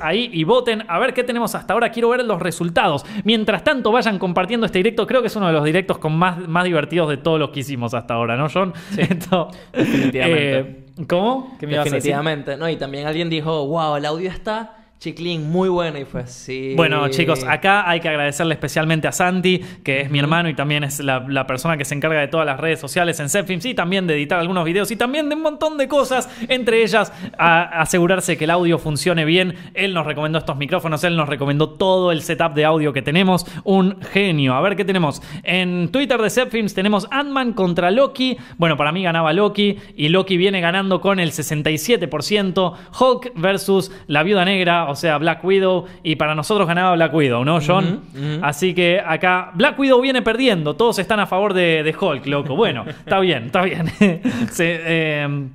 ahí 0.00 0.30
y 0.32 0.44
voten 0.44 0.84
a 0.88 0.98
ver 0.98 1.14
qué 1.14 1.24
tenemos 1.24 1.54
hasta 1.54 1.74
ahora. 1.74 1.90
Quiero 1.90 2.08
ver 2.08 2.24
los 2.24 2.40
resultados. 2.40 3.04
Mientras 3.24 3.62
tanto, 3.64 3.92
vayan 3.92 4.18
compartiendo 4.18 4.66
este 4.66 4.78
directo. 4.78 5.06
Creo 5.06 5.20
que 5.20 5.28
es 5.28 5.36
uno 5.36 5.46
de 5.46 5.52
los 5.52 5.64
directos 5.64 5.98
con 5.98 6.16
más, 6.16 6.48
más 6.48 6.64
divertidos 6.64 7.08
de 7.08 7.16
todos 7.16 7.38
los 7.38 7.50
que 7.50 7.60
hicimos 7.60 7.94
hasta 7.94 8.14
ahora, 8.14 8.36
¿no, 8.36 8.48
John? 8.52 8.72
Esto, 8.96 9.50
definitivamente. 9.72 10.89
¿Cómo? 11.08 11.56
Definitivamente. 11.60 12.56
No, 12.56 12.68
y 12.68 12.76
también 12.76 13.06
alguien 13.06 13.30
dijo, 13.30 13.66
wow, 13.66 13.96
el 13.96 14.04
audio 14.06 14.30
está 14.30 14.79
Chiclín, 15.00 15.50
muy 15.50 15.70
buena 15.70 15.98
y 15.98 16.04
fue 16.04 16.20
así. 16.20 16.74
Bueno, 16.76 17.08
chicos, 17.08 17.42
acá 17.44 17.88
hay 17.88 18.00
que 18.00 18.10
agradecerle 18.10 18.52
especialmente 18.52 19.08
a 19.08 19.12
Santi, 19.12 19.58
que 19.82 20.02
es 20.02 20.10
mi 20.10 20.18
hermano 20.18 20.50
y 20.50 20.54
también 20.54 20.84
es 20.84 21.00
la, 21.00 21.24
la 21.26 21.46
persona 21.46 21.78
que 21.78 21.86
se 21.86 21.94
encarga 21.94 22.20
de 22.20 22.28
todas 22.28 22.44
las 22.44 22.60
redes 22.60 22.80
sociales 22.80 23.18
en 23.18 23.30
Zepfilms 23.30 23.64
y 23.64 23.72
también 23.72 24.06
de 24.06 24.12
editar 24.12 24.38
algunos 24.38 24.62
videos 24.62 24.90
y 24.90 24.96
también 24.96 25.30
de 25.30 25.36
un 25.36 25.40
montón 25.40 25.78
de 25.78 25.88
cosas, 25.88 26.28
entre 26.48 26.82
ellas 26.82 27.14
a 27.38 27.80
asegurarse 27.80 28.36
que 28.36 28.44
el 28.44 28.50
audio 28.50 28.78
funcione 28.78 29.24
bien. 29.24 29.54
Él 29.72 29.94
nos 29.94 30.04
recomendó 30.04 30.38
estos 30.38 30.58
micrófonos, 30.58 31.02
él 31.02 31.16
nos 31.16 31.30
recomendó 31.30 31.70
todo 31.70 32.12
el 32.12 32.20
setup 32.20 32.52
de 32.52 32.66
audio 32.66 32.92
que 32.92 33.00
tenemos. 33.00 33.46
Un 33.64 34.02
genio. 34.02 34.52
A 34.52 34.60
ver 34.60 34.76
qué 34.76 34.84
tenemos. 34.84 35.22
En 35.44 35.90
Twitter 35.92 36.20
de 36.20 36.28
Zepfilms 36.28 36.74
tenemos 36.74 37.08
Ant-Man 37.10 37.54
contra 37.54 37.90
Loki. 37.90 38.36
Bueno, 38.58 38.76
para 38.76 38.92
mí 38.92 39.02
ganaba 39.02 39.32
Loki 39.32 39.78
y 39.96 40.10
Loki 40.10 40.36
viene 40.36 40.60
ganando 40.60 41.00
con 41.00 41.20
el 41.20 41.32
67%. 41.32 42.74
Hulk 43.00 43.32
versus 43.34 43.90
la 44.06 44.22
Viuda 44.22 44.44
Negra 44.44 44.89
o 44.90 44.96
sea, 44.96 45.18
Black 45.18 45.44
Widow, 45.44 45.86
y 46.02 46.16
para 46.16 46.34
nosotros 46.34 46.66
ganaba 46.66 46.94
Black 46.94 47.14
Widow, 47.14 47.44
¿no, 47.44 47.58
John? 47.64 48.00
Así 48.42 48.74
que 48.74 49.00
acá 49.04 49.50
Black 49.54 49.78
Widow 49.78 50.00
viene 50.00 50.22
perdiendo, 50.22 50.74
todos 50.74 50.98
están 50.98 51.20
a 51.20 51.26
favor 51.26 51.54
de, 51.54 51.82
de 51.82 51.94
Hulk, 51.98 52.26
loco. 52.26 52.54
Bueno, 52.56 52.84
está 52.88 53.20
bien, 53.20 53.46
está 53.46 53.62
bien. 53.62 53.86
Se, 54.50 54.80
eh, 54.84 55.48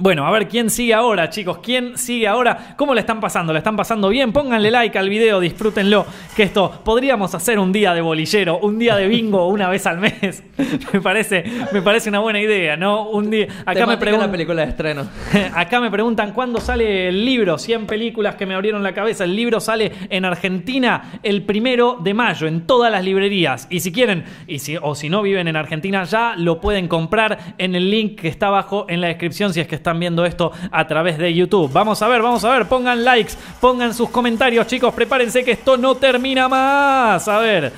bueno, 0.00 0.26
a 0.26 0.32
ver 0.32 0.48
quién 0.48 0.70
sigue 0.70 0.92
ahora, 0.92 1.30
chicos. 1.30 1.58
¿Quién 1.58 1.96
sigue 1.96 2.26
ahora? 2.26 2.74
¿Cómo 2.76 2.94
le 2.94 3.00
están 3.00 3.20
pasando? 3.20 3.52
¿Le 3.52 3.60
están 3.60 3.76
pasando 3.76 4.08
bien? 4.08 4.32
Pónganle 4.32 4.72
like 4.72 4.98
al 4.98 5.08
video, 5.08 5.38
disfrútenlo. 5.38 6.04
Que 6.34 6.42
esto 6.42 6.80
podríamos 6.82 7.32
hacer 7.32 7.60
un 7.60 7.70
día 7.70 7.94
de 7.94 8.00
bolillero, 8.00 8.58
un 8.58 8.76
día 8.76 8.96
de 8.96 9.06
bingo 9.06 9.46
una 9.50 9.68
vez 9.68 9.86
al 9.86 10.00
mes. 10.00 10.42
me 10.92 11.00
parece, 11.00 11.44
me 11.72 11.80
parece 11.80 12.08
una 12.08 12.18
buena 12.18 12.40
idea, 12.40 12.76
¿no? 12.76 13.08
Un 13.08 13.30
día. 13.30 13.46
Acá 13.64 13.86
me 13.86 13.96
preguntan. 13.96 14.32
película 14.32 14.62
de 14.62 14.70
estreno. 14.70 15.06
Acá 15.54 15.80
me 15.80 15.92
preguntan 15.92 16.32
cuándo 16.32 16.58
sale 16.58 17.10
el 17.10 17.24
libro. 17.24 17.56
100 17.56 17.86
películas 17.86 18.34
que 18.34 18.46
me 18.46 18.56
abrieron 18.56 18.82
la 18.82 18.94
cabeza. 18.94 19.22
El 19.22 19.36
libro 19.36 19.60
sale 19.60 19.92
en 20.10 20.24
Argentina 20.24 21.20
el 21.22 21.44
primero 21.44 22.00
de 22.02 22.14
mayo 22.14 22.48
en 22.48 22.66
todas 22.66 22.90
las 22.90 23.04
librerías. 23.04 23.68
Y 23.70 23.78
si 23.78 23.92
quieren, 23.92 24.24
y 24.48 24.58
si, 24.58 24.76
o 24.76 24.96
si 24.96 25.08
no 25.08 25.22
viven 25.22 25.46
en 25.46 25.54
Argentina 25.54 26.02
ya, 26.02 26.34
lo 26.36 26.60
pueden 26.60 26.88
comprar 26.88 27.54
en 27.58 27.76
el 27.76 27.92
link 27.92 28.20
que 28.20 28.26
está 28.26 28.48
abajo 28.48 28.86
en 28.88 29.00
la 29.00 29.06
descripción 29.06 29.54
si 29.54 29.60
es 29.60 29.68
que 29.68 29.83
están 29.84 30.00
viendo 30.00 30.24
esto 30.24 30.50
a 30.70 30.86
través 30.86 31.18
de 31.18 31.34
YouTube. 31.34 31.70
Vamos 31.70 32.00
a 32.00 32.08
ver, 32.08 32.22
vamos 32.22 32.42
a 32.42 32.56
ver, 32.56 32.66
pongan 32.66 33.04
likes, 33.04 33.34
pongan 33.60 33.92
sus 33.92 34.08
comentarios, 34.08 34.66
chicos, 34.66 34.94
prepárense 34.94 35.44
que 35.44 35.50
esto 35.52 35.76
no 35.76 35.94
termina 35.96 36.48
más. 36.48 37.28
A 37.28 37.38
ver. 37.38 37.70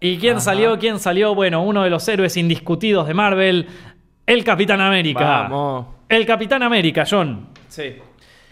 ¿Y 0.00 0.16
quién 0.16 0.40
salió? 0.40 0.78
¿Quién 0.78 0.98
salió? 0.98 1.34
Bueno, 1.34 1.62
uno 1.62 1.82
de 1.82 1.90
los 1.90 2.08
héroes 2.08 2.38
indiscutidos 2.38 3.06
de 3.06 3.12
Marvel, 3.12 3.68
el 4.26 4.42
Capitán 4.42 4.80
América. 4.80 5.48
Vamos. 5.48 5.86
El 6.08 6.24
Capitán 6.24 6.62
América, 6.62 7.04
John. 7.08 7.48
Sí. 7.68 7.96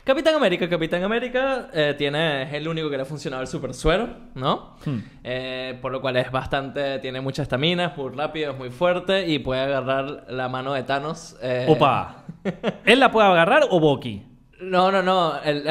Capitán 0.04 0.34
América, 0.34 0.68
Capitán 0.68 1.04
América 1.04 1.68
eh, 1.72 1.94
tiene, 1.96 2.42
es 2.42 2.52
el 2.54 2.66
único 2.66 2.90
que 2.90 2.96
le 2.96 3.02
ha 3.02 3.06
funcionado 3.06 3.40
el 3.42 3.46
super 3.46 3.72
suero, 3.72 4.08
¿no? 4.34 4.74
Hmm. 4.84 4.98
Eh, 5.22 5.78
por 5.80 5.92
lo 5.92 6.00
cual 6.00 6.16
es 6.16 6.28
bastante, 6.32 6.98
tiene 6.98 7.20
mucha 7.20 7.42
estamina, 7.42 7.86
es 7.86 7.96
muy 7.96 8.10
rápido, 8.12 8.50
es 8.50 8.58
muy 8.58 8.70
fuerte 8.70 9.28
y 9.28 9.38
puede 9.38 9.60
agarrar 9.60 10.24
la 10.28 10.48
mano 10.48 10.72
de 10.72 10.82
Thanos. 10.82 11.36
eh, 11.40 11.66
Opa. 11.68 12.24
¿Él 12.84 12.98
la 12.98 13.12
puede 13.12 13.28
agarrar 13.28 13.68
o 13.70 13.78
Bucky? 13.78 14.31
No, 14.62 14.90
no, 14.92 15.02
no. 15.02 15.40
El, 15.42 15.64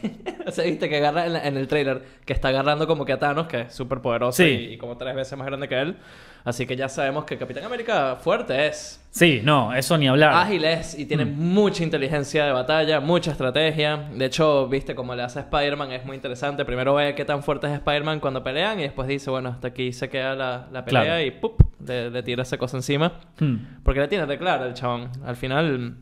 o 0.46 0.50
sea, 0.50 0.64
viste 0.64 0.88
que 0.88 0.96
agarra 0.98 1.26
en, 1.26 1.32
la- 1.32 1.46
en 1.46 1.56
el 1.56 1.66
trailer 1.68 2.02
que 2.24 2.32
está 2.32 2.48
agarrando 2.48 2.86
como 2.86 3.04
que 3.04 3.12
a 3.12 3.18
Thanos, 3.18 3.46
que 3.46 3.62
es 3.62 3.74
súper 3.74 4.00
poderoso 4.00 4.42
Sí. 4.42 4.48
y, 4.48 4.72
y 4.74 4.76
como 4.78 4.96
tres 4.96 5.14
veces 5.14 5.36
más 5.38 5.46
grande 5.46 5.68
que 5.68 5.80
él. 5.80 5.96
Así 6.44 6.66
que 6.66 6.76
ya 6.76 6.90
sabemos 6.90 7.24
que 7.24 7.38
Capitán 7.38 7.64
América 7.64 8.16
fuerte 8.16 8.66
es. 8.66 9.02
Sí, 9.10 9.40
no, 9.42 9.74
eso 9.74 9.96
ni 9.96 10.08
hablar. 10.08 10.34
Ágil 10.34 10.62
es 10.66 10.98
y 10.98 11.06
tiene 11.06 11.24
mucha 11.24 11.82
inteligencia 11.82 12.44
de 12.44 12.52
batalla, 12.52 13.00
mucha 13.00 13.30
estrategia. 13.30 13.96
De 14.14 14.26
hecho, 14.26 14.68
viste 14.68 14.94
como 14.94 15.14
le 15.14 15.22
hace 15.22 15.38
a 15.38 15.42
Spider-Man, 15.42 15.92
es 15.92 16.04
muy 16.04 16.16
interesante. 16.16 16.66
Primero 16.66 16.94
ve 16.96 17.14
qué 17.14 17.24
tan 17.24 17.42
fuerte 17.42 17.66
es 17.68 17.72
Spider-Man 17.72 18.20
cuando 18.20 18.44
pelean 18.44 18.78
y 18.78 18.82
después 18.82 19.08
dice, 19.08 19.30
bueno, 19.30 19.48
hasta 19.48 19.68
aquí 19.68 19.94
se 19.94 20.10
queda 20.10 20.34
la, 20.34 20.68
la 20.70 20.84
pelea 20.84 21.02
Claro. 21.04 21.22
y 21.24 21.30
¡pup! 21.30 21.62
Le, 21.86 22.10
le 22.10 22.22
tira 22.22 22.42
esa 22.42 22.58
cosa 22.58 22.76
encima. 22.76 23.20
Hmm. 23.40 23.56
Porque 23.82 24.00
le 24.00 24.08
tiene 24.08 24.26
de 24.26 24.36
claro 24.36 24.66
el 24.66 24.74
chabón. 24.74 25.10
Al 25.24 25.36
final, 25.36 25.96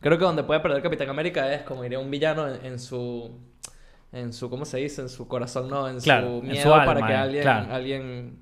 creo 0.00 0.18
que 0.18 0.24
donde 0.24 0.42
puede 0.42 0.60
perder 0.60 0.82
Capitán 0.82 1.08
América 1.10 1.52
es 1.52 1.62
como 1.62 1.84
iría 1.84 1.98
un 1.98 2.10
villano 2.10 2.48
en, 2.48 2.64
en 2.64 2.78
su. 2.78 3.30
En 4.12 4.32
su, 4.32 4.50
¿cómo 4.50 4.64
se 4.64 4.78
dice? 4.78 5.02
En 5.02 5.08
su 5.08 5.28
corazón, 5.28 5.70
¿no? 5.70 5.88
En 5.88 6.00
Claro, 6.00 6.40
su 6.40 6.46
en 6.46 6.48
miedo 6.48 6.62
su 6.64 6.74
alma, 6.74 6.94
para 6.94 7.06
que 7.06 7.14
alguien, 7.14 7.42
claro. 7.42 7.72
alguien 7.72 8.38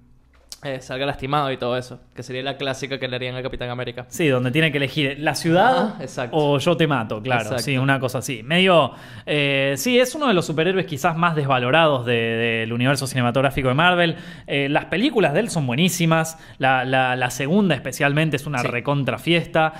eh, 0.65 0.81
salga 0.81 1.07
lastimado 1.07 1.53
y 1.53 1.57
todo 1.57 1.77
eso. 1.77 2.01
Que 2.15 2.23
sería 2.25 2.43
la 2.43 2.57
clásica 2.57 2.99
que 2.99 3.07
le 3.07 3.15
harían 3.17 3.37
al 3.37 3.43
Capitán 3.45 3.71
América. 3.71 4.07
Sí, 4.09 4.27
donde 4.29 4.51
tiene 4.51 4.73
que 4.73 4.79
elegir 4.79 5.17
la 5.21 5.35
ciudad 5.37 5.95
o 6.33 6.59
yo 6.59 6.77
te 6.77 6.87
mato, 6.89 7.23
claro. 7.23 7.43
Exacto. 7.43 7.63
Sí, 7.63 7.79
una 7.79 8.01
cosa 8.01 8.19
así. 8.19 8.43
Medio. 8.43 8.93
eh, 9.25 9.75
sí, 9.77 9.99
es 10.01 10.15
uno 10.17 10.27
de 10.27 10.35
los 10.35 10.47
superhéroes 10.47 10.87
quizás 10.87 11.17
más 11.17 11.37
desvalorados 11.37 12.05
de- 12.07 12.15
del 12.15 12.73
universo 12.73 13.07
cinematográfico 13.07 13.69
de 13.69 13.75
Marvel. 13.75 14.17
Eh, 14.47 14.69
las 14.69 14.87
películas 14.87 15.33
de 15.33 15.41
él 15.41 15.51
son 15.51 15.67
buenísimas. 15.67 16.39
La, 16.59 16.85
la- 16.85 17.15
la 17.15 17.31
segunda, 17.31 17.75
especialmente, 17.75 18.37
es 18.37 18.47
una 18.47 18.59
Sí. 18.59 18.67
recontra 18.69 19.19
fiesta. 19.19 19.75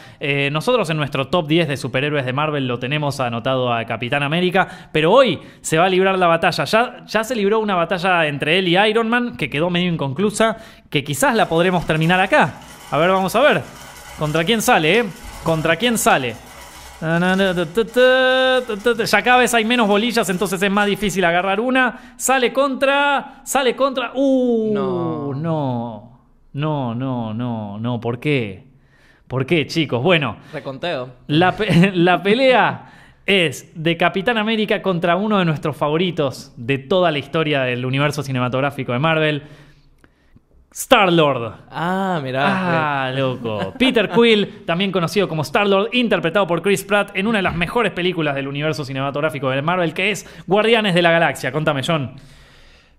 Nosotros 0.53 0.89
en 0.91 0.97
nuestro 0.97 1.29
top 1.29 1.49
10 1.49 1.67
de 1.69 1.77
superhéroes 1.77 2.25
de 2.25 2.33
Marvel 2.33 2.67
lo 2.69 2.79
tenemos 2.79 3.19
anotado 3.21 3.73
a 3.73 3.85
Capitán 3.85 4.23
América. 4.23 4.89
Pero 4.93 5.13
hoy 5.13 5.41
se 5.61 5.77
va 5.79 5.87
a 5.87 5.89
librar 5.89 6.19
la 6.19 6.27
batalla. 6.29 6.65
Ya, 6.65 7.05
ya 7.07 7.25
se 7.25 7.35
libró 7.35 7.59
una 7.59 7.75
batalla 7.75 8.27
entre 8.27 8.59
él 8.59 8.69
y 8.69 8.77
Iron 8.79 9.09
Man 9.09 9.37
que 9.37 9.51
quedó 9.51 9.71
medio 9.71 9.93
inconclusa. 9.93 10.57
Que 10.91 11.05
quizás 11.05 11.35
la 11.35 11.49
podremos 11.49 11.87
terminar 11.87 12.21
acá. 12.21 12.55
A 12.91 12.97
ver, 12.99 13.11
vamos 13.11 13.35
a 13.37 13.41
ver. 13.41 13.63
¿Contra 14.19 14.45
quién 14.45 14.63
sale, 14.63 14.99
eh? 15.01 15.05
¿Contra 15.45 15.77
quién 15.77 15.99
sale? 15.99 16.35
Ya 17.01 19.23
cada 19.23 19.37
vez 19.39 19.55
hay 19.55 19.65
menos 19.65 19.87
bolillas, 19.87 20.29
entonces 20.29 20.61
es 20.63 20.71
más 20.71 20.87
difícil 20.87 21.25
agarrar 21.25 21.61
una. 21.61 22.15
Sale 22.17 22.53
contra. 22.53 23.43
Sale 23.45 23.77
contra. 23.77 24.13
Uh, 24.15 24.73
No. 24.75 25.35
no. 25.35 26.05
No, 26.55 26.95
no, 26.95 27.35
no, 27.35 27.79
no. 27.79 28.01
¿Por 28.01 28.19
qué? 28.19 28.65
¿Por 29.29 29.45
qué, 29.47 29.67
chicos? 29.67 30.03
Bueno, 30.03 30.39
Reconteo. 30.53 31.11
la, 31.27 31.55
pe- 31.55 31.93
la 31.95 32.23
pelea 32.23 32.91
es 33.27 33.71
de 33.75 33.97
Capitán 33.99 34.39
América 34.39 34.81
contra 34.81 35.17
uno 35.17 35.39
de 35.39 35.45
nuestros 35.45 35.77
favoritos 35.77 36.53
de 36.57 36.79
toda 36.79 37.11
la 37.11 37.19
historia 37.19 37.61
del 37.63 37.85
universo 37.85 38.23
cinematográfico 38.23 38.93
de 38.93 38.99
Marvel. 38.99 39.43
Star-Lord. 40.79 41.55
Ah, 41.73 42.21
mirá. 42.23 43.07
Ah, 43.07 43.11
loco. 43.11 43.75
Peter 43.77 44.09
Quill, 44.09 44.65
también 44.65 44.93
conocido 44.93 45.27
como 45.27 45.43
Star-Lord, 45.43 45.89
interpretado 45.93 46.47
por 46.47 46.63
Chris 46.63 46.85
Pratt 46.85 47.11
en 47.17 47.27
una 47.27 47.39
de 47.39 47.43
las 47.43 47.57
mejores 47.57 47.91
películas 47.91 48.37
del 48.37 48.47
universo 48.47 48.85
cinematográfico 48.85 49.51
de 49.51 49.61
Marvel, 49.61 49.93
que 49.93 50.13
es 50.13 50.25
Guardianes 50.47 50.95
de 50.95 51.03
la 51.03 51.11
Galaxia. 51.11 51.51
Contame, 51.51 51.83
John. 51.85 52.15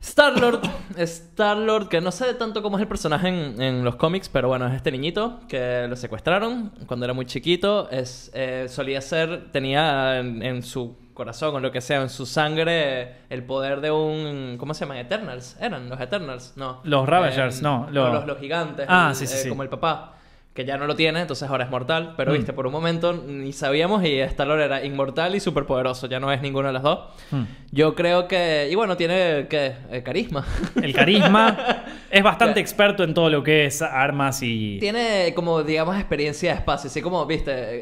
Star-Lord, 0.02 0.60
Star-Lord, 0.98 1.88
que 1.88 2.02
no 2.02 2.12
sé 2.12 2.34
tanto 2.34 2.62
cómo 2.62 2.76
es 2.76 2.82
el 2.82 2.88
personaje 2.90 3.30
en, 3.30 3.62
en 3.62 3.86
los 3.86 3.96
cómics, 3.96 4.28
pero 4.28 4.50
bueno, 4.50 4.68
es 4.68 4.74
este 4.74 4.92
niñito 4.92 5.40
que 5.48 5.88
lo 5.88 5.96
secuestraron 5.96 6.74
cuando 6.86 7.06
era 7.06 7.14
muy 7.14 7.26
chiquito. 7.28 7.90
Es, 7.90 8.30
eh, 8.34 8.66
solía 8.68 9.00
ser, 9.00 9.52
tenía 9.54 10.20
en, 10.20 10.44
en 10.44 10.64
su 10.64 10.98
corazón 11.20 11.54
o 11.56 11.60
lo 11.60 11.72
que 11.72 11.82
sea, 11.82 12.02
en 12.02 12.10
su 12.10 12.26
sangre, 12.26 13.18
el 13.30 13.44
poder 13.44 13.82
de 13.82 13.92
un. 13.92 14.56
¿Cómo 14.58 14.74
se 14.74 14.82
llaman? 14.86 14.98
Eternals. 14.98 15.58
¿Eran 15.60 15.90
los 15.90 16.00
Eternals? 16.00 16.54
No. 16.56 16.80
Los 16.86 17.08
Ravagers, 17.08 17.62
no, 17.62 17.88
lo- 17.92 18.14
los, 18.14 18.26
los 18.26 18.38
gigantes. 18.40 18.86
Ah, 18.90 19.10
el- 19.10 19.16
sí, 19.16 19.28
sí, 19.28 19.36
eh, 19.36 19.38
sí. 19.44 19.50
Como 19.50 19.64
el 19.64 19.70
papá. 19.70 20.14
Que 20.60 20.66
ya 20.66 20.76
no 20.76 20.88
lo 20.88 20.96
tiene, 20.98 21.22
entonces 21.22 21.48
ahora 21.50 21.64
es 21.64 21.70
mortal. 21.70 22.16
Pero 22.18 22.32
Mm. 22.32 22.36
viste, 22.36 22.52
por 22.52 22.68
un 22.68 22.74
momento 22.74 23.14
ni 23.14 23.54
sabíamos 23.54 24.04
y 24.04 24.20
Star-Lord 24.20 24.60
era 24.60 24.84
inmortal 24.84 25.34
y 25.34 25.40
superpoderoso. 25.40 26.08
Ya 26.08 26.20
no 26.20 26.34
es 26.34 26.42
ninguno 26.42 26.68
de 26.68 26.74
los 26.74 26.84
dos. 26.84 27.00
Hmm. 27.32 27.44
Yo 27.72 27.96
creo 27.96 28.28
que. 28.28 28.68
Y 28.70 28.76
bueno, 28.76 28.98
tiene. 28.98 29.48
¿Qué? 29.50 29.72
Eh, 29.90 30.04
carisma. 30.04 30.46
El 30.76 30.94
carisma. 30.94 31.86
es 32.12 32.22
bastante 32.22 32.60
experto 32.60 33.06
en 33.06 33.14
todo 33.14 33.30
lo 33.30 33.42
que 33.42 33.68
es 33.68 33.82
armas 33.82 34.42
y. 34.44 34.80
tiene 34.82 35.32
como, 35.34 35.64
digamos, 35.64 35.96
experiencia 35.96 36.52
de 36.52 36.58
espacio. 36.58 36.90
Así 36.90 37.02
como, 37.02 37.26
viste, 37.26 37.52
eh, 37.54 37.80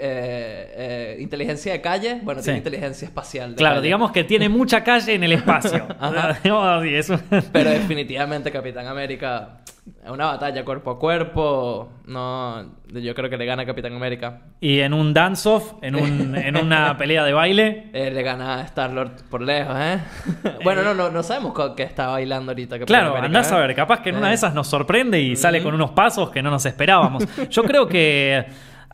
eh, 0.75 1.17
inteligencia 1.19 1.73
de 1.73 1.81
calle. 1.81 2.19
Bueno, 2.21 2.41
tiene 2.41 2.57
Sí. 2.57 2.67
inteligencia 2.67 3.07
espacial. 3.07 3.49
de 3.51 3.55
Claro, 3.55 3.77
calle. 3.77 3.85
digamos 3.85 4.11
que 4.11 4.23
tiene 4.23 4.49
mucha 4.49 4.83
calle 4.83 5.15
en 5.15 5.23
el 5.23 5.31
espacio. 5.31 5.83
Ajá. 5.99 6.37
Digamos 6.43 6.63
así, 6.67 6.93
es 6.93 7.09
un- 7.09 7.21
Pero 7.51 7.71
definitivamente 7.71 8.51
Capitán 8.51 8.85
América. 8.85 9.61
Una 10.07 10.25
batalla 10.27 10.63
cuerpo 10.65 10.91
a 10.91 10.99
cuerpo. 10.99 11.89
No. 12.05 12.66
Yo 12.93 13.13
creo 13.15 13.29
que 13.29 13.37
le 13.37 13.45
gana 13.45 13.63
a 13.63 13.65
Capitán 13.65 13.93
América. 13.93 14.41
Y 14.61 14.79
en 14.79 14.93
un 14.93 15.13
dance-off, 15.13 15.73
en, 15.81 15.95
un- 15.95 16.35
en 16.37 16.55
una 16.57 16.95
pelea 16.97 17.23
de 17.25 17.33
baile. 17.33 17.89
Eh, 17.93 18.11
le 18.11 18.21
gana 18.23 18.59
a 18.59 18.61
Star-Lord 18.63 19.23
por 19.29 19.41
lejos, 19.41 19.75
¿eh? 19.77 19.99
bueno, 20.63 20.83
no, 20.83 20.93
no, 20.93 21.09
no 21.09 21.23
sabemos 21.23 21.53
qué 21.75 21.83
está 21.83 22.07
bailando 22.07 22.51
ahorita. 22.51 22.75
Capitán 22.79 22.85
Claro, 22.87 23.07
América, 23.17 23.25
andás 23.25 23.51
¿eh? 23.51 23.55
a 23.55 23.57
ver, 23.59 23.75
capaz 23.75 24.01
que 24.01 24.09
en 24.09 24.17
una 24.17 24.27
de 24.27 24.33
Eh. 24.33 24.35
esas 24.35 24.53
nos 24.53 24.67
sorprende 24.67 25.19
y 25.21 25.35
sale 25.35 25.61
con 25.61 25.73
unos 25.73 25.91
pasos 25.91 26.29
que 26.29 26.41
no 26.41 26.49
nos 26.51 26.65
esperábamos. 26.65 27.23
Yo 27.49 27.63
creo 27.63 27.87
que, 27.87 28.45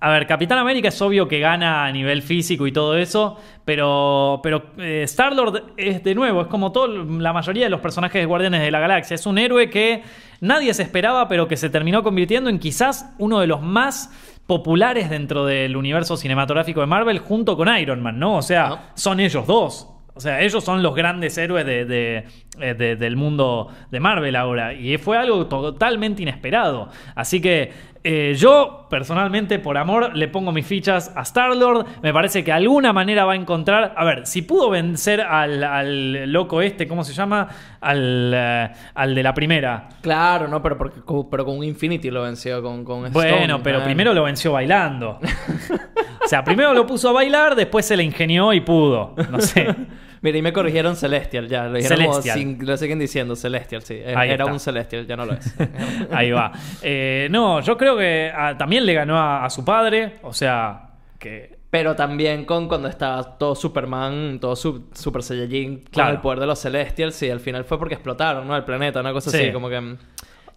a 0.01 0.09
ver, 0.11 0.27
Capitán 0.27 0.57
América 0.57 0.89
es 0.89 1.01
obvio 1.01 1.27
que 1.27 1.39
gana 1.39 1.85
a 1.85 1.91
nivel 1.91 2.21
físico 2.21 2.67
y 2.67 2.71
todo 2.73 2.97
eso, 2.97 3.37
pero, 3.65 4.41
pero 4.43 4.63
eh, 4.77 5.03
Star-Lord 5.03 5.73
es 5.77 6.03
de 6.03 6.13
nuevo, 6.15 6.41
es 6.41 6.47
como 6.47 6.71
todo, 6.73 6.87
la 6.87 7.31
mayoría 7.31 7.63
de 7.65 7.69
los 7.69 7.79
personajes 7.79 8.21
de 8.21 8.25
Guardianes 8.25 8.61
de 8.61 8.71
la 8.71 8.79
Galaxia. 8.79 9.15
Es 9.15 9.25
un 9.25 9.37
héroe 9.37 9.69
que 9.69 10.03
nadie 10.41 10.73
se 10.73 10.83
esperaba, 10.83 11.27
pero 11.29 11.47
que 11.47 11.55
se 11.57 11.69
terminó 11.69 12.03
convirtiendo 12.03 12.49
en 12.49 12.59
quizás 12.59 13.13
uno 13.17 13.39
de 13.39 13.47
los 13.47 13.61
más 13.61 14.11
populares 14.45 15.09
dentro 15.09 15.45
del 15.45 15.77
universo 15.77 16.17
cinematográfico 16.17 16.81
de 16.81 16.87
Marvel 16.87 17.19
junto 17.19 17.55
con 17.55 17.73
Iron 17.77 18.01
Man, 18.01 18.19
¿no? 18.19 18.35
O 18.37 18.41
sea, 18.41 18.65
Ah. 18.67 18.79
son 18.95 19.21
ellos 19.21 19.47
dos. 19.47 19.89
O 20.15 20.19
sea, 20.19 20.41
ellos 20.41 20.63
son 20.63 20.83
los 20.83 20.93
grandes 20.93 21.35
héroes 21.39 21.65
de- 21.65 21.85
de- 21.85 22.25
eh, 22.59 22.73
de- 22.75 22.95
del 22.97 23.15
mundo 23.15 23.69
de 23.89 23.99
Marvel 23.99 24.35
ahora. 24.35 24.73
Y 24.73 24.97
fue 24.99 25.17
algo 25.17 25.47
totalmente 25.47 26.21
inesperado. 26.21 26.89
Así 27.15 27.41
que 27.41 27.71
eh, 28.05 28.33
yo, 28.35 28.87
personalmente, 28.89 29.59
por 29.59 29.77
amor, 29.77 30.15
le 30.15 30.27
pongo 30.27 30.51
mis 30.51 30.65
fichas 30.65 31.13
a 31.15 31.21
Star-Lord. 31.21 31.85
Me 32.01 32.11
parece 32.11 32.43
que 32.43 32.51
de 32.51 32.57
alguna 32.57 32.91
manera 32.91 33.23
va 33.23 33.33
a 33.33 33.35
encontrar. 33.35 33.93
A 33.95 34.03
ver, 34.03 34.27
si 34.27 34.41
pudo 34.41 34.69
vencer 34.69 35.21
al, 35.21 35.63
al 35.63 36.31
loco 36.31 36.61
este, 36.61 36.85
¿cómo 36.85 37.05
se 37.05 37.13
llama? 37.13 37.47
Al, 37.79 38.33
eh, 38.35 38.69
al 38.93 39.15
de 39.15 39.23
la 39.23 39.33
primera. 39.33 39.87
Claro, 40.01 40.49
no, 40.49 40.61
pero, 40.61 40.77
porque, 40.77 40.99
pero 41.31 41.45
con 41.45 41.63
Infinity 41.63 42.11
lo 42.11 42.23
venció 42.23 42.61
con, 42.61 42.83
con 42.83 43.11
Bueno, 43.13 43.63
pero 43.63 43.77
man. 43.79 43.85
primero 43.85 44.13
lo 44.13 44.23
venció 44.23 44.51
bailando. 44.51 45.19
o 46.25 46.27
sea, 46.27 46.43
primero 46.43 46.73
lo 46.73 46.85
puso 46.85 47.09
a 47.09 47.13
bailar, 47.13 47.55
después 47.55 47.85
se 47.85 47.95
le 47.95 48.03
ingenió 48.03 48.51
y 48.51 48.59
pudo. 48.59 49.15
No 49.31 49.39
sé. 49.39 49.73
Mira, 50.23 50.37
y 50.37 50.41
me 50.41 50.51
corrigieron 50.51 50.95
Celestial, 50.95 51.47
ya. 51.47 51.65
Lo 51.67 51.73
dijeron 51.77 51.97
como 51.99 52.13
Celestial. 52.21 52.37
sin- 52.39 52.65
lo 52.65 52.77
siguen 52.77 52.97
diciendo 52.97 53.35
Celestial, 53.35 53.81
sí. 53.83 53.95
Ahí 54.15 54.29
Era 54.31 54.45
está. 54.45 54.53
un 54.53 54.59
Celestial, 54.59 55.05
ya 55.05 55.15
no 55.15 55.25
lo 55.27 55.33
es. 55.33 55.53
Ahí 56.11 56.31
va. 56.31 56.51
Eh, 56.81 57.27
no, 57.29 57.59
yo 57.59 57.77
creo 57.77 57.95
que 57.97 58.31
ah, 58.35 58.57
también 58.57 58.85
le 58.85 58.93
ganó 58.95 59.17
a, 59.19 59.45
a 59.45 59.49
su 59.51 59.63
padre. 59.63 60.15
O 60.23 60.33
sea, 60.33 60.87
que. 61.19 61.61
Pero 61.69 61.95
también 61.95 62.45
con 62.45 62.67
cuando 62.67 62.87
estaba 62.87 63.37
todo 63.37 63.53
Superman, 63.55 64.37
todo 64.39 64.55
su- 64.55 64.89
Super 64.93 65.23
Saiyajin, 65.23 65.77
con 65.77 65.83
Claro. 65.91 66.11
el 66.13 66.21
poder 66.21 66.39
de 66.39 66.45
los 66.45 66.59
Celestials, 66.61 67.21
y 67.23 67.29
al 67.29 67.39
final 67.39 67.65
fue 67.65 67.77
porque 67.79 67.95
explotaron, 67.95 68.47
¿no? 68.47 68.55
El 68.55 68.63
planeta, 68.63 68.99
una 69.01 69.11
cosa 69.11 69.29
Sí. 69.31 69.37
así, 69.37 69.51
como 69.51 69.69
que... 69.69 69.95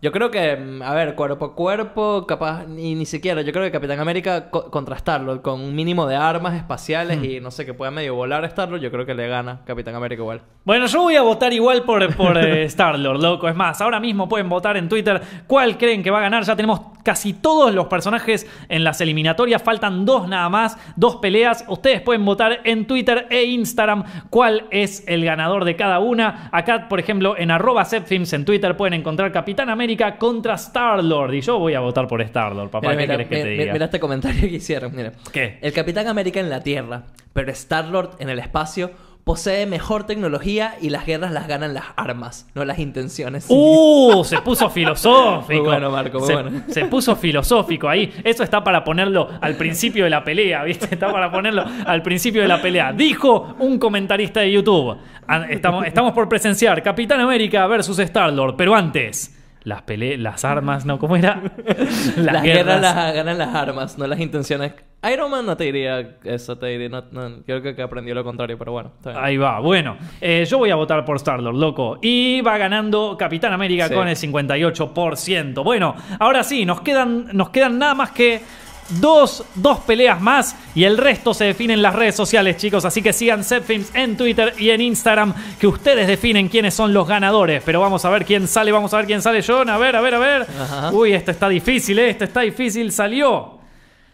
Yo 0.03 0.13
creo 0.13 0.31
que, 0.31 0.57
mm, 0.57 0.83
a 0.83 0.93
ver, 0.95 1.15
cuerpo 1.15 1.47
a 1.47 1.55
cuerpo, 1.55 2.27
capaz, 2.27 2.67
ni, 2.67 2.95
ni 2.95 3.07
siquiera, 3.07 3.41
yo 3.41 3.51
creo 3.53 3.65
que 3.65 3.71
Capitán 3.73 3.99
América 3.99 4.51
co- 4.51 4.71
contrastarlo 4.71 5.41
con 5.41 5.61
un 5.61 5.75
mínimo 5.75 6.07
de 6.07 6.17
armas 6.17 6.55
espaciales 6.55 7.25
y 7.25 7.41
no 7.41 7.51
sé, 7.51 7.65
que 7.65 7.73
pueda 7.73 7.91
medio 7.91 8.15
volar 8.15 8.45
a 8.45 8.49
Starlo, 8.51 8.77
yo 8.77 8.91
creo 8.91 9.07
que 9.07 9.15
le 9.15 9.27
gana 9.27 9.63
Capitán 9.65 9.95
América 9.95 10.21
igual. 10.23 10.43
Bueno, 10.65 10.87
yo 10.87 11.01
voy 11.03 11.17
a 11.17 11.23
votar 11.23 11.53
igual 11.55 11.85
por, 11.85 12.15
por 12.15 12.37
eh, 12.37 12.65
Star-Lord, 12.67 13.23
loco. 13.23 13.49
Es 13.49 13.57
más, 13.57 13.81
ahora 13.81 13.99
mismo 13.99 14.29
pueden 14.29 14.49
votar 14.51 14.77
en 14.77 14.89
Twitter 14.89 15.21
cuál 15.47 15.79
creen 15.79 16.03
que 16.03 16.11
va 16.11 16.19
a 16.19 16.23
ganar. 16.23 16.43
Ya 16.45 16.57
tenemos 16.57 16.81
casi 17.03 17.33
todos 17.33 17.73
los 17.73 17.87
personajes 17.87 18.47
en 18.69 18.85
las 18.85 19.01
eliminatorias. 19.01 19.63
Faltan 19.63 20.05
dos 20.05 20.29
nada 20.29 20.49
más, 20.51 20.77
dos 20.97 21.17
peleas. 21.17 21.65
Ustedes 21.69 22.03
pueden 22.03 22.25
votar 22.25 22.61
en 22.65 22.87
Twitter 22.87 23.27
e 23.31 23.45
Instagram 23.45 24.05
cuál 24.29 24.67
es 24.71 25.05
el 25.09 25.25
ganador 25.25 25.65
de 25.65 25.77
cada 25.77 26.01
una. 26.01 26.51
Acá, 26.53 26.89
por 26.89 27.01
ejemplo, 27.01 27.35
en 27.39 27.51
arroba 27.51 27.87
en 27.91 28.45
Twitter 28.45 28.77
pueden 28.77 28.95
encontrar 28.95 29.33
Capitán 29.33 29.71
América 29.71 29.86
contra 30.19 30.55
Star-Lord. 30.55 31.35
Y 31.35 31.41
yo 31.41 31.59
voy 31.59 31.75
a 31.75 31.81
votar 31.81 32.07
por 32.09 32.21
Star-Lord, 32.23 32.71
papá. 32.71 32.89
Mira, 32.89 32.97
¿Qué 32.97 33.03
mira, 33.03 33.15
querés 33.17 33.29
que 33.29 33.37
te 33.37 33.43
mira- 33.51 33.63
diga? 33.63 33.73
mira 33.75 33.85
este 33.87 34.01
comentario 34.01 34.41
que 34.41 34.57
hicieron, 34.57 34.95
mira. 34.97 35.13
¿Qué? 35.33 35.59
El 35.63 35.73
Capitán 35.73 36.07
América 36.09 36.41
en 36.41 36.51
la 36.51 36.61
Tierra, 36.63 37.05
pero 37.33 37.51
Star-Lord 37.53 38.17
en 38.19 38.29
el 38.31 38.39
espacio 38.39 38.91
posee 39.25 39.67
mejor 39.67 40.05
tecnología 40.07 40.77
y 40.81 40.91
las 40.91 41.05
guerras 41.05 41.33
las 41.33 41.49
ganan 41.49 41.75
las 41.75 41.87
armas, 41.97 42.49
no 42.55 42.65
las 42.65 42.79
intenciones. 42.79 43.47
¡Uh! 43.49 44.23
Se 44.25 44.41
puso 44.41 44.71
filosófico. 44.71 45.63
Muy 45.63 45.69
bueno, 45.69 45.91
Marco, 45.91 46.21
muy 46.21 46.29
se, 46.29 46.33
bueno. 46.35 46.63
se 46.69 46.85
puso 46.85 47.17
filosófico 47.17 47.89
ahí. 47.89 48.13
Eso 48.23 48.45
está 48.45 48.63
para 48.63 48.85
ponerlo 48.85 49.29
al 49.41 49.57
principio 49.57 50.05
de 50.05 50.11
la 50.11 50.23
pelea, 50.23 50.63
¿viste? 50.63 50.87
Está 50.93 51.11
para 51.11 51.33
ponerlo 51.33 51.65
al 51.87 52.03
principio 52.03 52.41
de 52.43 52.47
la 52.47 52.63
pelea. 52.63 52.93
Dijo 52.93 53.57
un 53.59 53.81
comentarista 53.81 54.39
de 54.41 54.53
YouTube. 54.53 54.97
Ah, 55.27 55.45
Estamos, 55.51 55.85
estamos 55.85 56.13
por 56.13 56.29
presenciar 56.29 56.81
Capitán 56.85 57.19
América 57.19 57.67
versus 57.67 57.99
Star-Lord, 57.99 58.55
pero 58.57 58.77
antes. 58.77 59.33
Las 59.67 59.83
pele 59.83 60.17
las 60.17 60.45
armas, 60.45 60.87
¿no? 60.87 61.01
¿Cómo 61.01 61.17
era? 61.17 61.43
las, 62.17 62.43
guerras 62.45 62.81
las 62.81 63.15
ganan 63.15 63.37
las 63.37 63.53
armas, 63.53 63.99
no 63.99 64.07
las 64.07 64.21
intenciones. 64.21 64.75
Iron 65.13 65.29
Man 65.29 65.45
no 65.45 65.57
te 65.57 65.65
diría 65.65 66.19
eso, 66.23 66.57
te 66.57 66.67
diría. 66.67 66.89
No, 66.89 67.03
no, 67.11 67.43
creo 67.45 67.61
que, 67.61 67.75
que 67.75 67.83
aprendió 67.83 68.15
lo 68.15 68.23
contrario, 68.23 68.57
pero 68.57 68.71
bueno. 68.71 68.93
está 68.97 69.11
bien. 69.11 69.25
Ahí 69.25 69.37
va. 69.37 69.59
Bueno, 69.59 69.97
eh, 70.21 70.45
yo 70.49 70.59
voy 70.59 70.71
a 70.71 70.77
votar 70.77 71.05
por 71.05 71.17
Star-Lord, 71.17 71.57
loco. 71.57 71.99
Y 72.01 72.43
va 72.43 72.57
ganando 72.59 73.17
Capitán 73.19 73.53
América 73.53 73.89
Sí. 73.89 73.95
con 73.95 74.07
el 74.07 74.15
58%. 74.17 75.65
Bueno, 75.65 75.97
ahora 76.21 76.45
sí, 76.45 76.65
nos 76.65 76.83
quedan, 76.83 77.31
nos 77.33 77.51
quedan 77.51 77.77
nada 77.77 77.95
más 77.95 78.13
que 78.13 78.41
dos, 78.89 79.45
dos 79.55 79.81
peleas 79.81 80.21
más 80.21 80.57
y 80.75 80.85
el 80.85 80.99
resto 80.99 81.35
se 81.35 81.45
define 81.45 81.75
en 81.75 81.83
las 81.83 81.95
redes 81.95 82.15
sociales, 82.15 82.57
chicos. 82.57 82.85
Así 82.85 83.03
que 83.03 83.13
sigan 83.13 83.45
Zepfilms 83.45 83.95
en 83.95 84.17
Twitter 84.17 84.55
y 84.59 84.71
en 84.71 84.81
Instagram, 84.81 85.35
que 85.59 85.67
ustedes 85.67 86.07
definen 86.07 86.49
quiénes 86.49 86.75
son 86.75 86.93
los 86.93 87.07
ganadores. 87.07 87.63
Pero 87.65 87.81
vamos 87.81 88.05
a 88.05 88.11
ver 88.11 88.25
quién 88.25 88.49
sale, 88.49 88.73
vamos 88.73 88.93
a 88.95 88.99
ver 88.99 89.07
quién 89.07 89.23
sale, 89.23 89.43
John. 89.47 89.69
A 89.71 89.79
ver, 89.79 89.97
a 89.97 90.01
ver, 90.01 90.15
a 90.15 90.19
ver. 90.19 90.43
Ajá. 90.43 90.93
Uy, 90.93 91.13
esto 91.13 91.31
está 91.31 91.49
difícil, 91.49 91.99
¿eh? 91.99 92.11
esto 92.11 92.25
está 92.25 92.41
difícil. 92.41 92.93
Salió. 92.93 93.59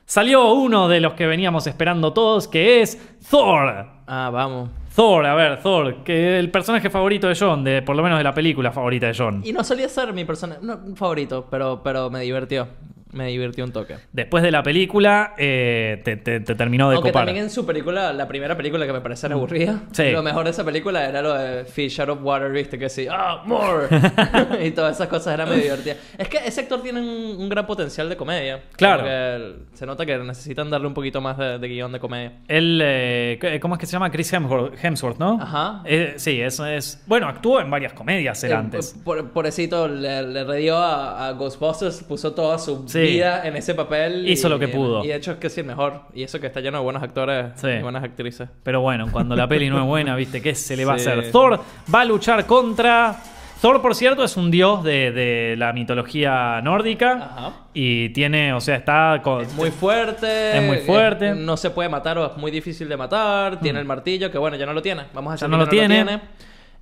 Salió 0.05 0.53
uno 0.53 0.89
de 0.89 1.01
los 1.01 1.15
que 1.15 1.27
veníamos 1.27 1.67
esperando 1.67 2.13
todos, 2.13 2.49
que 2.49 2.83
es 2.83 2.99
Thor. 3.31 3.87
Ah, 4.07 4.31
vamos. 4.33 4.71
Thor, 4.95 5.25
a 5.25 5.35
ver, 5.35 5.63
Thor, 5.63 6.05
que 6.05 6.39
el 6.39 6.51
personaje 6.51 6.91
favorito 6.91 7.27
de 7.27 7.35
John, 7.39 7.65
de, 7.65 7.81
por 7.81 7.97
lo 7.97 8.03
menos 8.03 8.19
de 8.19 8.25
la 8.25 8.35
película 8.35 8.73
favorita 8.73 9.07
de 9.07 9.15
John. 9.17 9.41
Y 9.43 9.53
no 9.53 9.65
solía 9.65 9.89
ser 9.89 10.13
mi 10.13 10.27
personaje 10.27 10.61
no, 10.63 10.79
favorito, 10.97 11.47
pero, 11.51 11.81
pero 11.83 12.11
me 12.11 12.21
divirtió. 12.21 12.69
Me 13.13 13.27
divirtió 13.29 13.65
un 13.65 13.73
toque. 13.73 13.97
Después 14.13 14.43
de 14.43 14.51
la 14.51 14.63
película, 14.63 15.35
eh, 15.37 16.01
te, 16.05 16.17
te- 16.17 16.41
te 16.41 16.55
terminó 16.55 16.89
de 16.89 16.97
Aunque 16.97 17.11
copar. 17.11 17.27
también 17.27 17.45
en 17.45 17.51
su 17.51 17.67
película, 17.67 18.13
la 18.13 18.27
primera 18.27 18.57
película 18.57 18.87
que 18.87 18.93
me 18.93 19.01
parece 19.01 19.27
era 19.27 19.35
aburrida, 19.35 19.73
Mm. 19.73 19.89
Sí. 19.93 20.11
lo 20.11 20.23
mejor 20.23 20.45
de 20.45 20.51
esa 20.51 20.65
película 20.65 21.07
era 21.09 21.21
lo 21.23 21.35
de 21.35 21.65
Fish 21.67 22.01
Out 22.01 22.09
of 22.09 22.19
Water, 22.23 22.51
viste, 22.51 22.79
que 22.79 22.89
sí, 22.89 23.07
ah, 23.11 23.43
more. 23.45 23.87
y 24.67 24.71
todas 24.71 24.97
esas 24.97 25.09
cosas 25.09 25.35
eran 25.35 25.49
medio 25.49 25.63
divertidas. 25.63 25.99
Es 26.17 26.29
que 26.29 26.39
ese 26.39 26.63
actor 26.63 26.83
tiene 26.83 27.01
un, 27.01 27.37
un 27.39 27.49
gran 27.49 27.67
potencial 27.67 28.09
de 28.09 28.17
comedia. 28.17 28.63
Claro. 28.77 29.03
Como 29.03 29.11
que 29.11 29.77
se 29.77 29.87
nota 29.87 30.07
que 30.07 30.17
necesitan 30.19 30.71
darle 30.71 30.87
un 30.87 30.95
poquito 30.95 31.21
más 31.21 31.37
de, 31.37 31.59
de 31.59 31.69
guion 31.69 31.93
de 31.93 32.01
comedia. 32.01 32.33
Él, 32.49 32.81
eh, 32.83 33.59
¿cómo 33.61 33.75
es 33.75 33.79
que 33.81 33.87
se 33.87 33.93
llama? 33.93 34.11
Chris 34.11 34.33
Hemsworth, 34.33 34.83
Hemsworth, 34.83 35.19
¿no? 35.19 35.39
Ajá. 35.41 35.83
Eh, 35.85 36.15
sí, 36.17 36.41
eso 36.41 36.65
es. 36.67 37.03
Bueno, 37.07 37.29
actuó 37.29 37.61
en 37.61 37.71
varias 37.71 37.93
comedias 37.93 38.43
él 38.45 38.53
Eh, 38.53 38.55
antes. 38.55 38.99
Por, 39.05 39.31
pobrecito, 39.33 39.87
le, 39.87 40.23
le 40.23 40.45
redió 40.45 40.79
a, 40.79 41.29
a 41.29 41.33
Ghostbusters, 41.33 42.03
puso 42.05 42.33
toda 42.33 42.59
su 42.59 42.85
Sí. 42.89 43.02
Vida 43.03 43.47
en 43.47 43.57
ese 43.57 43.75
papel. 43.75 44.29
Hizo 44.29 44.47
y- 44.49 44.51
lo 44.51 44.59
que 44.59 44.69
pudo. 44.69 45.05
Y 45.05 45.09
de 45.09 45.17
hecho 45.17 45.33
es 45.33 45.39
que 45.39 45.51
sí, 45.51 45.61
el 45.61 45.67
mejor. 45.67 46.03
Y 46.15 46.23
eso 46.23 46.41
que 46.41 46.47
está 46.47 46.61
lleno 46.61 46.79
de 46.79 46.85
buenos 46.85 47.03
actores 47.03 47.47
Sí. 47.57 47.69
y 47.69 47.83
buenas 47.83 48.03
actrices. 48.05 48.49
Pero 48.63 48.81
bueno, 48.81 49.07
cuando 49.13 49.37
la 49.37 49.47
peli 49.49 49.69
no 49.71 49.79
es 49.81 49.85
buena, 49.87 50.17
¿viste? 50.17 50.41
¿Qué 50.43 50.55
se 50.55 50.77
le 50.77 50.85
va 50.85 50.99
Sí. 50.99 51.09
a 51.09 51.13
hacer? 51.13 51.31
Thor 51.33 51.61
va 51.95 52.01
a 52.01 52.05
luchar 52.05 52.47
contra. 52.47 53.17
Thor, 53.61 53.81
por 53.81 53.95
cierto, 53.95 54.25
es 54.25 54.37
un 54.37 54.51
dios 54.51 54.83
de, 54.83 55.13
de 55.13 55.55
la 55.57 55.73
mitología 55.73 56.61
nórdica. 56.63 57.13
Ajá. 57.13 57.53
Y 57.73 58.09
tiene, 58.09 58.53
o 58.53 58.61
sea, 58.61 58.75
está. 58.75 59.21
con- 59.23 59.43
Es 59.43 59.55
muy 59.55 59.71
fuerte. 59.71 60.57
Es 60.59 60.63
muy 60.65 60.79
fuerte. 60.79 61.29
eh, 61.29 61.35
no 61.37 61.57
se 61.57 61.71
puede 61.71 61.89
matar 61.89 62.19
o 62.19 62.27
es 62.33 62.37
muy 62.37 62.51
difícil 62.51 62.89
de 62.89 62.97
matar. 62.97 63.61
Tiene 63.61 63.79
el 63.79 63.85
martillo, 63.85 64.33
que 64.33 64.39
bueno, 64.39 64.57
ya 64.57 64.67
no 64.67 64.73
lo 64.73 64.83
tiene. 64.83 65.03
Vamos 65.15 65.31
a 65.31 65.35
Mm. 65.35 65.39
Ya 65.39 65.47
decir 65.47 65.49
no 65.51 65.59
que 65.59 65.65
lo 65.65 65.71
tiene. 65.71 65.95
tiene. 66.05 66.21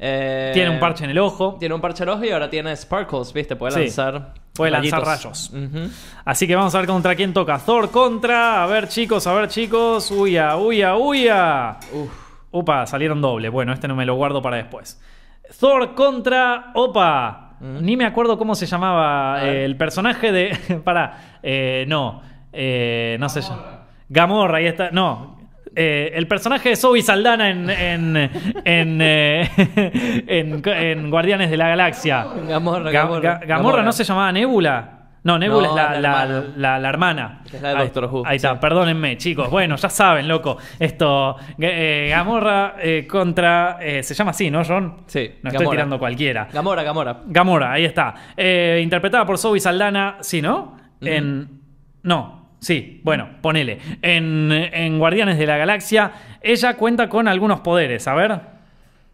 Eh, 0.03 0.51
Tiene 0.55 0.71
un 0.71 0.81
parche 0.81 1.05
en 1.05 1.11
el 1.11 1.19
ojo. 1.19 1.57
Tiene 1.61 1.75
un 1.75 1.81
parche 1.83 2.05
al 2.05 2.09
ojo 2.09 2.25
y 2.25 2.31
ahora 2.31 2.49
tiene 2.49 2.75
sparkles, 2.75 3.35
¿viste? 3.35 3.55
Puede 3.55 3.73
Sí. 3.75 3.81
lanzar. 3.81 4.33
Puede 4.55 4.71
lanzar 4.73 5.05
rayos. 5.05 5.53
Así 6.25 6.47
que 6.47 6.57
vamos 6.57 6.75
a 6.75 6.79
ver 6.79 6.87
contra 6.87 7.15
quién 7.15 7.35
toca. 7.35 7.59
Thor 7.59 7.91
contra. 7.91 8.65
A 8.65 8.67
ver, 8.67 8.89
chicos, 8.89 9.27
a 9.27 9.35
ver, 9.35 9.49
chicos. 9.49 10.11
Uya, 10.11 10.57
uya, 10.57 10.97
uya. 10.97 11.77
Uf. 11.93 12.11
Upa, 12.53 12.87
salieron 12.87 13.21
doble. 13.21 13.49
Bueno, 13.51 13.73
este 13.75 13.87
no 13.89 13.95
me 13.95 14.05
lo 14.07 14.15
guardo 14.15 14.41
para 14.43 14.57
después. 14.57 15.01
Thor 15.61 15.95
contra. 15.95 16.73
Opa. 16.75 17.57
Ni 17.61 17.95
me 17.97 18.07
acuerdo 18.07 18.39
cómo 18.39 18.55
se 18.55 18.65
llamaba 18.65 19.45
eh, 19.45 19.67
el 19.67 19.77
personaje 19.77 20.33
de. 20.33 20.81
para. 20.85 21.41
no. 21.87 22.23
eh, 22.53 23.17
no 23.21 23.29
sé. 23.29 23.41
Gamorra, 24.09 24.59
ahí 24.59 24.67
está. 24.67 24.91
No. 24.91 25.40
Eh, 25.83 26.13
el 26.15 26.27
personaje 26.27 26.69
de 26.71 26.77
Zoe 26.77 27.01
Saldana 27.03 27.49
en. 27.51 27.71
En, 27.71 28.17
en, 28.65 28.99
eh, 29.01 29.49
en- 30.27 30.63
en 30.69 31.11
Guardianes 31.11 31.51
de 31.51 31.57
la 31.57 31.69
Galaxia. 31.69 32.27
Gamorra, 32.49 32.91
Ga- 32.91 32.93
Gamorra. 32.93 33.41
Ga- 33.41 33.47
Gamorra 33.47 33.83
no 33.83 33.93
se 33.93 34.05
llamaba 34.05 34.31
Nebula. 34.33 34.97
No, 35.23 35.39
Nebula 35.39 35.69
No, 35.69 35.73
es 35.73 35.77
la, 35.77 35.91
la 35.93 36.01
la- 36.01 36.23
hermana. 36.23 36.45
la- 36.57 36.79
la 36.79 36.89
hermana. 36.89 37.41
Que 37.51 37.57
es 37.57 37.63
la 37.63 37.69
de 37.71 37.77
ahí, 37.77 37.85
Doctor 37.85 38.05
Who, 38.07 38.23
Ahí 38.27 38.37
está, 38.37 38.53
sí. 38.53 38.59
perdónenme, 38.61 39.19
chicos. 39.19 39.51
Bueno, 39.51 39.77
ya 39.77 39.89
saben, 39.91 40.27
loco. 40.27 40.57
Esto, 40.79 41.37
eh, 41.59 42.07
Gamorra 42.11 42.77
eh, 42.81 43.07
contra. 43.07 43.77
eh, 43.83 44.03
se 44.03 44.15
llama 44.15 44.31
así, 44.31 44.51
¿no, 44.51 44.63
John? 44.67 45.03
Sí, 45.07 45.31
No 45.43 45.49
estoy 45.51 45.65
Gamora. 45.65 45.71
tirando 45.77 45.99
cualquiera. 45.99 46.49
Gamora, 46.53 46.83
Gamora. 46.83 47.21
Gamora, 47.27 47.73
ahí 47.73 47.85
está. 47.85 48.15
Eh, 48.37 48.81
interpretada 48.83 49.27
por 49.27 49.37
Zoe 49.37 49.61
Saldana, 49.61 50.17
sí, 50.21 50.41
¿no? 50.41 50.77
En. 51.03 51.61
No, 52.03 52.40
sí, 52.61 53.01
bueno, 53.05 53.29
ponele. 53.41 53.79
En, 54.03 54.51
en 54.53 54.99
Guardianes 54.99 55.39
de 55.39 55.47
la 55.47 55.57
Galaxia, 55.57 56.13
ella 56.41 56.77
cuenta 56.77 57.09
con 57.09 57.27
algunos 57.29 57.61
poderes, 57.61 58.07
a 58.07 58.15
ver. 58.15 58.61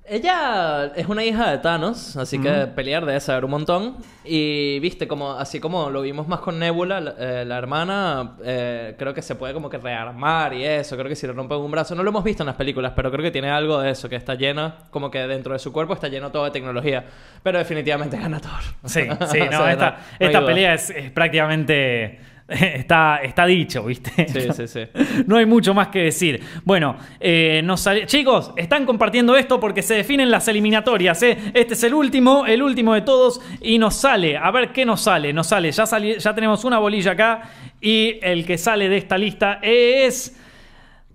Ella 0.09 0.92
es 0.94 1.09
una 1.09 1.24
hija 1.24 1.51
de 1.51 1.59
Thanos, 1.59 2.16
así 2.16 2.38
que 2.40 2.68
pelear 2.76 3.05
debe 3.05 3.18
saber 3.18 3.44
un 3.44 3.51
montón. 3.51 3.97
Y 4.24 4.78
viste, 4.78 5.09
como 5.09 5.32
así 5.32 5.59
como 5.59 5.90
lo 5.90 6.01
vimos 6.03 6.28
más 6.28 6.38
con 6.38 6.61
Nebula, 6.61 7.01
la, 7.01 7.14
eh, 7.18 7.44
la 7.44 7.59
hermana, 7.59 8.36
eh, 8.44 8.94
creo 8.97 9.12
que 9.12 9.20
se 9.20 9.34
puede 9.34 9.53
como 9.53 9.68
que 9.68 9.78
rearmar 9.78 10.55
y 10.55 10.64
eso. 10.64 10.97
Creo 10.97 11.09
que 11.09 11.16
si 11.16 11.26
le 11.26 11.32
rompen 11.32 11.59
un 11.59 11.72
brazo, 11.72 11.97
no 11.97 12.05
lo 12.05 12.11
hemos 12.11 12.22
visto 12.22 12.44
en 12.44 12.47
las 12.47 12.55
películas, 12.55 12.92
pero 12.94 13.11
creo 13.11 13.24
que 13.24 13.32
tiene 13.32 13.51
algo 13.51 13.80
de 13.80 13.90
eso, 13.90 14.09
que 14.09 14.14
está 14.14 14.36
llena, 14.36 14.76
como 14.90 15.11
que 15.11 15.18
dentro 15.26 15.55
de 15.55 15.59
su 15.59 15.72
cuerpo 15.72 15.94
está 15.94 16.07
lleno 16.07 16.30
todo 16.30 16.44
de 16.44 16.53
tecnología. 16.53 17.05
Pero 17.42 17.59
definitivamente 17.59 18.16
gana 18.16 18.38
Thor. 18.38 18.53
Sí, 18.84 19.01
sí, 19.03 19.40
O 19.40 19.44
no, 19.47 19.51
sea, 19.51 19.72
esta, 19.72 19.90
no- 19.90 19.97
no 19.97 19.97
hay 20.20 20.26
esta 20.28 20.47
pelea 20.47 20.74
es, 20.74 20.90
es 20.90 21.11
prácticamente 21.11 22.20
está, 22.74 23.16
está 23.24 23.44
dicho, 23.47 23.82
¿viste? 23.84 24.26
Sí, 24.28 24.40
sí, 24.55 24.68
sí. 24.68 24.80
no 25.26 25.36
hay 25.36 25.47
mucho 25.47 25.74
más 25.74 25.88
que 25.88 26.01
decir. 26.01 26.40
Bueno, 26.64 26.97
eh, 27.18 27.61
nos 27.64 27.80
sale- 27.80 28.07
chicos, 28.07 28.53
están 28.57 28.84
compartiendo 28.86 29.36
esto 29.36 29.59
porque 29.59 29.82
se 29.82 29.94
definen 29.94 30.30
las 30.30 30.47
eliminatorias. 30.49 31.22
¿eh? 31.24 31.36
Este 31.55 31.74
es 31.74 31.82
el 31.82 31.94
último, 31.94 32.47
el 32.47 32.62
último 32.62 32.94
de 32.94 33.01
todos. 33.03 33.40
Y 33.61 33.78
nos 33.78 33.97
sale, 33.97 34.36
a 34.36 34.51
ver 34.53 34.72
qué 34.72 34.84
nos 34.86 35.01
sale. 35.03 35.32
Nos 35.32 35.49
sale, 35.49 35.72
ya, 35.72 35.86
sali- 35.86 36.18
ya 36.18 36.34
tenemos 36.34 36.64
una 36.64 36.78
bolilla 36.78 37.12
acá. 37.12 37.42
Y 37.80 38.18
el 38.22 38.47
que 38.47 38.57
sale 38.59 38.88
de 38.88 38.97
esta 38.99 39.18
lista 39.18 39.59
es 39.62 40.38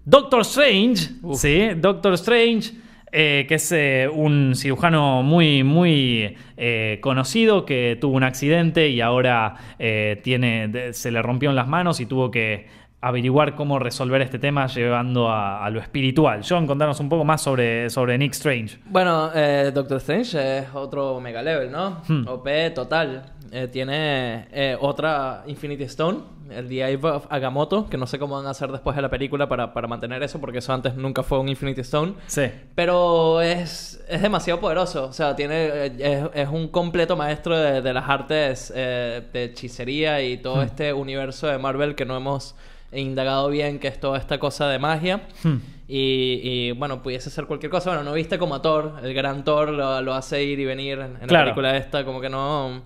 Doctor 0.03 0.41
Strange. 0.41 1.11
Uf. 1.21 1.39
Sí, 1.41 1.69
Doctor 1.77 2.13
Strange. 2.15 2.71
Eh, 3.11 3.45
que 3.47 3.55
es 3.55 3.71
eh, 3.71 4.09
un 4.11 4.55
cirujano 4.55 5.21
muy, 5.23 5.63
muy 5.63 6.35
eh, 6.57 6.99
conocido 7.01 7.65
que 7.65 7.97
tuvo 7.99 8.15
un 8.15 8.23
accidente 8.23 8.87
y 8.89 9.01
ahora 9.01 9.55
eh, 9.79 10.19
tiene, 10.23 10.93
se 10.93 11.11
le 11.11 11.21
rompió 11.21 11.49
en 11.49 11.55
las 11.55 11.67
manos 11.67 11.99
y 11.99 12.05
tuvo 12.05 12.31
que 12.31 12.67
averiguar 13.01 13.55
cómo 13.55 13.79
resolver 13.79 14.21
este 14.21 14.37
tema 14.39 14.67
llevando 14.67 15.29
a, 15.29 15.65
a 15.65 15.69
lo 15.69 15.79
espiritual. 15.79 16.41
John, 16.47 16.67
contanos 16.67 16.99
un 16.99 17.09
poco 17.09 17.25
más 17.25 17.41
sobre, 17.41 17.89
sobre 17.89 18.17
Nick 18.17 18.33
Strange. 18.33 18.77
Bueno, 18.85 19.31
eh, 19.33 19.71
Doctor 19.73 19.97
Strange 19.97 20.59
es 20.59 20.67
otro 20.73 21.19
mega 21.19 21.41
level, 21.41 21.71
¿no? 21.71 22.01
Hmm. 22.07 22.27
OP 22.27 22.47
total. 22.75 23.33
Eh, 23.51 23.67
tiene 23.67 24.47
eh, 24.53 24.77
otra 24.79 25.43
Infinity 25.45 25.83
Stone, 25.83 26.19
el 26.49 26.69
The 26.69 26.85
Eye 26.85 26.99
of 27.01 27.25
Agamotto, 27.29 27.89
que 27.89 27.97
no 27.97 28.07
sé 28.07 28.17
cómo 28.17 28.35
van 28.37 28.45
a 28.45 28.51
hacer 28.51 28.71
después 28.71 28.95
de 28.95 29.01
la 29.01 29.09
película 29.09 29.49
para, 29.49 29.73
para 29.73 29.87
mantener 29.87 30.23
eso, 30.23 30.39
porque 30.39 30.59
eso 30.59 30.71
antes 30.71 30.95
nunca 30.95 31.23
fue 31.23 31.39
un 31.39 31.49
Infinity 31.49 31.81
Stone. 31.81 32.13
Sí. 32.27 32.43
Pero 32.75 33.41
es, 33.41 34.01
es 34.07 34.21
demasiado 34.21 34.59
poderoso. 34.61 35.05
O 35.05 35.13
sea, 35.13 35.35
tiene, 35.35 35.67
eh, 35.67 35.93
es, 35.99 36.43
es 36.45 36.49
un 36.49 36.69
completo 36.69 37.17
maestro 37.17 37.57
de, 37.57 37.81
de 37.81 37.93
las 37.93 38.07
artes 38.07 38.71
eh, 38.73 39.21
de 39.33 39.45
hechicería 39.45 40.21
y 40.21 40.37
todo 40.37 40.61
este 40.61 40.93
universo 40.93 41.47
de 41.47 41.57
Marvel 41.57 41.95
que 41.95 42.05
no 42.05 42.15
hemos 42.15 42.55
indagado 42.99 43.49
bien, 43.49 43.79
que 43.79 43.87
es 43.87 43.99
toda 43.99 44.17
esta 44.17 44.39
cosa 44.39 44.67
de 44.67 44.79
magia. 44.79 45.27
Hmm. 45.43 45.57
Y, 45.87 46.39
y, 46.43 46.71
bueno, 46.71 47.01
pudiese 47.03 47.29
ser 47.29 47.45
cualquier 47.45 47.69
cosa. 47.69 47.89
Bueno, 47.89 48.03
no 48.03 48.13
viste 48.13 48.37
como 48.37 48.55
a 48.55 48.61
Thor, 48.61 48.95
el 49.03 49.13
gran 49.13 49.43
Thor 49.43 49.69
lo, 49.69 50.01
lo 50.01 50.13
hace 50.13 50.43
ir 50.43 50.59
y 50.59 50.65
venir 50.65 50.99
en, 50.99 51.17
en 51.21 51.27
la 51.27 51.43
película 51.43 51.75
esta, 51.75 52.05
como 52.05 52.21
que 52.21 52.29
no. 52.29 52.83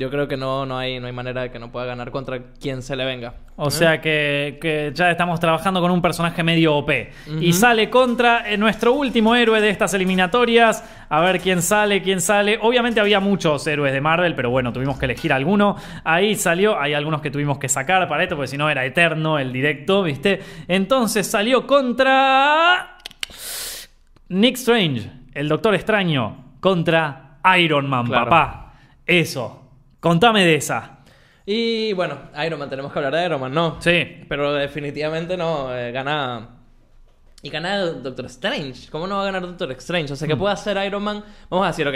Yo 0.00 0.08
creo 0.08 0.26
que 0.26 0.38
no, 0.38 0.64
no, 0.64 0.78
hay, 0.78 0.98
no 0.98 1.08
hay 1.08 1.12
manera 1.12 1.42
de 1.42 1.50
que 1.50 1.58
no 1.58 1.70
pueda 1.70 1.84
ganar 1.84 2.10
contra 2.10 2.40
quien 2.58 2.80
se 2.80 2.96
le 2.96 3.04
venga. 3.04 3.34
O 3.56 3.68
¿Eh? 3.68 3.70
sea 3.70 4.00
que, 4.00 4.58
que 4.58 4.92
ya 4.94 5.10
estamos 5.10 5.38
trabajando 5.38 5.82
con 5.82 5.90
un 5.90 6.00
personaje 6.00 6.42
medio 6.42 6.74
OP. 6.74 6.90
Y 7.38 7.52
sale 7.52 7.90
contra 7.90 8.50
eh, 8.50 8.56
nuestro 8.56 8.94
último 8.94 9.36
héroe 9.36 9.60
de 9.60 9.68
estas 9.68 9.92
eliminatorias. 9.92 10.82
A 11.10 11.20
ver 11.20 11.38
quién 11.38 11.60
sale, 11.60 12.00
quién 12.00 12.22
sale. 12.22 12.58
Obviamente 12.62 12.98
había 12.98 13.20
muchos 13.20 13.66
héroes 13.66 13.92
de 13.92 14.00
Marvel, 14.00 14.34
pero 14.34 14.48
bueno, 14.48 14.72
tuvimos 14.72 14.98
que 14.98 15.04
elegir 15.04 15.34
alguno. 15.34 15.76
Ahí 16.02 16.34
salió, 16.34 16.80
hay 16.80 16.94
algunos 16.94 17.20
que 17.20 17.30
tuvimos 17.30 17.58
que 17.58 17.68
sacar 17.68 18.08
para 18.08 18.22
esto, 18.22 18.36
porque 18.36 18.48
si 18.48 18.56
no 18.56 18.70
era 18.70 18.86
eterno 18.86 19.38
el 19.38 19.52
directo, 19.52 20.02
¿viste? 20.02 20.40
Entonces 20.66 21.26
salió 21.26 21.66
contra. 21.66 22.96
Nick 24.30 24.56
Strange, 24.56 25.10
el 25.34 25.46
Doctor 25.46 25.74
Extraño, 25.74 26.54
contra 26.60 27.36
Iron 27.58 27.86
Man, 27.86 28.06
Claro. 28.06 28.24
papá. 28.30 28.72
Eso. 29.04 29.59
Contame 30.00 30.44
de 30.44 30.54
esa. 30.56 30.98
Y 31.46 31.92
bueno, 31.94 32.18
Iron 32.46 32.58
Man, 32.58 32.70
tenemos 32.70 32.92
que 32.92 32.98
hablar 32.98 33.14
de 33.14 33.26
Iron 33.26 33.40
Man, 33.40 33.52
¿no? 33.52 33.76
Sí. 33.80 34.24
Pero 34.28 34.52
definitivamente 34.54 35.36
no, 35.36 35.76
eh, 35.76 35.90
gana. 35.92 36.48
Y 37.42 37.48
gana 37.50 37.78
Doctor 37.86 38.26
Strange. 38.26 38.88
¿Cómo 38.90 39.06
no 39.06 39.16
va 39.16 39.22
a 39.22 39.24
ganar 39.26 39.42
Doctor 39.42 39.70
Strange? 39.72 40.12
O 40.12 40.16
sea, 40.16 40.28
¿qué 40.28 40.36
puede 40.36 40.52
hacer 40.52 40.76
Iron 40.86 41.02
Man? 41.02 41.24
Vamos 41.48 41.64
a 41.64 41.68
decir, 41.70 41.88
ok. 41.88 41.94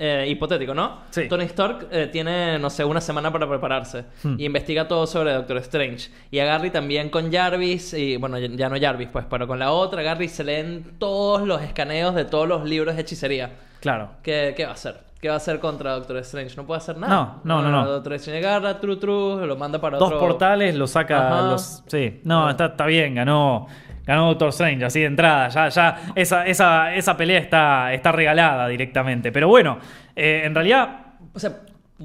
eh, 0.00 0.26
hipotético, 0.28 0.74
¿no? 0.74 1.00
Sí. 1.10 1.28
Tony 1.28 1.44
Stark 1.44 1.88
eh, 1.90 2.08
tiene, 2.10 2.58
no 2.58 2.70
sé, 2.70 2.84
una 2.84 3.00
semana 3.00 3.30
para 3.32 3.48
prepararse. 3.48 4.04
Hmm. 4.22 4.36
Y 4.38 4.44
investiga 4.46 4.86
todo 4.88 5.06
sobre 5.06 5.32
Doctor 5.32 5.58
Strange. 5.58 6.10
Y 6.30 6.38
a 6.38 6.44
Gary 6.46 6.70
también 6.70 7.10
con 7.10 7.30
Jarvis. 7.32 7.92
Y 7.94 8.16
bueno, 8.16 8.38
ya- 8.38 8.48
ya 8.48 8.68
no 8.68 8.80
Jarvis, 8.80 9.08
pues, 9.12 9.26
pero 9.28 9.46
con 9.46 9.58
la 9.58 9.72
otra, 9.72 10.02
Gary 10.02 10.28
se 10.28 10.44
leen 10.44 10.94
todos 10.98 11.46
los 11.46 11.60
escaneos 11.62 12.14
de 12.14 12.24
todos 12.24 12.48
los 12.48 12.64
libros 12.64 12.94
de 12.96 13.02
hechicería. 13.02 13.50
Claro. 13.80 14.10
¿Qué, 14.22 14.54
qué 14.56 14.64
va 14.64 14.70
a 14.70 14.74
hacer? 14.74 15.08
¿Qué 15.20 15.28
va 15.28 15.34
a 15.34 15.38
hacer 15.38 15.58
contra 15.58 15.94
Doctor 15.94 16.18
Strange? 16.18 16.54
No 16.56 16.64
puede 16.64 16.78
hacer 16.78 16.96
nada. 16.96 17.40
No, 17.42 17.60
no, 17.60 17.62
no, 17.62 17.70
no. 17.70 17.86
Doctor 17.86 18.12
Strange 18.14 18.46
agarra, 18.46 18.78
tru, 18.78 18.98
tru, 18.98 19.44
lo 19.44 19.56
manda 19.56 19.80
para 19.80 19.98
Dos 19.98 20.06
otro... 20.12 20.20
portales, 20.20 20.76
lo 20.76 20.86
saca. 20.86 21.40
Los, 21.42 21.82
sí, 21.88 22.20
no, 22.24 22.48
está, 22.48 22.66
está 22.66 22.86
bien, 22.86 23.16
ganó. 23.16 23.66
Ganó 24.04 24.28
Doctor 24.28 24.50
Strange, 24.50 24.84
así 24.84 25.00
de 25.00 25.06
entrada. 25.06 25.48
Ya, 25.48 25.68
ya, 25.68 26.12
esa, 26.14 26.46
esa, 26.46 26.94
esa 26.94 27.16
pelea 27.16 27.40
está, 27.40 27.92
está 27.92 28.12
regalada 28.12 28.68
directamente. 28.68 29.32
Pero 29.32 29.48
bueno, 29.48 29.78
eh, 30.14 30.42
en 30.44 30.54
realidad. 30.54 31.00
O 31.34 31.38
sea, 31.38 31.52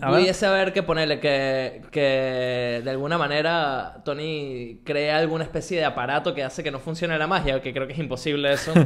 A 0.02 0.10
ver. 0.10 0.20
pudiese 0.22 0.46
haber 0.48 0.74
que 0.74 0.82
ponerle 0.82 1.20
que, 1.20 1.82
que 1.92 2.82
de 2.84 2.90
alguna 2.90 3.18
manera 3.20 4.02
Tony 4.04 4.80
crea 4.84 5.18
alguna 5.20 5.44
especie 5.44 5.78
de 5.78 5.86
aparato 5.86 6.34
que 6.34 6.44
hace 6.44 6.64
que 6.64 6.72
no 6.72 6.80
funcione 6.80 7.18
la 7.18 7.28
magia, 7.28 7.62
que 7.62 7.74
creo 7.74 7.86
que 7.86 7.94
es 7.94 8.00
imposible 8.00 8.54
eso. 8.54 8.74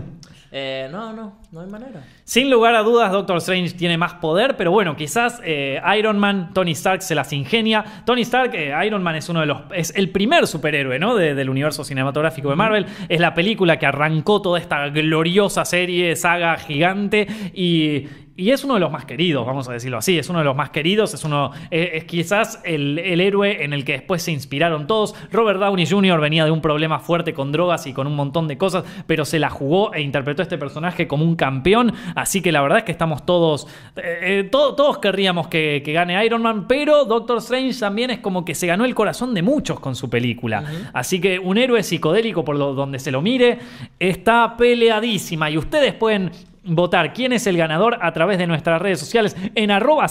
Eh, 0.50 0.88
no, 0.94 1.12
no, 1.12 1.42
no 1.52 1.60
hay 1.60 1.68
manera. 1.68 2.06
Sin 2.24 2.50
lugar 2.50 2.74
a 2.74 2.80
dudas, 2.82 3.12
Doctor 3.12 3.36
Strange 3.40 3.74
tiene 3.76 3.98
más 3.98 4.14
poder, 4.14 4.56
pero 4.56 4.72
bueno, 4.72 4.96
quizás 4.96 5.42
eh, 5.44 5.82
Iron 6.00 6.18
Man, 6.18 6.54
Tony 6.54 6.72
Stark 6.72 7.02
se 7.02 7.16
las 7.16 7.34
ingenia. 7.34 7.84
Tony 8.06 8.22
Stark, 8.22 8.52
eh, 8.56 8.74
Iron 8.86 9.04
Man 9.04 9.18
es 9.18 9.28
uno 9.28 9.42
de 9.42 9.46
los. 9.46 9.64
es 9.76 9.94
el 9.98 10.10
primer 10.10 10.48
superhéroe, 10.48 11.00
¿no? 11.00 11.16
De- 11.16 11.36
del 11.36 11.50
universo 11.50 11.84
cinematográfico 11.84 12.50
de 12.50 12.56
Marvel. 12.56 12.86
Es 13.10 13.20
la 13.20 13.34
película 13.34 13.78
que 13.78 13.88
arrancó 13.88 14.42
toda 14.42 14.58
esta 14.58 14.88
gloriosa 14.88 15.66
serie, 15.66 16.16
saga 16.16 16.56
gigante. 16.56 17.28
Y. 17.54 18.08
y 18.38 18.52
es 18.52 18.64
uno 18.64 18.76
de 18.76 18.80
los 18.80 18.92
más 18.92 19.04
queridos, 19.06 19.46
vamos 19.46 19.68
a 19.68 19.74
decirlo 19.74 19.98
así. 19.98 20.18
Es 20.18 20.30
uno 20.30 20.40
de 20.40 20.46
los 20.46 20.56
más 20.56 20.70
queridos. 20.70 21.14
Es 21.16 21.24
uno. 21.26 21.52
eh, 21.72 21.92
es 21.96 22.04
quizás 22.06 22.62
el, 22.64 23.00
el 23.00 23.20
héroe 23.20 23.64
en 23.64 23.74
el 23.74 23.84
que 23.84 23.94
después 23.94 24.22
se 24.22 24.32
inspiraron 24.32 24.86
todos. 24.88 25.16
Robert 25.32 25.60
Downey 25.60 25.88
Jr. 25.88 26.20
venía 26.22 26.46
de 26.46 26.52
un 26.52 26.62
problema 26.62 27.00
fuerte 27.00 27.34
con 27.34 27.52
drogas 27.52 27.88
y 27.88 27.94
con 27.94 28.06
un 28.08 28.16
montón 28.16 28.48
de 28.48 28.58
cosas, 28.58 28.84
pero 29.08 29.26
se 29.26 29.40
la 29.40 29.50
jugó 29.50 29.94
e 29.94 30.02
interpretó 30.02 30.42
a 30.42 30.44
este 30.44 30.58
personaje 30.60 31.08
como 31.08 31.26
un 31.26 31.36
campeón. 31.36 31.94
Así 32.16 32.42
que 32.42 32.52
la 32.52 32.62
verdad 32.62 32.78
es 32.78 32.84
que 32.84 32.92
estamos 32.92 33.26
todos. 33.26 33.68
eh, 33.96 34.20
eh, 34.22 34.44
to- 34.52 34.76
todos 34.76 35.00
querríamos 35.00 35.48
que, 35.48 35.82
que 35.84 35.92
gane 35.94 36.24
Iron 36.26 36.44
Man, 36.44 36.68
pero 36.68 37.06
Doctor 37.06 37.40
Strange 37.40 37.80
también 37.80 38.12
es 38.12 38.20
como 38.20 38.46
que 38.46 38.54
se 38.54 38.68
ganó 38.68 38.86
el 38.86 38.94
corazón 38.94 39.34
de 39.34 39.42
muchos 39.42 39.80
con 39.80 39.96
su 39.96 40.10
película. 40.12 40.64
Así 40.94 41.20
que 41.20 41.40
un 41.40 41.58
héroe 41.58 41.82
psicodélico, 41.82 42.46
por 42.46 42.56
lo- 42.56 42.76
donde 42.76 43.00
se 43.00 43.10
lo 43.12 43.22
mire, 43.22 43.58
está 44.00 44.56
peleadísima. 44.58 45.50
Y 45.50 45.58
ustedes 45.58 45.94
pueden 45.94 46.32
votar 46.68 47.14
quién 47.14 47.34
es 47.34 47.48
el 47.48 47.58
ganador 47.58 47.98
a 48.02 48.12
través 48.14 48.38
de 48.38 48.48
nuestras 48.48 48.82
redes 48.82 49.00
sociales. 49.00 49.36
En 49.56 49.72
arroba 49.72 50.08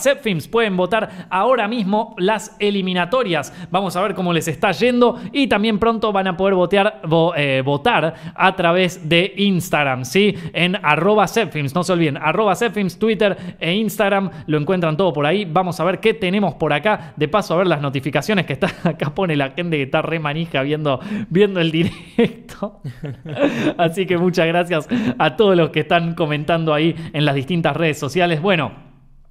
pueden 0.50 0.76
votar 0.76 1.26
ahora 1.30 1.68
mismo 1.68 2.14
las 2.18 2.56
eliminatorias. 2.58 3.52
Vamos 3.70 3.96
a 3.96 4.02
ver 4.02 4.14
cómo 4.14 4.32
les 4.32 4.48
está 4.48 4.72
yendo 4.72 5.20
y 5.32 5.46
también 5.46 5.78
pronto 5.78 6.12
van 6.12 6.26
a 6.28 6.36
poder 6.36 6.54
votear- 6.54 7.00
vo- 7.02 7.32
eh, 7.36 7.62
votar 7.64 8.14
a 8.34 8.56
través 8.56 9.08
de 9.08 9.32
Instagram, 9.36 10.04
¿sí? 10.04 10.34
En 10.52 10.76
arroba 10.82 11.26
no 11.74 11.82
se 11.84 11.92
olviden, 11.92 12.16
arroba 12.16 12.54
Twitter 12.98 13.36
e 13.60 13.74
Instagram, 13.74 14.30
lo 14.46 14.58
encuentran 14.58 14.96
todo 14.96 15.12
por 15.12 15.26
ahí. 15.26 15.44
Vamos 15.44 15.78
a 15.80 15.84
ver 15.84 16.00
qué 16.00 16.14
tenemos 16.14 16.54
por 16.54 16.72
acá. 16.72 17.12
De 17.16 17.28
paso 17.28 17.54
a 17.54 17.58
ver 17.58 17.66
las 17.66 17.80
notificaciones 17.80 18.46
que 18.46 18.54
está 18.54 18.68
acá 18.88 19.14
pone 19.14 19.36
la 19.36 19.50
gente 19.50 19.76
que 19.76 19.82
está 19.84 20.02
re 20.02 20.18
manija 20.18 20.62
viendo, 20.62 21.00
viendo 21.28 21.60
el 21.60 21.70
directo. 21.70 22.80
Así 23.78 24.06
que 24.06 24.16
muchas 24.16 24.46
gracias 24.46 24.88
a 25.18 25.36
todos 25.36 25.56
los 25.56 25.70
que 25.70 25.80
están 25.80 26.14
comentando 26.14 26.45
ahí 26.72 26.94
en 27.12 27.24
las 27.24 27.34
distintas 27.34 27.76
redes 27.76 27.98
sociales. 27.98 28.40
Bueno. 28.40 28.85